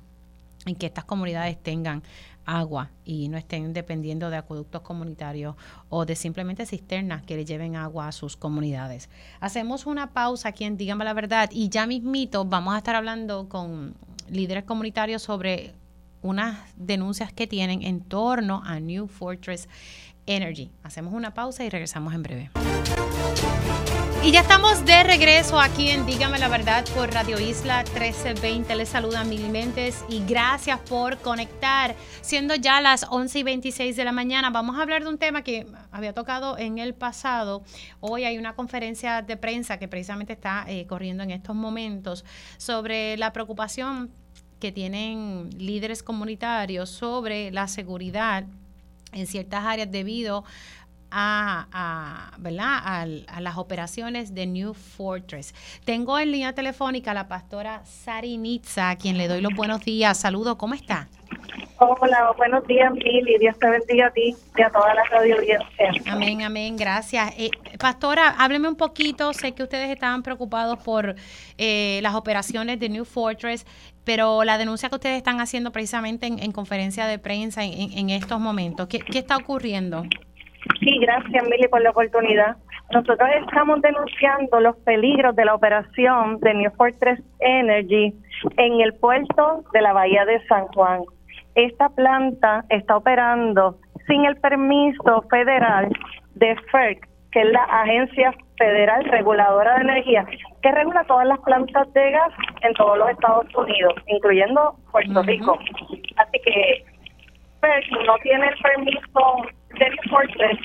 [0.65, 2.03] en que estas comunidades tengan
[2.49, 5.55] agua y no estén dependiendo de acueductos comunitarios
[5.89, 9.09] o de simplemente cisternas que le lleven agua a sus comunidades.
[9.39, 13.95] Hacemos una pausa aquí en la Verdad y ya mismito vamos a estar hablando con
[14.29, 15.75] líderes comunitarios sobre
[16.21, 19.69] unas denuncias que tienen en torno a New Fortress
[20.25, 20.71] Energy.
[20.83, 22.51] Hacemos una pausa y regresamos en breve.
[24.21, 28.75] Y ya estamos de regreso aquí en Dígame la Verdad por Radio Isla 1320.
[28.75, 31.95] Les saluda Mil Mentes y gracias por conectar.
[32.19, 35.41] Siendo ya las 11 y 26 de la mañana, vamos a hablar de un tema
[35.41, 37.63] que había tocado en el pasado.
[38.01, 42.25] Hoy hay una conferencia de prensa que precisamente está eh, corriendo en estos momentos
[42.57, 44.11] sobre la preocupación
[44.59, 48.43] que tienen líderes comunitarios sobre la seguridad
[49.11, 50.43] en ciertas áreas debido
[51.11, 52.79] a, a, ¿verdad?
[53.27, 55.53] A, las operaciones de New Fortress.
[55.85, 59.83] Tengo en línea telefónica a la pastora Sari Nitza, a quien le doy los buenos
[59.83, 60.17] días.
[60.19, 61.07] Saludos, ¿cómo está?
[61.81, 63.37] Hola, buenos días, Mili.
[63.39, 65.37] Dios te bendiga a ti y a toda la radio
[66.07, 67.33] Amén, amén, gracias.
[67.37, 69.31] Eh, pastora, hábleme un poquito.
[69.31, 71.15] Sé que ustedes estaban preocupados por
[71.57, 73.65] eh, las operaciones de New Fortress,
[74.03, 78.87] pero la denuncia que ustedes están haciendo precisamente en, conferencia de prensa en, estos momentos,
[78.87, 80.03] ¿qué, ¿qué está ocurriendo?
[80.79, 82.57] Sí, gracias, Mili, por la oportunidad.
[82.91, 88.13] Nosotros estamos denunciando los peligros de la operación de New Fortress Energy
[88.57, 91.01] en el puerto de la Bahía de San Juan.
[91.55, 93.77] Esta planta está operando
[94.07, 95.89] sin el permiso federal
[96.35, 100.25] de FERC, que es la Agencia Federal Reguladora de Energía,
[100.61, 102.31] que regula todas las plantas de gas
[102.61, 105.59] en todos los Estados Unidos, incluyendo Puerto Rico.
[106.17, 106.85] Así que
[108.05, 109.45] No tiene el permiso
[109.77, 110.59] de Fortress,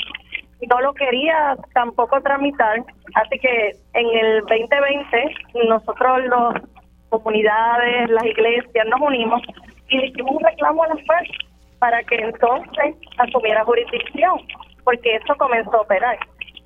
[0.69, 2.83] no lo quería tampoco tramitar,
[3.15, 5.35] así que en el 2020
[5.69, 6.63] nosotros las
[7.11, 9.43] comunidades, las iglesias nos unimos
[9.89, 11.31] y le hicimos un reclamo a la FERC
[11.79, 14.41] para que entonces asumiera jurisdicción,
[14.85, 16.19] porque eso comenzó a operar.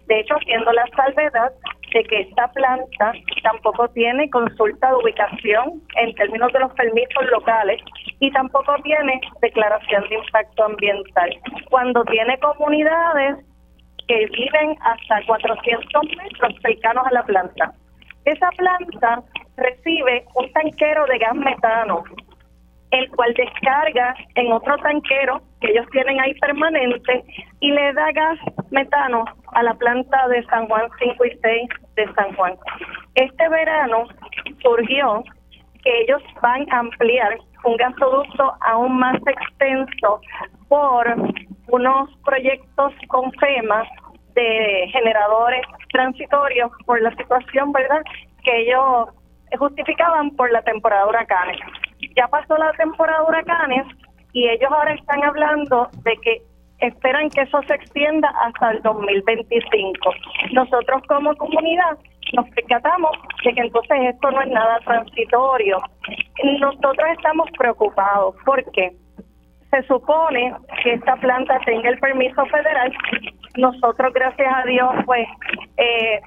[0.08, 1.52] De hecho, haciendo la salvedad
[1.92, 3.12] de que esta planta
[3.42, 7.80] tampoco tiene consulta de ubicación en términos de los permisos locales
[8.20, 11.30] y tampoco tiene declaración de impacto ambiental.
[11.70, 13.36] Cuando tiene comunidades
[14.06, 17.72] que viven hasta 400 metros cercanos a la planta.
[18.24, 19.22] Esa planta
[19.56, 22.04] recibe un tanquero de gas metano
[22.90, 27.24] el cual descarga en otro tanquero que ellos tienen ahí permanente
[27.60, 28.38] y le da gas
[28.70, 32.54] metano a la planta de San Juan 5 y 6 de San Juan.
[33.14, 34.04] Este verano
[34.62, 35.22] surgió
[35.82, 40.20] que ellos van a ampliar un gasoducto aún más extenso
[40.68, 41.14] por
[41.68, 43.84] unos proyectos con FEMA
[44.34, 45.62] de generadores
[45.92, 48.02] transitorios por la situación, ¿verdad?,
[48.44, 49.08] que ellos
[49.58, 51.08] justificaban por la temporada de
[52.16, 53.86] ya pasó la temporada de huracanes
[54.32, 56.42] y ellos ahora están hablando de que
[56.80, 60.10] esperan que eso se extienda hasta el 2025.
[60.52, 61.98] Nosotros como comunidad
[62.34, 63.10] nos percatamos
[63.44, 65.78] de que entonces esto no es nada transitorio.
[66.60, 68.92] Nosotros estamos preocupados porque
[69.70, 72.92] se supone que esta planta tenga el permiso federal.
[73.56, 75.26] Nosotros, gracias a Dios, pues
[75.76, 76.20] eh,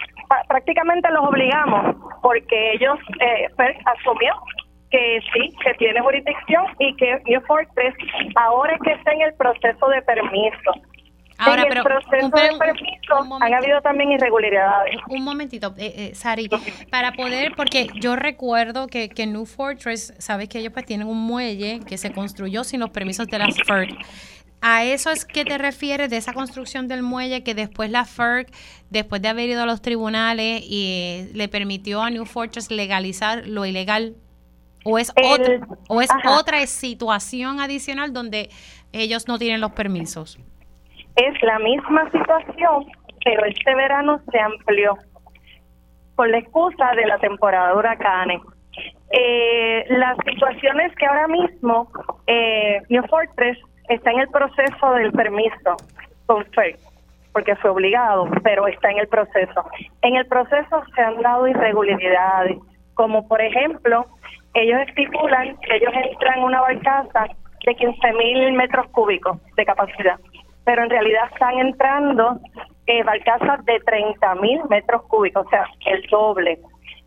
[0.48, 3.48] prácticamente los obligamos porque ellos eh,
[3.86, 4.34] asumió
[4.92, 7.96] que sí, que tiene jurisdicción y que New Fortress
[8.36, 10.72] ahora que está en el proceso de permiso.
[11.38, 14.98] Ahora, en el proceso de permiso han habido también irregularidades.
[15.10, 16.48] Un momentito, eh, eh, Sari,
[16.92, 21.18] para poder, porque yo recuerdo que, que New Fortress, sabes que ellos pues tienen un
[21.18, 23.90] muelle que se construyó sin los permisos de la FERC.
[24.62, 28.48] ¿A eso es que te refieres de esa construcción del muelle que después la FERC,
[28.92, 33.66] después de haber ido a los tribunales, y le permitió a New Fortress legalizar lo
[33.66, 34.16] ilegal
[34.84, 35.60] ¿O es, otra,
[35.90, 38.50] o es otra situación adicional donde
[38.92, 40.40] ellos no tienen los permisos?
[41.16, 42.86] Es la misma situación,
[43.24, 44.98] pero este verano se amplió
[46.16, 48.42] con la excusa de la temporada de huracanes.
[49.12, 51.92] Eh, las situaciones que ahora mismo
[52.28, 53.58] eh, New Fortress
[53.90, 55.78] está en el proceso del permiso
[56.26, 56.80] con FERC,
[57.34, 59.66] porque fue obligado, pero está en el proceso.
[60.02, 62.58] En el proceso se han dado irregularidades,
[62.94, 64.06] como por ejemplo
[64.54, 67.28] ellos estipulan que ellos entran en una barcaza
[67.66, 70.20] de 15 mil metros cúbicos de capacidad,
[70.66, 72.40] pero en realidad están entrando
[72.88, 76.60] eh, barcazas de 30 mil metros cúbicos, o sea, el doble.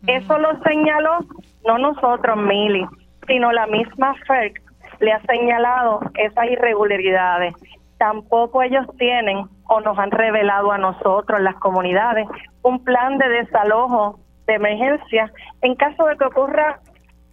[0.07, 1.19] Eso lo señaló
[1.65, 2.85] no nosotros, Mili,
[3.27, 4.61] sino la misma FERC
[4.99, 7.53] le ha señalado esas irregularidades.
[7.97, 12.27] Tampoco ellos tienen o nos han revelado a nosotros, las comunidades,
[12.61, 15.31] un plan de desalojo de emergencia
[15.61, 16.79] en caso de que ocurra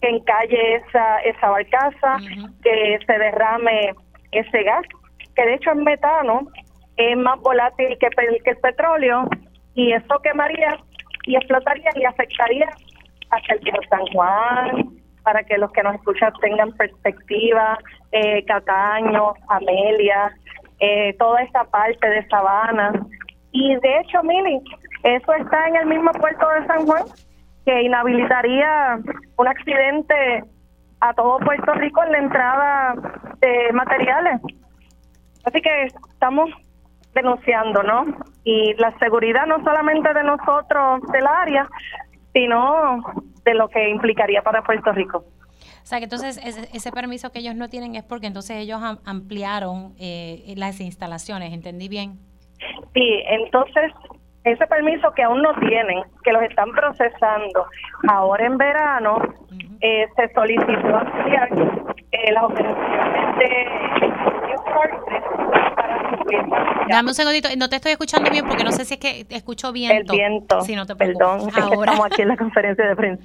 [0.03, 2.17] que encalle esa, esa barcaza,
[2.61, 3.93] que se derrame
[4.33, 4.85] ese gas,
[5.33, 6.41] que de hecho el metano
[6.97, 9.29] es más volátil que, que el petróleo
[9.75, 10.77] y eso quemaría
[11.25, 12.69] y explotaría y afectaría
[13.29, 14.89] hasta el Río San Juan,
[15.23, 17.77] para que los que nos escuchan tengan perspectiva,
[18.11, 20.33] eh, Cataño, Amelia,
[20.81, 22.91] eh, toda esta parte de Sabana.
[23.53, 24.59] Y de hecho, Mili,
[25.03, 27.03] eso está en el mismo puerto de San Juan,
[27.65, 28.99] que inhabilitaría
[29.37, 30.43] un accidente
[30.99, 32.95] a todo Puerto Rico en la entrada
[33.39, 34.41] de materiales.
[35.43, 36.49] Así que estamos
[37.13, 38.05] denunciando, ¿no?
[38.43, 41.67] Y la seguridad no solamente de nosotros del área,
[42.33, 43.01] sino
[43.43, 45.25] de lo que implicaría para Puerto Rico.
[45.83, 49.93] O sea, que entonces ese, permiso que ellos no tienen es porque entonces ellos ampliaron
[49.99, 52.19] eh, las instalaciones, ¿entendí bien?
[52.93, 53.91] Sí, entonces
[54.43, 57.65] ese permiso que aún no tienen, que los están procesando
[58.07, 59.21] ahora en verano,
[59.81, 61.49] eh, se solicitó ampliar
[62.11, 63.93] eh, las operaciones de
[66.89, 69.71] Dame un segundito, no te estoy escuchando bien porque no sé si es que escucho
[69.71, 70.13] viento.
[70.13, 70.61] El viento.
[70.61, 73.23] Si no te Perdón, estamos aquí en la conferencia de prensa.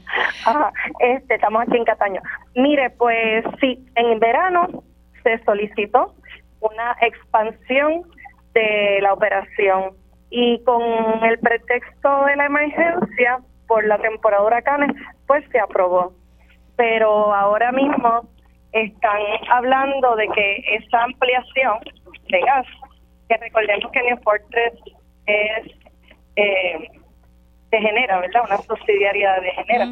[1.00, 2.20] este, estamos aquí en Cataño.
[2.54, 4.68] Mire, pues sí, en verano
[5.22, 6.14] se solicitó
[6.60, 8.02] una expansión
[8.54, 9.92] de la operación
[10.30, 10.82] y con
[11.24, 14.92] el pretexto de la emergencia por la temporada de huracanes,
[15.26, 16.12] pues se aprobó.
[16.76, 18.28] Pero ahora mismo
[18.72, 21.78] están hablando de que esa ampliación
[22.28, 22.66] de gas,
[23.28, 24.72] que recordemos que Newport 3
[25.26, 25.66] es
[26.36, 26.88] eh,
[27.70, 28.42] de Genera, ¿verdad?
[28.46, 29.86] Una subsidiaria de Genera.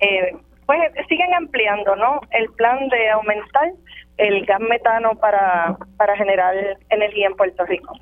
[0.00, 0.36] eh,
[0.66, 2.20] pues siguen ampliando, ¿no?
[2.30, 3.72] El plan de aumentar
[4.18, 6.54] el gas metano para, para generar
[6.90, 7.92] energía en Puerto Rico.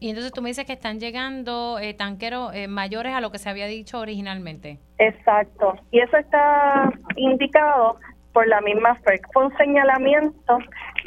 [0.00, 3.38] Y entonces tú me dices que están llegando eh, tanqueros eh, mayores a lo que
[3.38, 4.78] se había dicho originalmente.
[4.96, 5.74] Exacto.
[5.90, 7.98] Y eso está indicado
[8.32, 9.26] por la misma FERC.
[9.34, 10.58] Fue un señalamiento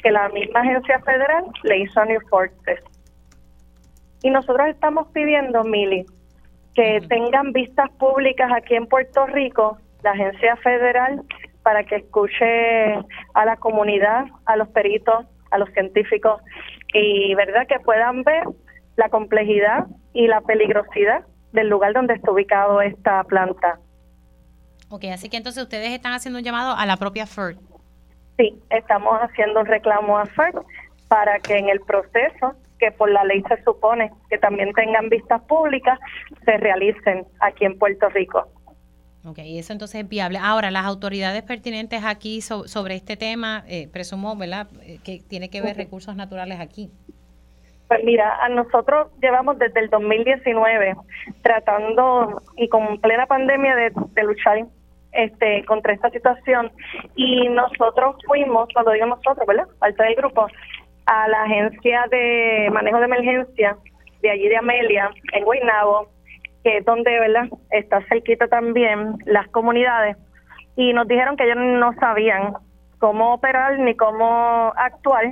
[0.04, 2.82] que la misma agencia federal le hizo a New Fortress.
[4.22, 6.06] Y nosotros estamos pidiendo, Mili,
[6.76, 11.24] que tengan vistas públicas aquí en Puerto Rico, la agencia federal,
[11.64, 12.94] para que escuche
[13.34, 16.42] a la comunidad, a los peritos, a los científicos,
[16.94, 18.44] y verdad que puedan ver
[18.96, 23.80] la complejidad y la peligrosidad del lugar donde está ubicado esta planta.
[24.90, 27.58] Ok, así que entonces ustedes están haciendo un llamado a la propia FERC.
[28.38, 30.64] Sí, estamos haciendo un reclamo a FERC
[31.08, 35.42] para que en el proceso, que por la ley se supone que también tengan vistas
[35.44, 36.00] públicas,
[36.44, 38.48] se realicen aquí en Puerto Rico.
[39.26, 40.38] Ok, y eso entonces es viable.
[40.42, 45.62] Ahora, las autoridades pertinentes aquí sobre este tema, eh, presumo, ¿verdad?, eh, que tiene que
[45.62, 46.92] ver recursos naturales aquí.
[47.94, 50.96] Pues mira, a nosotros llevamos desde el 2019
[51.44, 54.66] tratando y con plena pandemia de, luchar
[55.12, 56.72] este, contra esta situación
[57.16, 59.68] y nosotros fuimos, cuando digo nosotros, ¿verdad?
[59.78, 60.48] Parte del grupo,
[61.06, 63.78] a la agencia de manejo de emergencia
[64.24, 66.08] de allí de Amelia, en Guaynabo,
[66.64, 67.48] que es donde, ¿verdad?
[67.70, 70.18] Está cerquita también las comunidades
[70.76, 72.54] y nos dijeron que ellos no sabían
[72.98, 75.26] cómo operar ni cómo actuar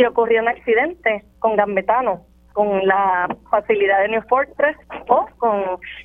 [0.00, 2.24] si ocurrió un accidente con gambetano,
[2.54, 4.76] con la facilidad de New Fortress
[5.08, 5.62] o con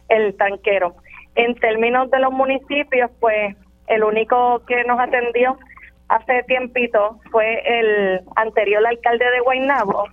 [0.09, 0.95] el tanquero.
[1.35, 3.55] En términos de los municipios, pues
[3.88, 5.57] el único que nos atendió
[6.09, 10.09] hace tiempito fue el anterior alcalde de Guaynabo,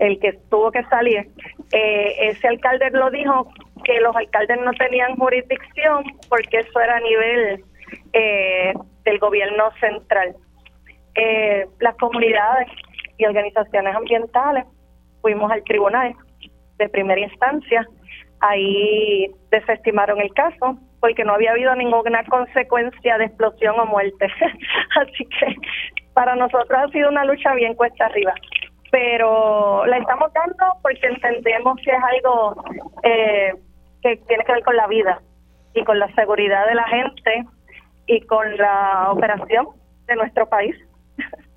[0.00, 1.28] el que tuvo que salir.
[1.72, 3.48] Eh, ese alcalde lo dijo
[3.84, 7.64] que los alcaldes no tenían jurisdicción porque eso era a nivel
[8.14, 8.74] eh,
[9.04, 10.34] del gobierno central.
[11.14, 12.68] Eh, las comunidades
[13.18, 14.64] y organizaciones ambientales
[15.20, 16.14] fuimos al tribunal
[16.78, 17.86] de primera instancia
[18.42, 24.26] ahí desestimaron el caso porque no había habido ninguna consecuencia de explosión o muerte.
[25.00, 25.56] Así que
[26.12, 28.34] para nosotros ha sido una lucha bien cuesta arriba.
[28.90, 32.64] Pero la estamos dando porque entendemos que es algo
[33.04, 33.52] eh,
[34.02, 35.22] que tiene que ver con la vida
[35.74, 37.46] y con la seguridad de la gente
[38.06, 39.68] y con la operación
[40.06, 40.76] de nuestro país.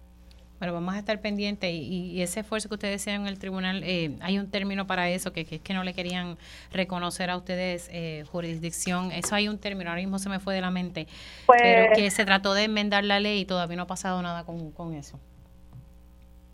[0.66, 4.18] Bueno, vamos a estar pendientes y, ese esfuerzo que ustedes hicieron en el tribunal, eh,
[4.22, 6.40] hay un término para eso, que, es que no le querían
[6.72, 9.12] reconocer a ustedes eh, jurisdicción.
[9.12, 11.08] Eso hay un término, ahora mismo se me fue de la mente,
[11.46, 14.44] pero pues que se trató de enmendar la ley y todavía no ha pasado nada
[14.44, 15.20] con, con eso.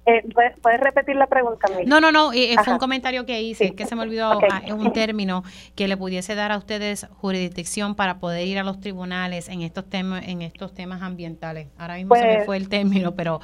[0.07, 0.23] Eh,
[0.61, 1.67] ¿Puedes repetir la pregunta?
[1.85, 4.73] No, no, no, eh, fue un comentario que hice, que se me olvidó, ah, es
[4.73, 5.43] un término
[5.75, 9.87] que le pudiese dar a ustedes jurisdicción para poder ir a los tribunales en estos
[9.87, 11.67] temas en estos temas ambientales.
[11.77, 13.41] Ahora mismo se me pues fue el término, pero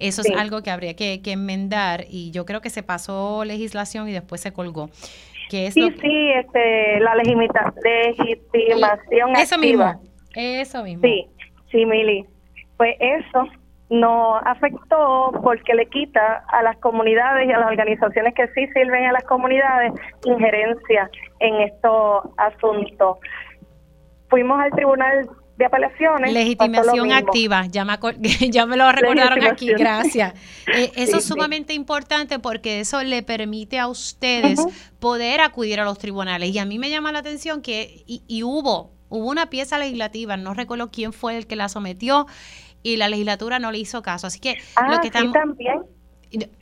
[0.00, 4.12] eso es algo que habría que, enmendar y yo creo que se pasó legislación y
[4.12, 4.90] después se colgó.
[5.48, 7.72] Que sí, sí, este, la legitimación
[9.36, 10.00] Eso mismo,
[10.34, 11.02] eso mismo.
[11.02, 11.26] Sí,
[11.70, 12.26] sí, Mili.
[12.76, 13.46] Pues eso
[13.90, 19.04] no afectó porque le quita a las comunidades y a las organizaciones que sí sirven
[19.06, 19.92] a las comunidades
[20.24, 21.10] injerencia
[21.40, 23.18] en estos asuntos.
[24.28, 25.28] Fuimos al tribunal
[25.60, 26.32] de apelaciones.
[26.32, 27.98] Legitimación activa, ya me,
[28.50, 30.34] ya me lo recordaron aquí, gracias.
[30.74, 34.58] Eh, eso es sumamente importante porque eso le permite a ustedes
[34.98, 36.54] poder acudir a los tribunales.
[36.54, 40.54] Y a mí me llama la atención que, y, hubo, hubo una pieza legislativa, no
[40.54, 42.26] recuerdo quién fue el que la sometió,
[42.82, 44.26] y la legislatura no le hizo caso.
[44.26, 45.32] Así que lo ah, que estamos...
[45.32, 45.82] también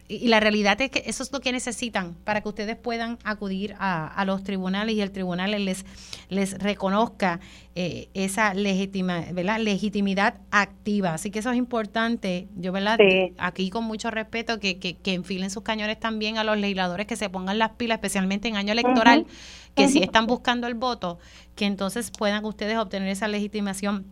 [0.09, 3.75] y la realidad es que eso es lo que necesitan para que ustedes puedan acudir
[3.79, 5.85] a, los tribunales y el tribunal les,
[6.31, 7.41] les reconozca
[7.75, 9.61] eh, esa legitima, ¿verdad?
[9.61, 11.15] legitimidad activa.
[11.15, 12.49] Así que eso es importante.
[12.57, 12.99] Yo, ¿verdad?
[13.37, 17.17] Aquí con mucho respeto que, que, que, enfilen sus cañones también a los legisladores que
[17.17, 19.27] se pongan las pilas, especialmente en año electoral,
[19.75, 21.19] que si están buscando el voto,
[21.55, 24.07] que entonces puedan ustedes obtener esa legitimación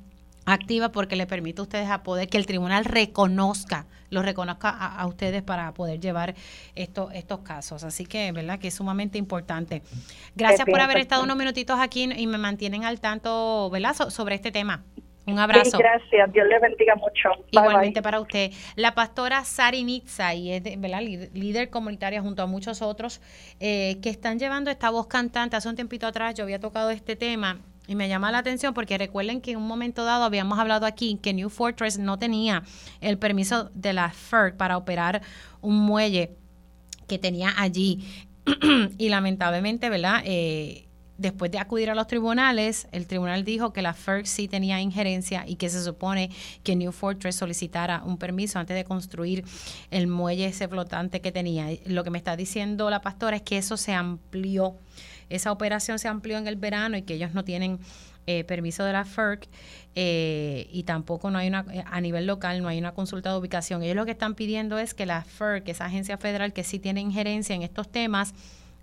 [0.47, 5.07] activa porque le permite a ustedes a poder que el tribunal reconozca, lo reconozca a,
[5.07, 6.35] ustedes para poder llevar
[6.75, 7.85] estos estos casos.
[7.85, 8.59] Así que, ¿verdad?
[8.59, 9.83] Que es sumamente importante.
[10.35, 13.95] Gracias por haber estado unos minutitos aquí y me mantienen al tanto, ¿verdad?
[14.09, 14.85] sobre este tema.
[15.27, 15.77] Un abrazo.
[15.79, 16.33] gracias.
[16.33, 17.31] Dios le bendiga mucho.
[17.51, 18.53] Igualmente para usted.
[18.77, 21.01] La pastora Sari Nitza, y es ¿verdad?
[21.01, 23.21] líder comunitaria junto a muchos otros
[23.59, 25.57] eh, que están llevando esta voz cantante.
[25.57, 28.99] Hace un tiempito atrás yo había tocado este tema y me llama la atención porque
[28.99, 32.63] recuerden que en un momento dado habíamos hablado aquí que New Fortress no tenía
[33.01, 35.23] el permiso de la FERC para operar
[35.61, 36.37] un muelle
[37.07, 38.05] que tenía allí.
[38.99, 40.23] y lamentablemente, ¿verdad?
[40.25, 40.87] Eh,
[41.19, 45.45] después de acudir a los tribunales, el tribunal dijo que la FERC sí tenía injerencia
[45.47, 46.31] y que se supone
[46.63, 49.45] que New Fortress solicitara un permiso antes de construir
[49.91, 51.69] el muelle ese flotante que tenía.
[51.87, 54.77] Lo que me está diciendo la pastora es que eso se amplió
[55.31, 57.79] esa operación se amplió en el verano y que ellos no tienen
[58.29, 59.49] eh, permiso de la FERC
[59.95, 63.39] eh, y tampoco no hay una, eh, a nivel local no hay una consulta de
[63.39, 63.85] ubicación.
[63.85, 67.01] Ellos lo que están pidiendo es que la FERC, esa agencia federal que sí tiene
[67.01, 68.35] injerencia en estos temas,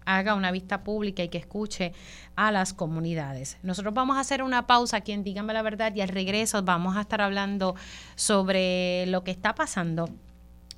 [0.06, 1.94] haga una vista pública y que escuche
[2.36, 3.57] a las comunidades.
[3.64, 6.95] Nosotros vamos a hacer una pausa aquí en Díganme la Verdad y al regreso vamos
[6.95, 7.76] a estar hablando
[8.15, 10.10] sobre lo que está pasando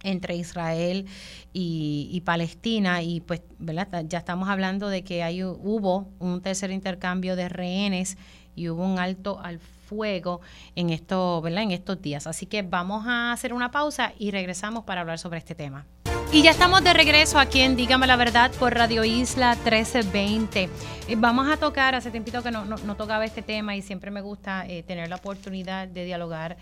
[0.06, 1.06] entre Israel
[1.54, 4.06] y, Palestina y pues ¿verdad?
[4.08, 8.18] ya estamos hablando de que hay, hubo un tercer intercambio de rehenes
[8.56, 10.42] y hubo un alto al fuego
[10.76, 11.44] en esto.
[11.46, 12.28] En estos días.
[12.28, 15.86] Así que vamos a hacer una pausa y regresamos para hablar sobre este tema.
[16.32, 20.64] Y ya estamos de regreso aquí en Dígame la Verdad por Radio Isla 1320.
[21.08, 24.22] Eh, vamos a tocar, hace tiempito que no, no, tocaba este tema y siempre me
[24.22, 26.58] gusta eh, tener la oportunidad de dialogar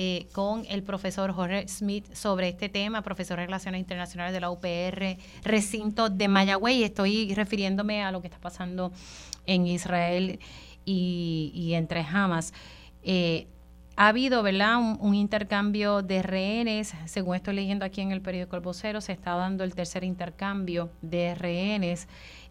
[0.00, 4.48] eh, con el profesor Jorge Smith sobre este tema, profesor de Relaciones Internacionales de la
[4.48, 6.84] UPR, recinto de Mayagüey.
[6.84, 8.92] Estoy refiriéndome a lo que está pasando
[9.44, 10.38] en Israel
[10.84, 12.54] y, entre Hamas.
[13.02, 13.48] Eh,
[13.96, 16.94] ha habido, ¿verdad?, un, intercambio de rehenes.
[17.06, 20.90] Según estoy leyendo aquí en el periódico El Vocero, se está dando el tercer intercambio
[21.02, 22.06] de rehenes.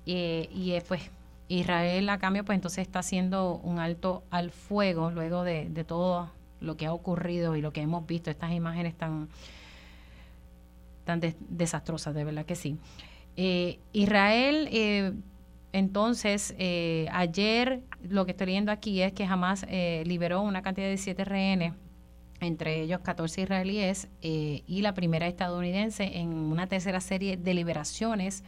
[0.06, 1.02] Eh, y pues
[1.48, 6.78] Israel, a cambio, pues entonces está haciendo un alto al fuego luego de todo lo
[6.78, 9.30] que ha ocurrido y lo que hemos visto, estas imágenes tan,
[11.06, 12.78] tan desastrosas, de verdad que sí.
[13.36, 15.14] Eh, Israel, eh,
[15.72, 19.66] entonces, eh, ayer lo que estoy leyendo aquí es que jamás
[20.06, 21.74] liberó una cantidad de siete rehenes,
[22.40, 28.44] entre ellos 14 israelíes y la primera estadounidense en una tercera serie de liberaciones.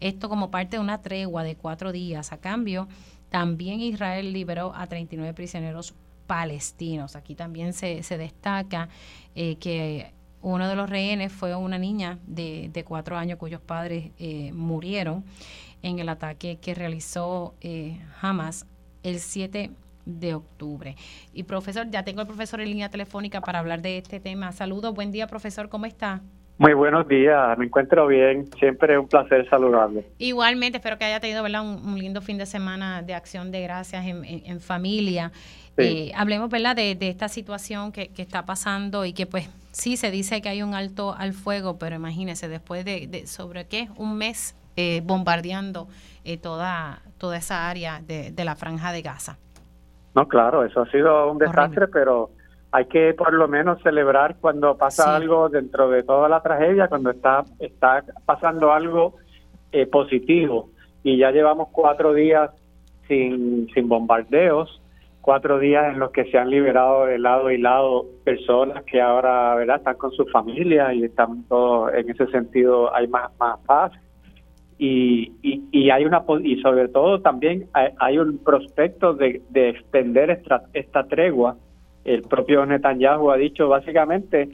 [0.00, 2.32] Esto como parte de una tregua de cuatro días.
[2.32, 2.88] A cambio,
[3.30, 5.94] también Israel liberó a 39 prisioneros
[6.32, 7.14] palestinos.
[7.14, 8.88] Aquí también se, se destaca
[9.34, 14.12] eh, que uno de los rehenes fue una niña de, de cuatro años cuyos padres
[14.18, 15.24] eh, murieron
[15.82, 18.66] en el ataque que realizó eh, Hamas
[19.02, 19.72] el 7
[20.06, 20.96] de octubre.
[21.34, 24.52] Y profesor, ya tengo al profesor en línea telefónica para hablar de este tema.
[24.52, 26.22] Saludos, buen día profesor, ¿cómo está?
[26.56, 30.06] Muy buenos días, me encuentro bien, siempre es un placer saludarle.
[30.18, 31.62] Igualmente, espero que haya tenido ¿verdad?
[31.62, 35.32] Un, lindo fin de semana de acción de gracias en, en familia.
[35.78, 40.42] Eh, hablemos, ¿verdad?, de, esta situación que, está pasando y que, pues, sí se dice
[40.42, 45.00] que hay un alto al fuego, pero imagínese, después de, sobre qué, un mes eh,
[45.04, 45.88] bombardeando
[46.24, 49.38] eh, toda, toda esa área de, la franja de Gaza.
[50.14, 52.30] No, claro, eso ha sido un desastre, pero
[52.70, 57.10] hay que por lo menos celebrar cuando pasa algo dentro de toda la tragedia, cuando
[57.10, 59.16] está, está pasando algo
[59.90, 60.68] positivo.
[61.02, 62.50] Y ya llevamos cuatro días
[63.08, 64.81] sin, sin bombardeos
[65.22, 69.54] cuatro días en los que se han liberado de lado y lado personas que ahora
[69.54, 73.92] verdad están con su familia y están todos en ese sentido hay más más paz.
[74.78, 80.64] Y, y, hay una y sobre todo también hay, un prospecto de, de extender esta,
[80.72, 81.56] esta tregua.
[82.04, 84.48] El propio Netanyahu ha dicho básicamente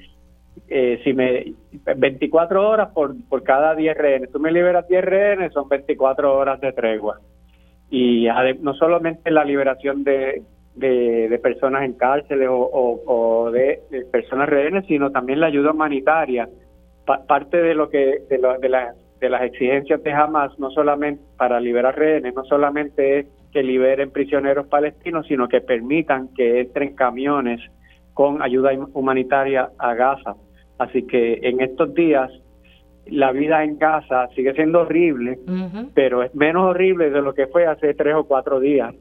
[0.69, 1.55] eh, si me
[1.97, 6.61] 24 horas por, por cada 10 rehenes, tú me liberas 10 rehenes, son 24 horas
[6.61, 7.21] de tregua.
[7.91, 8.29] Y
[8.61, 10.43] no solamente la liberación de,
[10.79, 13.81] de, personas en cárceles o, de,
[14.11, 16.49] personas rehenes, sino también la ayuda humanitaria.
[17.27, 18.71] parte de lo que de, lo, de,
[19.21, 24.11] de las exigencias de Hamas, no solamente para liberar rehenes, no solamente es que liberen
[24.11, 27.61] prisioneros palestinos, sino que permitan que entren camiones
[28.15, 30.35] con ayuda humanitaria a Gaza.
[30.79, 32.31] Así que en estos días
[33.07, 35.39] la vida en Gaza sigue siendo horrible,
[35.95, 38.95] pero es menos horrible de lo que fue hace tres o cuatro días.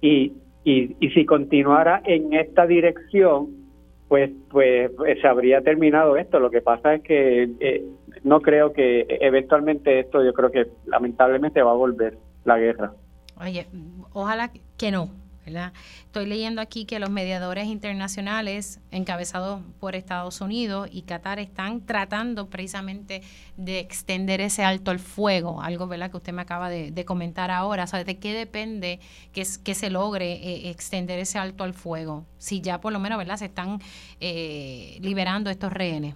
[0.00, 0.32] Y,
[0.64, 3.64] y, y si continuara en esta dirección,
[4.08, 6.40] pues, pues, pues se habría terminado esto.
[6.40, 7.84] Lo que pasa es que eh,
[8.22, 12.92] no creo que eventualmente esto, yo creo que lamentablemente va a volver la guerra.
[13.40, 13.66] Oye,
[14.12, 15.08] ojalá que no,
[15.46, 22.48] Estoy leyendo aquí que los mediadores internacionales encabezados por Estados Unidos y Qatar están tratando
[22.48, 23.22] precisamente
[23.56, 26.10] de extender ese alto al fuego, algo ¿verdad?
[26.10, 27.84] que usted me acaba de, comentar ahora.
[27.84, 29.00] O ¿De qué depende
[29.32, 32.24] que, que se logre eh, extender ese alto al fuego?
[32.38, 33.36] Si ya por lo menos ¿verdad?
[33.36, 33.80] se están
[34.20, 36.14] eh, liberando estos rehenes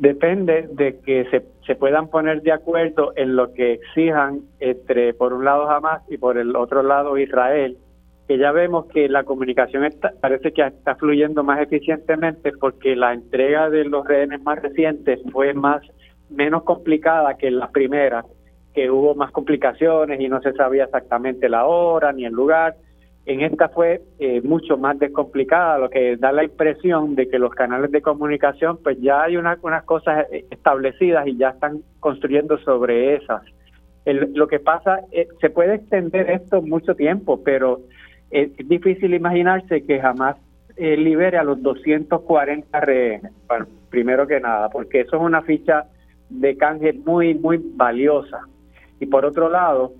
[0.00, 5.32] depende de que se, se, puedan poner de acuerdo en lo que exijan entre, por
[5.32, 7.78] un lado Hamas y por el otro lado Israel,
[8.26, 13.12] que ya vemos que la comunicación está, parece que está fluyendo más eficientemente porque la
[13.12, 15.82] entrega de los rehenes más recientes fue más
[16.28, 18.24] menos complicada que la primera,
[18.74, 22.74] que hubo más complicaciones y no se sabía exactamente la hora ni el lugar
[23.30, 27.54] en esta fue eh, mucho más descomplicada, lo que da la impresión de que los
[27.54, 33.14] canales de comunicación, pues ya hay unas cosas eh, establecidas y ya están construyendo sobre
[33.14, 33.42] esas.
[34.04, 37.82] lo que pasa, eh, se puede extender esto mucho tiempo, pero
[38.32, 40.36] es difícil imaginarse que jamás
[40.76, 45.84] libere a los 240 rehenes, bueno, primero que nada, porque eso es una ficha
[46.30, 48.40] de canje muy, muy valiosa.
[48.98, 49.92] Y por otro lado,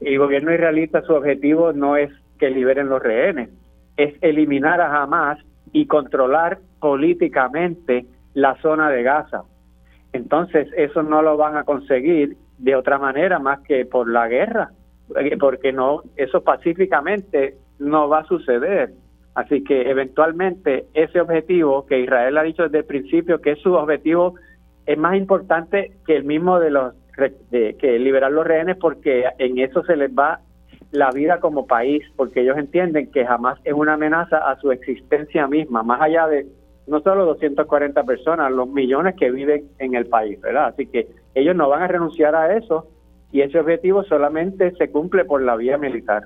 [0.00, 2.10] el gobierno israelita su objetivo no es
[2.40, 3.50] que liberen los rehenes,
[3.96, 5.38] es eliminar a Hamas
[5.72, 9.42] y controlar políticamente la zona de Gaza.
[10.12, 14.70] Entonces, eso no lo van a conseguir de otra manera más que por la guerra,
[15.16, 18.92] eh, porque no, eso pacíficamente no va a suceder.
[19.34, 23.74] Así que eventualmente ese objetivo que Israel ha dicho desde el principio que es su
[23.74, 24.34] objetivo
[24.86, 26.94] es más importante que el mismo de los
[27.50, 30.40] de, que liberar los rehenes porque en eso se les va
[30.90, 35.46] la vida como país, porque ellos entienden que jamás es una amenaza a su existencia
[35.46, 36.46] misma, más allá de
[36.86, 40.66] no solo 240 personas, los millones que viven en el país, ¿verdad?
[40.66, 42.88] Así que ellos no van a renunciar a eso
[43.30, 46.24] y ese objetivo solamente se cumple por la vía militar.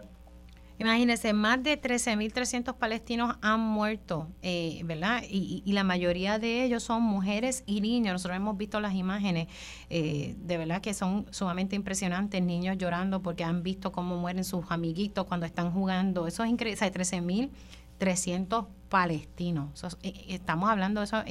[0.78, 5.22] Imagínense, más de 13.300 palestinos han muerto, eh, ¿verdad?
[5.28, 8.12] Y, la mayoría de ellos son mujeres y niños.
[8.12, 9.48] Nosotros hemos visto las imágenes,
[9.88, 14.64] eh, de verdad que son sumamente impresionantes, niños llorando porque han visto cómo mueren sus
[14.70, 16.26] amiguitos cuando están jugando.
[16.26, 19.84] Eso es increíble, hay 13.300 palestinos.
[20.02, 21.22] Eh, estamos hablando de eso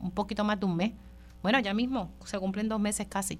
[0.00, 0.92] un poquito más de un mes.
[1.40, 3.38] Bueno, ya mismo se cumplen dos meses casi.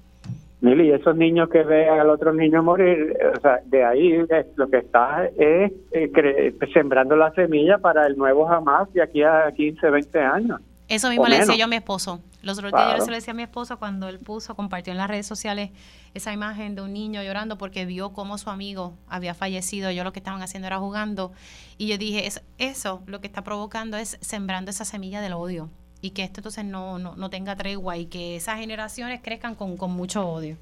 [0.61, 4.27] Mili, esos niños que vean al otro niño morir, o sea, de ahí
[4.57, 9.53] lo que está es eh, sembrando la semilla para el nuevo Hamas de aquí a
[9.53, 10.61] 15, 20 años.
[10.89, 12.21] Eso mismo le decía yo a mi esposo.
[12.43, 15.09] Los otros días yo le decía a mi esposo cuando él puso, compartió en las
[15.09, 15.71] redes sociales
[16.15, 19.91] esa imagen de un niño llorando porque vio cómo su amigo había fallecido.
[19.91, 21.33] Yo lo que estaban haciendo era jugando.
[21.77, 25.69] Y yo dije, eso lo que está provocando es sembrando esa semilla del odio
[26.01, 29.77] y que esto entonces no, no, no tenga tregua y que esas generaciones crezcan con,
[29.77, 30.57] con mucho odio.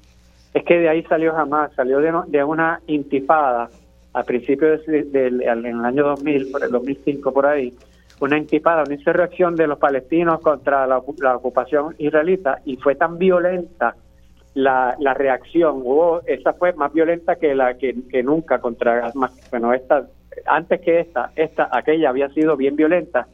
[0.53, 3.69] Es que de ahí salió jamás, salió de, de una intifada
[4.13, 7.73] a principios del de, en el año 2000, por el 2005 por ahí,
[8.19, 13.95] una intifada, una insurrección de los palestinos contra la, ocupación israelita y fue tan violenta
[14.55, 19.11] la, la reacción, hubo, esa fue más violenta que la que, que nunca contra,
[19.51, 20.07] bueno, esta,
[20.47, 23.27] antes que esta, esta, aquella había sido bien violenta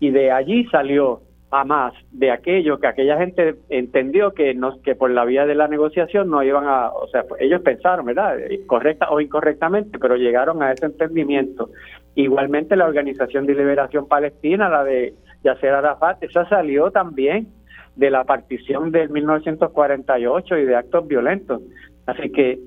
[0.00, 1.20] y de allí salió
[1.54, 5.54] a más de aquello que aquella gente entendió que no, que por la vía de
[5.54, 8.38] la negociación no iban a, o sea, pues, ellos pensaron, ¿verdad?
[8.66, 11.70] Correcta o incorrectamente, pero llegaron a ese entendimiento.
[12.16, 15.14] Igualmente la Organización de Liberación Palestina, la de
[15.44, 17.46] Yasser Arafat, esa salió también
[17.94, 21.62] de la partición del 1948 y de actos violentos.
[22.06, 22.58] Así que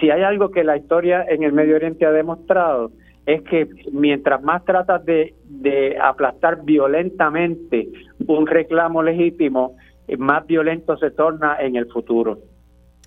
[0.00, 2.90] si hay algo que la historia en el Medio Oriente ha demostrado,
[3.26, 7.88] es que mientras más tratas de, de aplastar violentamente
[8.26, 9.76] un reclamo legítimo,
[10.18, 12.38] más violento se torna en el futuro.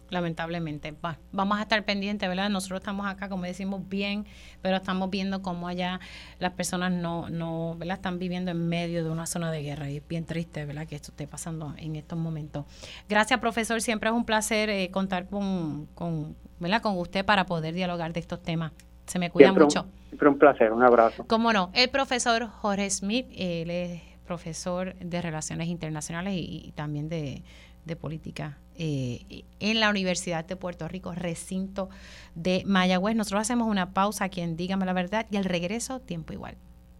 [0.09, 0.93] lamentablemente.
[1.31, 2.49] vamos a estar pendientes, ¿verdad?
[2.49, 4.25] Nosotros estamos acá, como decimos, bien,
[4.61, 5.99] pero estamos viendo cómo allá
[6.39, 7.97] las personas no, no, ¿verdad?
[7.97, 10.87] Están viviendo en medio de una zona de guerra y es bien triste, ¿verdad?
[10.87, 12.65] Que esto esté pasando en estos momentos.
[13.09, 13.81] Gracias, profesor.
[13.81, 16.81] Siempre es un placer eh, contar con, con, ¿verdad?
[16.81, 18.71] con usted para poder dialogar de estos temas.
[19.05, 19.87] Se me cuida mucho.
[20.07, 21.25] siempre un placer, un abrazo.
[21.27, 21.69] Cómo no.
[21.73, 27.43] El profesor Jorge Smith, él es profesor de Relaciones Internacionales y también de
[27.99, 31.89] política eh, en la Universidad de Puerto Rico, recinto
[32.35, 33.15] de Mayagüez.
[33.15, 36.57] Nosotros hacemos una pausa aquí en Dígame la Verdad y al regreso, tiempo igual.